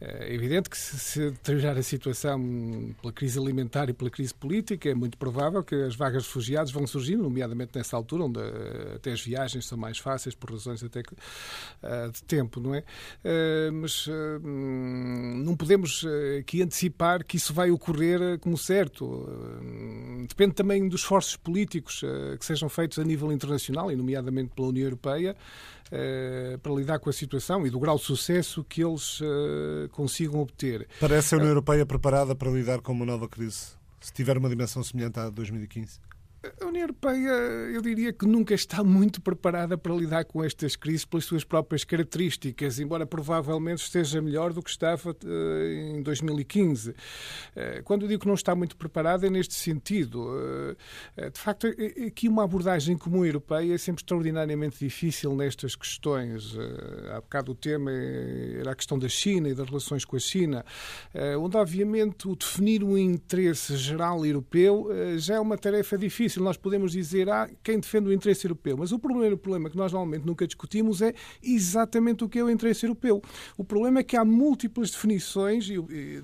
É 0.00 0.34
evidente 0.34 0.68
que 0.68 0.76
se, 0.76 0.98
se 0.98 1.30
deteriorar 1.30 1.76
a 1.78 1.82
situação 1.82 2.94
pela 3.00 3.12
crise 3.12 3.38
alimentar 3.38 3.88
e 3.88 3.92
pela 3.92 4.10
crise 4.10 4.34
política, 4.34 4.88
é 4.88 4.94
muito 4.94 5.16
provável 5.16 5.62
que 5.62 5.74
as 5.74 5.94
vagas 5.94 6.22
de 6.22 6.28
refugiados 6.28 6.72
vão 6.72 6.86
surgir, 6.86 7.16
nomeadamente 7.16 7.72
nessa 7.76 7.96
altura, 7.96 8.24
onde 8.24 8.40
eh, 8.40 8.94
até 8.96 9.12
as 9.12 9.20
viagens 9.20 9.66
são 9.66 9.78
mais 9.78 9.98
fáceis, 9.98 10.34
por 10.34 10.50
razões 10.50 10.82
até 10.82 11.02
que, 11.02 11.12
uh, 11.12 12.10
de 12.12 12.22
tempo, 12.24 12.60
não 12.60 12.74
é? 12.74 12.80
Uh, 12.80 13.72
mas 13.72 14.06
uh, 14.06 14.12
não 14.42 15.56
podemos 15.56 16.04
aqui 16.38 16.62
antecipar 16.62 17.24
que 17.24 17.36
isso 17.36 17.54
vai 17.54 17.70
ocorrer 17.70 18.38
como 18.40 18.56
certo. 18.58 19.28
depende 20.28 20.54
também 20.54 20.88
dos 20.88 21.02
esforços 21.02 21.36
políticos 21.36 22.02
que 22.38 22.44
sejam 22.44 22.68
feitos 22.68 22.98
a 22.98 23.04
nível 23.04 23.32
internacional, 23.32 23.90
e 23.90 23.96
nomeadamente 23.96 24.52
pela 24.54 24.68
União 24.68 24.84
Europeia, 24.84 25.36
eh, 25.94 26.58
para 26.62 26.72
lidar 26.72 26.98
com 26.98 27.10
a 27.10 27.12
situação 27.12 27.66
e 27.66 27.70
do 27.70 27.78
grau 27.78 27.98
de 27.98 28.04
sucesso 28.04 28.64
que 28.64 28.82
eles 28.82 29.20
consigam 29.92 30.40
obter. 30.40 30.88
Parece 30.98 31.34
a 31.34 31.38
União 31.38 31.50
Europeia 31.50 31.86
preparada 31.86 32.34
para 32.34 32.50
lidar 32.50 32.80
com 32.80 32.92
uma 32.92 33.06
nova 33.06 33.28
crise, 33.28 33.68
se 34.00 34.12
tiver 34.12 34.36
uma 34.36 34.48
dimensão 34.48 34.82
semelhante 34.82 35.20
à 35.20 35.26
de 35.26 35.36
2015? 35.36 36.00
A 36.44 36.66
União 36.66 36.82
Europeia, 36.82 37.30
eu 37.72 37.80
diria 37.80 38.12
que 38.12 38.26
nunca 38.26 38.52
está 38.52 38.82
muito 38.82 39.20
preparada 39.20 39.78
para 39.78 39.94
lidar 39.94 40.24
com 40.24 40.42
estas 40.42 40.74
crises 40.74 41.04
pelas 41.04 41.24
suas 41.24 41.44
próprias 41.44 41.84
características, 41.84 42.80
embora 42.80 43.06
provavelmente 43.06 43.84
esteja 43.84 44.20
melhor 44.20 44.52
do 44.52 44.60
que 44.60 44.70
estava 44.70 45.10
uh, 45.10 45.94
em 45.96 46.02
2015. 46.02 46.90
Uh, 46.90 46.94
eh, 47.54 47.82
quando 47.84 48.02
eu 48.02 48.08
digo 48.08 48.22
que 48.22 48.26
não 48.26 48.34
está 48.34 48.56
muito 48.56 48.76
preparada, 48.76 49.24
é 49.24 49.30
neste 49.30 49.54
sentido. 49.54 50.20
Uh, 50.20 51.30
de 51.30 51.38
facto, 51.38 51.68
aqui 52.04 52.26
uma 52.26 52.42
abordagem 52.42 52.98
comum 52.98 53.24
europeia 53.24 53.74
é 53.74 53.78
sempre 53.78 54.02
extraordinariamente 54.02 54.80
difícil 54.80 55.36
nestas 55.36 55.76
questões. 55.76 56.56
há 57.14 57.20
bocado 57.20 57.52
o 57.52 57.54
tema 57.54 57.92
era 57.92 58.72
a 58.72 58.74
questão 58.74 58.98
da 58.98 59.08
China 59.08 59.48
e 59.48 59.54
das 59.54 59.68
relações 59.68 60.04
com 60.04 60.16
a 60.16 60.18
China, 60.18 60.64
onde, 61.38 61.56
obviamente, 61.56 62.26
o 62.26 62.34
definir 62.34 62.82
um 62.82 62.98
interesse 62.98 63.76
geral 63.76 64.24
europeu 64.26 64.88
já 65.18 65.36
é 65.36 65.40
uma 65.40 65.56
tarefa 65.56 65.96
difícil 65.96 66.31
difícil 66.32 66.42
nós 66.42 66.56
podemos 66.56 66.92
dizer, 66.92 67.28
ah, 67.28 67.48
quem 67.62 67.78
defende 67.78 68.08
o 68.08 68.12
interesse 68.12 68.46
europeu. 68.46 68.76
Mas 68.76 68.92
o 68.92 68.98
primeiro 68.98 69.36
problema 69.36 69.68
que 69.68 69.76
nós 69.76 69.92
normalmente 69.92 70.26
nunca 70.26 70.46
discutimos 70.46 71.02
é 71.02 71.14
exatamente 71.42 72.24
o 72.24 72.28
que 72.28 72.38
é 72.38 72.44
o 72.44 72.50
interesse 72.50 72.86
europeu. 72.86 73.22
O 73.56 73.64
problema 73.64 74.00
é 74.00 74.02
que 74.02 74.16
há 74.16 74.24
múltiplas 74.24 74.90
definições 74.90 75.68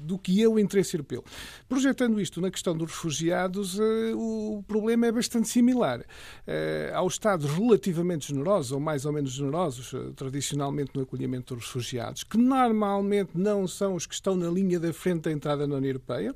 do 0.00 0.18
que 0.18 0.42
é 0.42 0.48
o 0.48 0.58
interesse 0.58 0.96
europeu. 0.96 1.24
Projetando 1.68 2.20
isto 2.20 2.40
na 2.40 2.50
questão 2.50 2.76
dos 2.76 2.90
refugiados, 2.90 3.78
eh, 3.78 4.12
o 4.14 4.62
problema 4.66 5.06
é 5.06 5.12
bastante 5.12 5.48
similar. 5.48 6.04
Eh, 6.46 6.90
há 6.94 7.02
os 7.02 7.18
Estados 7.18 7.50
relativamente 7.50 8.28
generosos, 8.28 8.72
ou 8.72 8.80
mais 8.80 9.04
ou 9.04 9.12
menos 9.12 9.32
generosos, 9.32 9.92
eh, 9.92 10.12
tradicionalmente 10.14 10.92
no 10.94 11.02
acolhimento 11.02 11.54
dos 11.54 11.66
refugiados, 11.66 12.22
que 12.22 12.38
normalmente 12.38 13.30
não 13.34 13.66
são 13.66 13.94
os 13.94 14.06
que 14.06 14.14
estão 14.14 14.36
na 14.36 14.48
linha 14.48 14.78
da 14.78 14.92
frente 14.92 15.22
da 15.22 15.32
entrada 15.32 15.66
na 15.66 15.76
União 15.76 15.90
Europeia. 15.90 16.34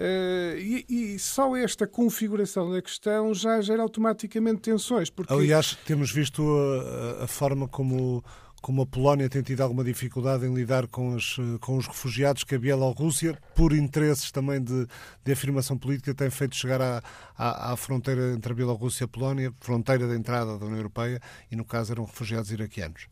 Uh, 0.00 0.56
e, 0.56 0.86
e, 0.88 1.18
só 1.18 1.54
esta 1.54 1.86
configuração 1.86 2.72
da 2.72 2.80
questão 2.80 3.34
já 3.34 3.60
gera 3.60 3.82
automaticamente 3.82 4.62
tensões. 4.62 5.10
Porque... 5.10 5.30
Aliás, 5.30 5.76
temos 5.84 6.10
visto 6.10 6.42
a, 7.20 7.24
a 7.24 7.26
forma 7.26 7.68
como 7.68 8.24
como 8.62 8.82
a 8.82 8.86
Polónia 8.86 9.28
tem 9.28 9.42
tido 9.42 9.62
alguma 9.62 9.82
dificuldade 9.82 10.44
em 10.44 10.54
lidar 10.54 10.86
com, 10.86 11.16
as, 11.16 11.36
com 11.60 11.76
os 11.78 11.86
refugiados 11.86 12.44
que 12.44 12.54
a 12.54 12.58
Bielorrússia, 12.58 13.38
por 13.54 13.72
interesses 13.72 14.30
também 14.30 14.62
de, 14.62 14.86
de 15.24 15.32
afirmação 15.32 15.78
política, 15.78 16.14
tem 16.14 16.30
feito 16.30 16.54
chegar 16.54 16.80
à, 16.80 17.02
à, 17.36 17.72
à 17.72 17.76
fronteira 17.76 18.32
entre 18.32 18.52
a 18.52 18.54
Bielorrússia 18.54 19.04
e 19.04 19.06
a 19.06 19.08
Polónia, 19.08 19.52
fronteira 19.60 20.06
de 20.06 20.14
entrada 20.14 20.58
da 20.58 20.66
União 20.66 20.78
Europeia, 20.78 21.20
e 21.50 21.56
no 21.56 21.64
caso 21.64 21.92
eram 21.92 22.04
refugiados 22.04 22.50
iraquianos. 22.50 23.06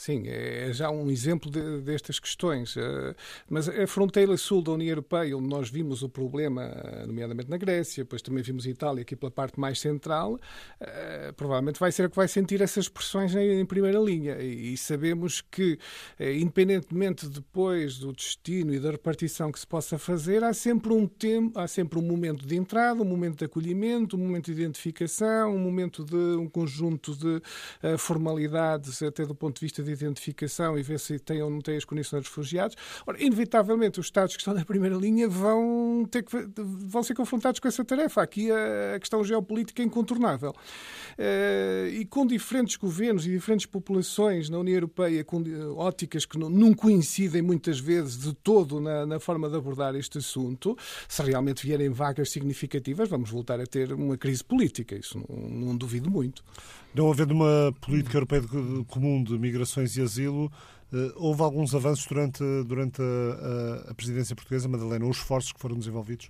Sim, 0.00 0.22
é, 0.28 0.70
é 0.70 0.72
já 0.72 0.90
um 0.90 1.10
exemplo 1.10 1.50
de, 1.50 1.82
destas 1.82 2.18
questões. 2.18 2.74
Eh, 2.74 3.14
mas 3.50 3.68
a 3.68 3.86
fronteira 3.86 4.34
sul 4.38 4.62
da 4.62 4.72
União 4.72 4.88
Europeia, 4.88 5.36
onde 5.36 5.46
nós 5.46 5.68
vimos 5.68 6.02
o 6.02 6.08
problema, 6.08 6.62
eh, 6.62 7.04
nomeadamente 7.06 7.50
na 7.50 7.58
Grécia, 7.58 8.02
depois 8.02 8.22
também 8.22 8.42
vimos 8.42 8.64
Itália 8.64 9.02
aqui 9.02 9.14
pela 9.14 9.30
parte 9.30 9.60
mais 9.60 9.78
central, 9.78 10.40
eh, 10.80 11.34
provavelmente 11.36 11.78
vai 11.78 11.92
ser 11.92 12.04
a 12.04 12.08
que 12.08 12.16
vai 12.16 12.26
sentir 12.28 12.62
essas 12.62 12.88
pressões 12.88 13.34
em, 13.34 13.62
primeira 13.66 13.98
linha. 13.98 14.40
E, 14.40 14.74
sabemos 14.74 15.42
que, 15.42 15.78
independentemente 16.18 17.28
depois 17.28 17.98
do 17.98 18.10
destino 18.14 18.72
e 18.72 18.80
da 18.80 18.92
repartição 18.92 19.52
que 19.52 19.60
se 19.60 19.66
possa 19.66 19.98
fazer, 19.98 20.42
há 20.42 20.54
sempre 20.54 20.94
um 20.94 21.06
tempo, 21.06 21.58
há 21.58 21.68
sempre 21.68 21.98
um 21.98 22.02
momento 22.02 22.46
de 22.46 22.56
entrada, 22.56 23.02
um 23.02 23.04
momento 23.04 23.40
de 23.40 23.44
acolhimento, 23.44 24.16
um 24.16 24.20
momento 24.20 24.46
de 24.46 24.52
identificação, 24.62 25.54
um 25.54 25.58
momento 25.58 26.02
de 26.06 26.16
um 26.16 26.48
conjunto 26.48 27.14
de 27.14 27.42
formalidades, 27.98 29.02
até 29.02 29.26
do 29.26 29.34
ponto 29.34 29.56
de 29.56 29.66
vista 29.66 29.82
de 29.82 29.89
de 29.96 30.04
identificação 30.04 30.78
e 30.78 30.82
ver 30.82 30.98
se 30.98 31.18
têm 31.18 31.42
ou 31.42 31.50
não 31.50 31.60
têm 31.60 31.76
as 31.76 31.84
condições 31.84 32.22
de 32.22 32.28
refugiados. 32.28 32.76
Ora, 33.06 33.22
inevitavelmente, 33.22 34.00
os 34.00 34.06
Estados 34.06 34.34
que 34.34 34.40
estão 34.40 34.54
na 34.54 34.64
primeira 34.64 34.96
linha 34.96 35.28
vão, 35.28 36.06
ter 36.10 36.22
que, 36.22 36.36
vão 36.56 37.02
ser 37.02 37.14
confrontados 37.14 37.60
com 37.60 37.68
essa 37.68 37.84
tarefa. 37.84 38.22
Aqui 38.22 38.50
a, 38.50 38.98
questão 38.98 39.22
geopolítica 39.24 39.82
é 39.82 39.84
incontornável. 39.84 40.50
Uh, 40.50 41.88
e 41.92 42.04
com 42.06 42.26
diferentes 42.26 42.76
governos 42.76 43.26
e 43.26 43.30
diferentes 43.30 43.66
populações 43.66 44.48
na 44.48 44.58
União 44.58 44.74
Europeia, 44.74 45.24
com 45.24 45.42
óticas 45.76 46.26
que 46.26 46.38
não 46.38 46.74
coincidem 46.74 47.42
muitas 47.42 47.78
vezes 47.78 48.18
de 48.18 48.32
todo 48.34 48.80
na, 48.80 49.06
na 49.06 49.20
forma 49.20 49.48
de 49.48 49.56
abordar 49.56 49.94
este 49.94 50.18
assunto, 50.18 50.76
se 51.08 51.22
realmente 51.22 51.66
vierem 51.66 51.90
vagas 51.90 52.30
significativas, 52.30 53.08
vamos 53.08 53.30
voltar 53.30 53.60
a 53.60 53.66
ter 53.66 53.92
uma 53.92 54.16
crise 54.16 54.42
política. 54.42 54.94
Isso 54.96 55.18
não, 55.18 55.48
não 55.48 55.76
duvido 55.76 56.10
muito. 56.10 56.42
Não 56.94 57.10
havendo 57.10 57.32
uma 57.32 57.72
política 57.80 58.16
europeia 58.16 58.42
comum 58.88 59.22
de 59.22 59.38
migrações 59.38 59.96
e 59.96 60.02
asilo, 60.02 60.50
eh, 60.92 61.12
houve 61.16 61.42
alguns 61.42 61.74
avanços 61.74 62.04
durante, 62.06 62.42
durante 62.66 63.00
a, 63.00 63.90
a 63.90 63.94
presidência 63.94 64.34
portuguesa, 64.34 64.68
Madalena, 64.68 65.06
os 65.06 65.18
esforços 65.18 65.52
que 65.52 65.60
foram 65.60 65.78
desenvolvidos? 65.78 66.28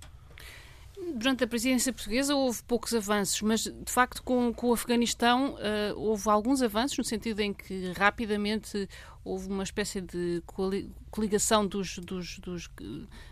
Durante 1.15 1.43
a 1.43 1.47
presidência 1.47 1.91
portuguesa 1.91 2.35
houve 2.35 2.61
poucos 2.63 2.93
avanços, 2.93 3.41
mas 3.41 3.63
de 3.63 3.91
facto 3.91 4.21
com, 4.23 4.53
com 4.53 4.67
o 4.67 4.73
Afeganistão 4.73 5.55
uh, 5.55 5.97
houve 5.97 6.29
alguns 6.29 6.61
avanços, 6.61 6.97
no 6.97 7.03
sentido 7.03 7.39
em 7.41 7.53
que 7.53 7.91
rapidamente 7.93 8.87
houve 9.23 9.47
uma 9.49 9.63
espécie 9.63 9.99
de 9.99 10.41
coligação 11.09 11.65
dos, 11.67 11.97
dos, 11.99 12.39
dos 12.39 12.69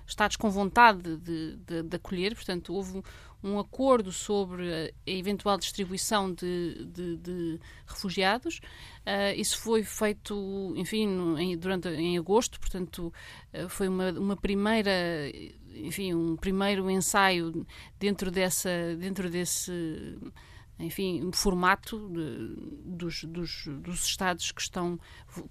Estados 0.05 0.35
com 0.35 0.49
vontade 0.49 1.17
de, 1.17 1.55
de, 1.57 1.83
de, 1.83 1.95
acolher, 1.95 2.35
portanto, 2.35 2.73
houve 2.73 3.01
um 3.43 3.59
acordo 3.59 4.11
sobre 4.11 4.93
a 5.07 5.09
eventual 5.09 5.57
distribuição 5.57 6.33
de, 6.33 6.85
de, 6.85 7.17
de 7.17 7.59
refugiados. 7.87 8.59
Uh, 9.05 9.33
isso 9.35 9.57
foi 9.59 9.83
feito, 9.83 10.73
enfim, 10.75 11.07
em, 11.37 11.57
durante, 11.57 11.87
em 11.89 12.17
agosto, 12.17 12.59
portanto, 12.59 13.13
uh, 13.53 13.69
foi 13.69 13.87
uma, 13.87 14.11
uma 14.11 14.35
primeira, 14.35 14.91
enfim, 15.73 16.13
um 16.13 16.35
primeiro 16.35 16.89
ensaio 16.89 17.65
dentro 17.97 18.29
dessa, 18.29 18.69
dentro 18.97 19.29
desse 19.29 19.71
enfim, 20.79 21.29
formato 21.33 22.09
de, 22.09 22.55
dos, 22.85 23.23
dos, 23.25 23.67
dos, 23.81 24.05
Estados 24.05 24.51
que, 24.51 24.61
estão, 24.61 24.97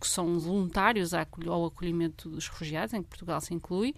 que 0.00 0.08
são 0.08 0.38
voluntários 0.38 1.12
ao 1.12 1.66
acolhimento 1.66 2.30
dos 2.30 2.48
refugiados, 2.48 2.94
em 2.94 3.02
que 3.02 3.08
Portugal 3.10 3.40
se 3.40 3.52
inclui. 3.52 3.94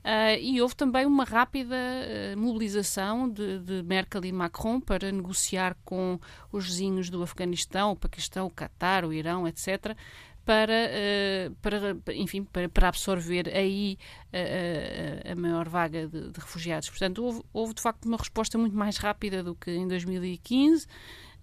Uh, 0.00 0.40
e 0.40 0.62
houve 0.62 0.74
também 0.74 1.04
uma 1.04 1.24
rápida 1.24 1.76
uh, 1.76 2.38
mobilização 2.38 3.28
de, 3.28 3.58
de, 3.58 3.82
Merkel 3.82 4.24
e 4.24 4.32
Macron 4.32 4.80
para 4.80 5.12
negociar 5.12 5.76
com 5.84 6.18
os 6.50 6.64
vizinhos 6.64 7.10
do 7.10 7.22
Afeganistão, 7.22 7.92
o 7.92 7.96
Paquistão, 7.96 8.46
o 8.46 8.50
Catar, 8.50 9.04
o 9.04 9.12
Irão, 9.12 9.46
etc., 9.46 9.94
para, 10.42 10.72
uh, 10.72 11.54
para 11.60 12.14
enfim, 12.14 12.44
para, 12.44 12.66
para, 12.66 12.88
absorver 12.88 13.46
aí 13.54 13.98
a, 14.32 15.32
a, 15.32 15.36
maior 15.36 15.68
vaga 15.68 16.08
de, 16.08 16.30
de, 16.30 16.40
refugiados. 16.40 16.88
Portanto, 16.88 17.22
houve, 17.22 17.42
houve 17.52 17.74
de 17.74 17.82
facto 17.82 18.06
uma 18.06 18.16
resposta 18.16 18.56
muito 18.56 18.74
mais 18.74 18.96
rápida 18.96 19.42
do 19.42 19.54
que 19.54 19.70
em 19.70 19.86
2015. 19.86 20.86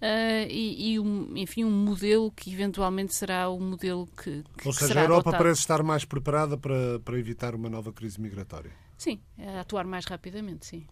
Uh, 0.00 0.46
e, 0.48 0.92
e 0.92 1.00
um, 1.00 1.36
enfim, 1.36 1.64
um 1.64 1.70
modelo 1.70 2.30
que 2.30 2.52
eventualmente 2.52 3.14
será 3.14 3.48
o 3.48 3.58
modelo 3.58 4.06
que, 4.06 4.44
que 4.56 4.68
Ou 4.68 4.72
seja, 4.72 5.00
a 5.00 5.02
Europa 5.02 5.30
adotado. 5.30 5.42
parece 5.42 5.60
estar 5.60 5.82
mais 5.82 6.04
preparada 6.04 6.56
para, 6.56 7.00
para 7.00 7.18
evitar 7.18 7.54
uma 7.54 7.68
nova 7.68 7.92
crise 7.92 8.20
migratória. 8.20 8.70
Sim, 8.96 9.20
atuar 9.60 9.84
mais 9.84 10.04
rapidamente, 10.04 10.66
sim. 10.66 10.86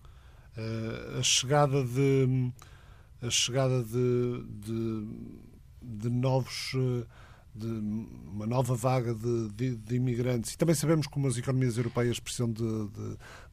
Uh, 0.56 1.18
a 1.18 1.22
chegada 1.22 1.84
de 1.84 2.52
a 3.22 3.30
chegada 3.30 3.82
de, 3.82 4.44
de, 4.60 5.08
de 5.82 6.10
novos 6.10 6.72
eh, 6.74 7.06
de 7.54 7.66
uma 7.66 8.46
nova 8.46 8.74
vaga 8.74 9.14
de, 9.14 9.48
de, 9.48 9.76
de, 9.76 9.96
imigrantes. 9.96 10.52
E 10.52 10.58
também 10.58 10.74
sabemos 10.74 11.06
como 11.06 11.26
as 11.26 11.38
economias 11.38 11.78
europeias 11.78 12.20
precisam 12.20 12.52
de, 12.52 12.88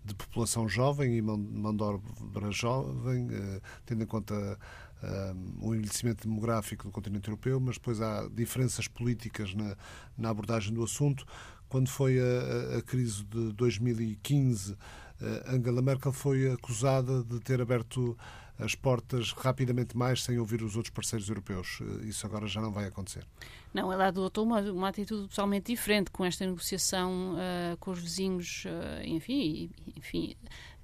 de, 0.04 0.14
população 0.16 0.68
jovem 0.68 1.16
e 1.16 1.22
mão, 1.22 1.38
mão 1.38 1.74
de 1.74 1.84
obra 1.84 2.52
jovem, 2.52 3.30
eh, 3.32 3.62
tendo 3.86 4.04
em 4.04 4.08
conta 4.08 4.60
eh, 5.04 5.34
o 5.60 5.76
envelhecimento 5.76 6.26
demográfico 6.28 6.86
do 6.86 6.92
continente 6.92 7.28
europeu, 7.28 7.60
mas 7.60 7.76
depois 7.76 8.02
há 8.02 8.28
diferenças 8.30 8.88
políticas 8.88 9.54
na, 9.54 9.76
na 10.18 10.30
abordagem 10.30 10.74
do 10.74 10.82
assunto. 10.82 11.26
Quando 11.68 11.90
foi 11.90 12.20
a, 12.20 12.78
a 12.78 12.82
crise 12.82 13.24
de 13.26 13.52
2015, 13.52 14.78
eh, 15.22 15.44
Angela 15.48 15.82
Merkel 15.82 16.14
foi 16.14 16.50
acusada 16.50 17.22
de 17.24 17.40
ter 17.42 17.60
aberto 17.62 18.18
as 18.58 18.76
portas 18.76 19.32
rapidamente 19.32 19.98
mais 19.98 20.24
sem 20.24 20.38
ouvir 20.38 20.62
os 20.62 20.76
outros 20.76 20.94
parceiros 20.94 21.28
europeus. 21.28 21.80
Eh, 21.82 22.06
isso 22.06 22.26
agora 22.26 22.48
já 22.48 22.62
não 22.62 22.72
vai 22.72 22.86
acontecer. 22.86 23.26
Não, 23.74 23.92
ela 23.92 24.08
adotou 24.08 24.46
uma, 24.46 24.62
uma 24.62 24.90
atitude 24.90 25.28
totalmente 25.28 25.68
diferente 25.68 26.12
com 26.12 26.24
esta 26.24 26.46
negociação 26.46 27.34
uh, 27.34 27.78
com 27.78 27.92
os 27.92 28.00
vizinhos, 28.00 28.66
uh, 28.66 29.04
enfim, 29.04 29.70
enfim 29.98 30.36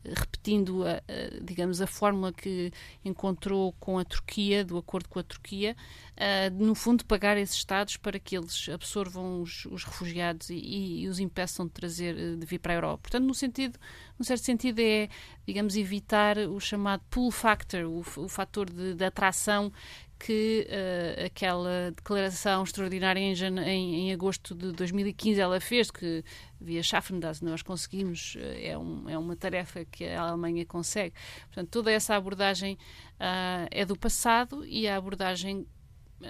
repetindo, 0.04 0.86
a, 0.86 0.94
a, 0.94 1.40
digamos, 1.42 1.82
a 1.82 1.88
fórmula 1.88 2.32
que 2.32 2.72
encontrou 3.04 3.74
com 3.80 3.98
a 3.98 4.06
Turquia, 4.06 4.64
do 4.64 4.78
acordo 4.78 5.10
com 5.10 5.20
a 5.20 5.24
Turquia, 5.24 5.76
uh, 6.16 6.64
no 6.64 6.76
fundo, 6.76 7.06
pagar 7.06 7.38
esses 7.38 7.56
Estados 7.56 7.98
para 7.98 8.20
que 8.20 8.38
eles 8.38 8.70
absorvam 8.70 9.42
os, 9.42 9.66
os 9.66 9.84
refugiados 9.84 10.50
e, 10.50 11.02
e, 11.02 11.08
os 11.08 11.20
impeçam 11.20 11.66
de 11.66 11.72
trazer, 11.72 12.38
de 12.38 12.46
vir 12.46 12.60
para 12.60 12.74
a 12.74 12.78
Europa. 12.78 13.04
Portanto, 13.04 13.26
no 13.26 13.34
sentido, 13.34 13.78
num 14.18 14.24
certo 14.24 14.44
sentido, 14.44 14.80
é, 14.80 15.10
digamos, 15.46 15.76
evitar 15.76 16.38
o 16.38 16.60
chamado 16.60 17.04
pull 17.10 17.32
factor, 17.32 17.84
o, 17.84 18.00
o 18.00 18.30
fator 18.30 18.70
de, 18.70 18.94
de 18.94 19.04
atração 19.04 19.72
que 20.20 20.68
uh, 20.70 21.26
aquela 21.26 21.92
declaração 21.96 22.64
extraordinária 22.64 23.20
em, 23.20 23.34
em, 23.34 23.96
em, 23.96 24.14
agosto 24.14 24.54
de 24.54 24.74
2015 24.74 25.40
ela 25.40 25.62
fez, 25.62 25.90
que 25.90 26.24
via 26.60 26.84
Schaffendas 26.84 27.40
nós 27.40 27.62
conseguimos, 27.62 28.36
uh, 28.36 28.40
é, 28.62 28.78
um, 28.78 29.10
é 29.10 29.18
uma 29.18 29.36
tarefa 29.36 29.86
que 29.86 30.06
a 30.06 30.22
Alemanha 30.22 30.66
consegue. 30.66 31.16
Portanto, 31.46 31.70
toda 31.70 31.90
essa 31.90 32.16
abordagem 32.16 32.74
uh, 33.14 33.68
é 33.72 33.86
do 33.86 33.98
passado 33.98 34.66
e 34.66 34.88
a 34.88 34.98
abordagem 34.98 35.66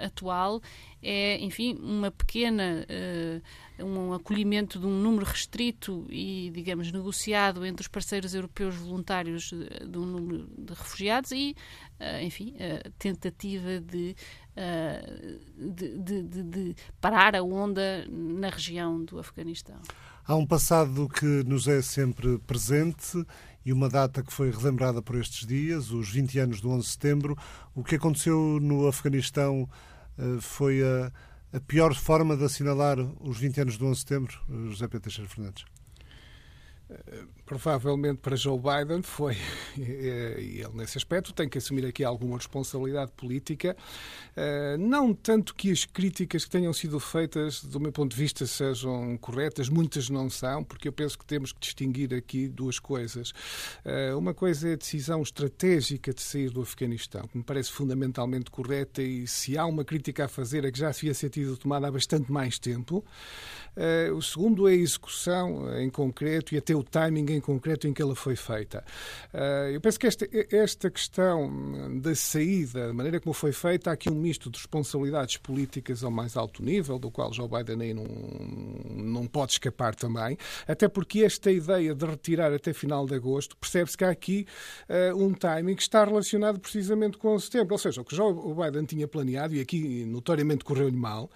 atual 0.04 0.62
é, 1.02 1.38
enfim, 1.40 1.78
uma 1.82 2.12
pequena, 2.12 2.86
uh, 2.86 3.42
um 3.84 4.14
acolhimento 4.14 4.80
de 4.80 4.86
um 4.86 5.02
número 5.02 5.26
restrito 5.26 6.06
e, 6.10 6.52
digamos, 6.54 6.92
negociado 6.92 7.66
entre 7.66 7.82
os 7.82 7.88
parceiros 7.88 8.34
europeus 8.34 8.76
voluntários 8.76 9.50
de, 9.50 9.88
de 9.88 9.98
um 9.98 10.06
número 10.06 10.50
de 10.58 10.74
refugiados 10.74 11.32
e, 11.32 11.56
uh, 12.00 12.24
enfim, 12.24 12.56
a 12.60 12.90
tentativa 12.98 13.80
de, 13.80 14.16
uh, 14.56 15.74
de, 15.74 16.24
de, 16.24 16.76
parar 17.00 17.36
a 17.36 17.44
onda 17.44 18.06
na 18.10 18.50
região 18.50 19.04
do 19.04 19.20
Afeganistão. 19.20 19.80
Há 20.26 20.36
um 20.36 20.46
passado 20.46 21.10
que 21.10 21.26
nos 21.26 21.68
é 21.68 21.82
sempre 21.82 22.38
presente 22.40 23.26
e 23.66 23.74
uma 23.74 23.90
data 23.90 24.24
que 24.24 24.32
foi 24.32 24.52
relembrada 24.52 25.02
por 25.02 25.16
estes 25.16 25.46
dias, 25.46 25.92
os 25.92 26.10
20 26.10 26.40
anos 26.40 26.62
do 26.62 26.70
11 26.70 26.86
de 26.86 26.92
setembro. 26.92 27.38
O 27.76 27.84
que 27.84 27.96
aconteceu 27.96 28.60
no 28.62 28.88
Afeganistão 28.88 29.68
eh, 30.18 30.38
foi 30.40 30.84
a, 30.84 31.12
a, 31.52 31.60
pior 31.60 31.94
forma 31.94 32.36
de 32.36 32.44
assinalar 32.46 33.00
os 33.22 33.38
20 33.38 33.62
anos 33.62 33.78
do 33.78 33.86
11 33.86 33.94
de 33.94 34.00
setembro, 34.00 34.40
José 34.70 34.88
Pedro 34.88 35.02
Teixeira 35.02 35.30
Fernandes? 35.30 35.66
Provavelmente 37.46 38.20
para 38.20 38.36
Joe 38.36 38.58
Biden 38.58 39.02
foi, 39.02 39.36
e 39.78 40.62
ele 40.62 40.74
nesse 40.76 40.98
aspecto 40.98 41.34
tem 41.34 41.48
que 41.48 41.58
assumir 41.58 41.86
aqui 41.86 42.04
alguma 42.04 42.38
responsabilidade 42.38 43.12
política, 43.12 43.76
eh, 44.36 44.78
não 44.78 45.14
tanto 45.14 45.54
que 45.56 45.72
as 45.72 45.86
críticas 45.86 46.46
que 46.46 46.50
tenham 46.52 46.72
sido 46.74 47.00
feitas, 47.00 47.64
do 47.64 47.80
meu 47.80 47.92
ponto 47.92 48.12
de 48.12 48.18
vista, 48.18 48.46
sejam 48.46 49.18
corretas, 49.18 49.70
muitas 49.70 50.10
não 50.10 50.30
são, 50.30 50.64
porque 50.64 50.88
eu 50.88 50.94
penso 50.94 51.18
que 51.18 51.26
temos 51.26 51.52
que 51.52 51.60
distinguir 51.60 52.14
aqui 52.14 52.48
duas 52.48 52.80
coisas. 52.80 53.34
Eh, 53.84 54.14
uma 54.16 54.34
coisa 54.34 54.70
é 54.70 54.74
a 54.74 54.78
decisão 54.78 55.22
estratégica 55.22 56.14
de 56.14 56.22
sair 56.22 56.50
do 56.50 56.62
Afeganistão, 56.62 57.28
que 57.28 57.38
me 57.38 57.44
parece 57.44 57.72
fundamentalmente 57.72 58.50
correta 58.50 59.02
e 59.02 59.28
se 59.28 59.58
há 59.58 59.66
uma 59.66 59.84
crítica 59.84 60.26
a 60.26 60.28
fazer 60.28 60.66
é 60.66 60.72
que 60.72 60.80
já 60.80 60.90
havia 60.90 61.14
sido 61.14 61.58
tomada 61.58 61.88
há 61.88 61.92
bastante 61.92 62.32
mais 62.32 62.58
tempo. 62.58 63.04
Eh, 63.76 64.12
o 64.12 64.22
segundo 64.22 64.68
é 64.68 64.72
a 64.72 64.76
execução 64.76 65.80
em 65.80 65.90
concreto 65.90 66.54
e 66.54 66.58
até 66.58 66.76
o 66.80 66.84
timing 66.84 67.34
em 67.34 67.40
concreto 67.40 67.88
em 67.88 67.94
que 67.94 68.02
ela 68.02 68.16
foi 68.16 68.36
feita. 68.36 68.84
Eh, 69.34 69.72
eu 69.74 69.82
penso 69.82 70.00
que 70.00 70.08
esta, 70.08 70.28
esta 70.52 70.90
questão 70.90 72.00
da 72.00 72.16
saída, 72.16 72.88
da 72.88 72.94
maneira 72.94 73.20
como 73.20 73.34
foi 73.34 73.52
feita, 73.52 73.90
há 73.90 73.94
aqui 73.94 74.10
um 74.10 74.16
misto 74.16 74.50
de 74.50 74.58
responsabilidades 74.58 75.38
políticas 75.38 76.04
ao 76.04 76.12
mais 76.12 76.36
alto 76.38 76.64
nível, 76.64 76.98
do 76.98 77.12
qual 77.12 77.34
Joe 77.34 77.48
Biden 77.48 77.82
aí 77.82 77.94
não, 77.94 78.06
não 78.90 79.28
pode 79.28 79.54
escapar 79.54 79.96
também, 79.96 80.38
até 80.68 80.88
porque 80.88 81.24
esta 81.24 81.52
ideia 81.52 81.94
de 81.94 82.06
retirar 82.06 82.54
até 82.54 82.74
final 82.74 83.06
de 83.06 83.16
agosto, 83.16 83.56
percebe-se 83.58 83.98
que 83.98 84.04
há 84.04 84.10
aqui 84.10 84.46
uh, 84.90 85.16
um 85.18 85.34
timing 85.34 85.76
que 85.76 85.82
está 85.82 86.04
relacionado 86.04 86.60
precisamente 86.60 87.18
com 87.18 87.38
setembro. 87.40 87.74
Ou 87.74 87.80
seja, 87.80 88.02
o 88.02 88.06
que 88.06 88.16
Joe 88.16 88.34
Biden 88.34 88.86
tinha 88.86 89.08
planeado, 89.08 89.56
e 89.56 89.62
aqui 89.62 90.06
notoriamente 90.06 90.64
correu-lhe 90.64 90.98
mal, 90.98 91.30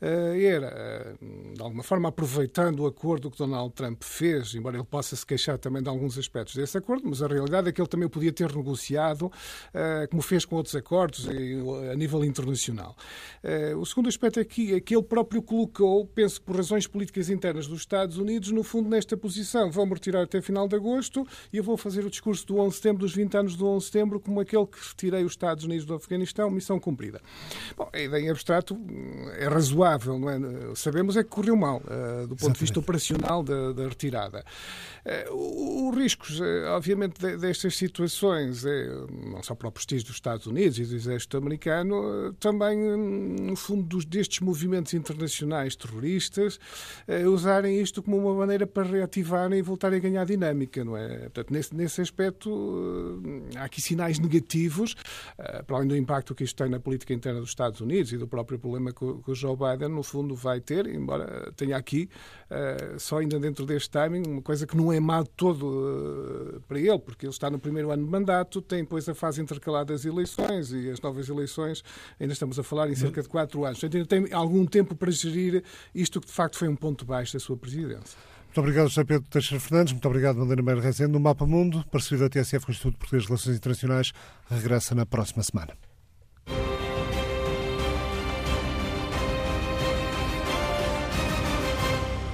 uh, 0.00 0.40
era, 0.40 1.16
de 1.54 1.62
alguma 1.62 1.82
forma, 1.82 2.08
aproveitando 2.08 2.80
o 2.80 2.86
acordo 2.86 3.30
que 3.30 3.38
Donald 3.38 3.72
Trump 3.74 4.02
fez, 4.02 4.54
embora 4.54 4.76
ele 4.76 4.85
possa 4.86 5.14
se 5.16 5.26
queixar 5.26 5.58
também 5.58 5.82
de 5.82 5.88
alguns 5.88 6.18
aspectos 6.18 6.54
desse 6.54 6.76
acordo, 6.78 7.08
mas 7.08 7.22
a 7.22 7.26
realidade 7.26 7.68
é 7.68 7.72
que 7.72 7.80
ele 7.80 7.88
também 7.88 8.08
podia 8.08 8.32
ter 8.32 8.54
negociado, 8.54 9.26
uh, 9.26 10.08
como 10.10 10.22
fez 10.22 10.44
com 10.44 10.56
outros 10.56 10.74
acordos 10.74 11.28
a 11.28 11.94
nível 11.94 12.24
internacional. 12.24 12.96
Uh, 13.42 13.78
o 13.78 13.86
segundo 13.86 14.08
aspecto 14.08 14.40
aqui 14.40 14.74
é 14.74 14.80
que 14.80 14.94
ele 14.94 15.02
próprio 15.02 15.42
colocou, 15.42 16.06
penso 16.06 16.40
por 16.42 16.56
razões 16.56 16.86
políticas 16.86 17.28
internas 17.28 17.66
dos 17.66 17.80
Estados 17.80 18.18
Unidos, 18.18 18.50
no 18.50 18.62
fundo 18.62 18.88
nesta 18.88 19.16
posição. 19.16 19.70
Vão-me 19.70 19.94
retirar 19.94 20.22
até 20.22 20.40
final 20.40 20.68
de 20.68 20.76
agosto 20.76 21.26
e 21.52 21.56
eu 21.56 21.64
vou 21.64 21.76
fazer 21.76 22.04
o 22.04 22.10
discurso 22.10 22.46
do 22.46 22.58
11 22.58 22.68
de 22.70 22.76
setembro, 22.76 22.98
dos 23.00 23.14
20 23.14 23.36
anos 23.36 23.56
do 23.56 23.66
11 23.66 23.86
de 23.86 23.92
setembro, 23.92 24.20
como 24.20 24.40
aquele 24.40 24.66
que 24.66 24.78
retirei 24.88 25.24
os 25.24 25.32
Estados 25.32 25.64
Unidos 25.64 25.84
do 25.84 25.94
Afeganistão, 25.94 26.50
missão 26.50 26.78
cumprida. 26.78 27.20
Bom, 27.76 27.88
a 27.92 27.98
ideia 27.98 28.22
em 28.22 28.30
abstrato 28.30 28.74
hum, 28.74 29.30
é 29.36 29.48
razoável, 29.48 30.18
não 30.18 30.30
é? 30.30 30.36
Sabemos 30.74 31.16
é 31.16 31.22
que 31.22 31.30
correu 31.30 31.56
mal, 31.56 31.80
do 31.80 31.84
ponto 31.86 31.92
Exatamente. 31.92 32.54
de 32.54 32.60
vista 32.60 32.80
operacional 32.80 33.42
da, 33.42 33.72
da 33.72 33.88
retirada. 33.88 34.44
Uh, 35.30 35.88
os 35.88 35.96
riscos, 35.96 36.40
uh, 36.40 36.66
obviamente, 36.70 37.36
destas 37.36 37.76
situações, 37.76 38.64
é, 38.64 38.88
não 39.30 39.42
só 39.42 39.54
para 39.54 39.68
o 39.68 39.72
prestígio 39.72 40.06
dos 40.06 40.16
Estados 40.16 40.46
Unidos 40.46 40.78
e 40.78 40.84
do 40.84 40.94
exército 40.94 41.36
americano, 41.36 42.32
também, 42.40 42.78
hum, 42.78 43.36
no 43.40 43.56
fundo, 43.56 44.04
destes 44.04 44.40
movimentos 44.40 44.94
internacionais 44.94 45.76
terroristas, 45.76 46.58
usarem 47.30 47.80
isto 47.80 48.02
como 48.02 48.16
uma 48.18 48.34
maneira 48.34 48.66
para 48.66 48.88
reativarem 48.88 49.58
e 49.58 49.62
voltarem 49.62 49.98
a 49.98 50.02
ganhar 50.02 50.24
dinâmica, 50.24 50.84
não 50.84 50.96
é? 50.96 51.18
Portanto, 51.20 51.52
nesse, 51.52 51.74
nesse 51.74 52.00
aspecto, 52.00 53.22
há 53.56 53.64
aqui 53.64 53.80
sinais 53.80 54.18
negativos, 54.18 54.94
para 55.66 55.76
além 55.76 55.88
do 55.88 55.96
impacto 55.96 56.34
que 56.34 56.44
isto 56.44 56.56
tem 56.56 56.70
na 56.70 56.80
política 56.80 57.12
interna 57.14 57.40
dos 57.40 57.50
Estados 57.50 57.80
Unidos 57.80 58.12
e 58.12 58.18
do 58.18 58.26
próprio 58.26 58.58
problema 58.58 58.92
que 58.92 59.04
o 59.04 59.34
Joe 59.34 59.56
Biden, 59.56 59.88
no 59.88 60.02
fundo, 60.02 60.34
vai 60.34 60.60
ter, 60.60 60.86
embora 60.86 61.52
tenha 61.56 61.76
aqui, 61.76 62.08
só 62.98 63.18
ainda 63.18 63.38
dentro 63.38 63.64
deste 63.64 63.90
timing, 63.90 64.22
uma 64.26 64.42
coisa 64.42 64.65
que 64.66 64.76
não 64.76 64.92
é 64.92 65.00
má 65.00 65.22
de 65.22 65.30
todo 65.30 65.66
uh, 65.66 66.60
para 66.68 66.78
ele, 66.78 66.98
porque 66.98 67.26
ele 67.26 67.32
está 67.32 67.48
no 67.50 67.58
primeiro 67.58 67.90
ano 67.90 68.04
de 68.04 68.10
mandato, 68.10 68.60
tem 68.60 68.82
depois 68.82 69.08
a 69.08 69.14
fase 69.14 69.40
intercalada 69.40 69.92
das 69.92 70.04
eleições 70.04 70.72
e 70.72 70.90
as 70.90 71.00
novas 71.00 71.28
eleições, 71.28 71.82
ainda 72.18 72.32
estamos 72.32 72.58
a 72.58 72.62
falar 72.62 72.90
em 72.90 72.94
cerca 72.94 73.22
de 73.22 73.28
quatro 73.28 73.64
anos. 73.64 73.78
Portanto, 73.78 73.96
ainda 73.96 74.08
tem 74.08 74.32
algum 74.32 74.66
tempo 74.66 74.94
para 74.94 75.10
gerir 75.10 75.62
isto 75.94 76.20
que 76.20 76.26
de 76.26 76.32
facto 76.32 76.58
foi 76.58 76.68
um 76.68 76.76
ponto 76.76 77.04
baixo 77.04 77.32
da 77.34 77.40
sua 77.40 77.56
presidência. 77.56 78.18
Muito 78.46 78.60
obrigado, 78.60 78.88
José 78.88 79.04
Pedro 79.04 79.28
Teixeira 79.28 79.60
Fernandes. 79.60 79.92
Muito 79.92 80.08
obrigado, 80.08 80.36
Madalena 80.36 80.62
Meira 80.62 80.80
Rezende. 80.80 81.12
No 81.12 81.20
Mapa 81.20 81.46
Mundo, 81.46 81.84
parceria 81.90 82.26
da 82.26 82.30
TSF 82.30 82.64
com 82.64 82.72
o 82.72 82.74
Instituto 82.74 82.96
Português 82.96 83.24
de 83.24 83.28
Relações 83.28 83.56
Internacionais, 83.56 84.12
regressa 84.50 84.94
na 84.94 85.04
próxima 85.04 85.42
semana. 85.42 85.74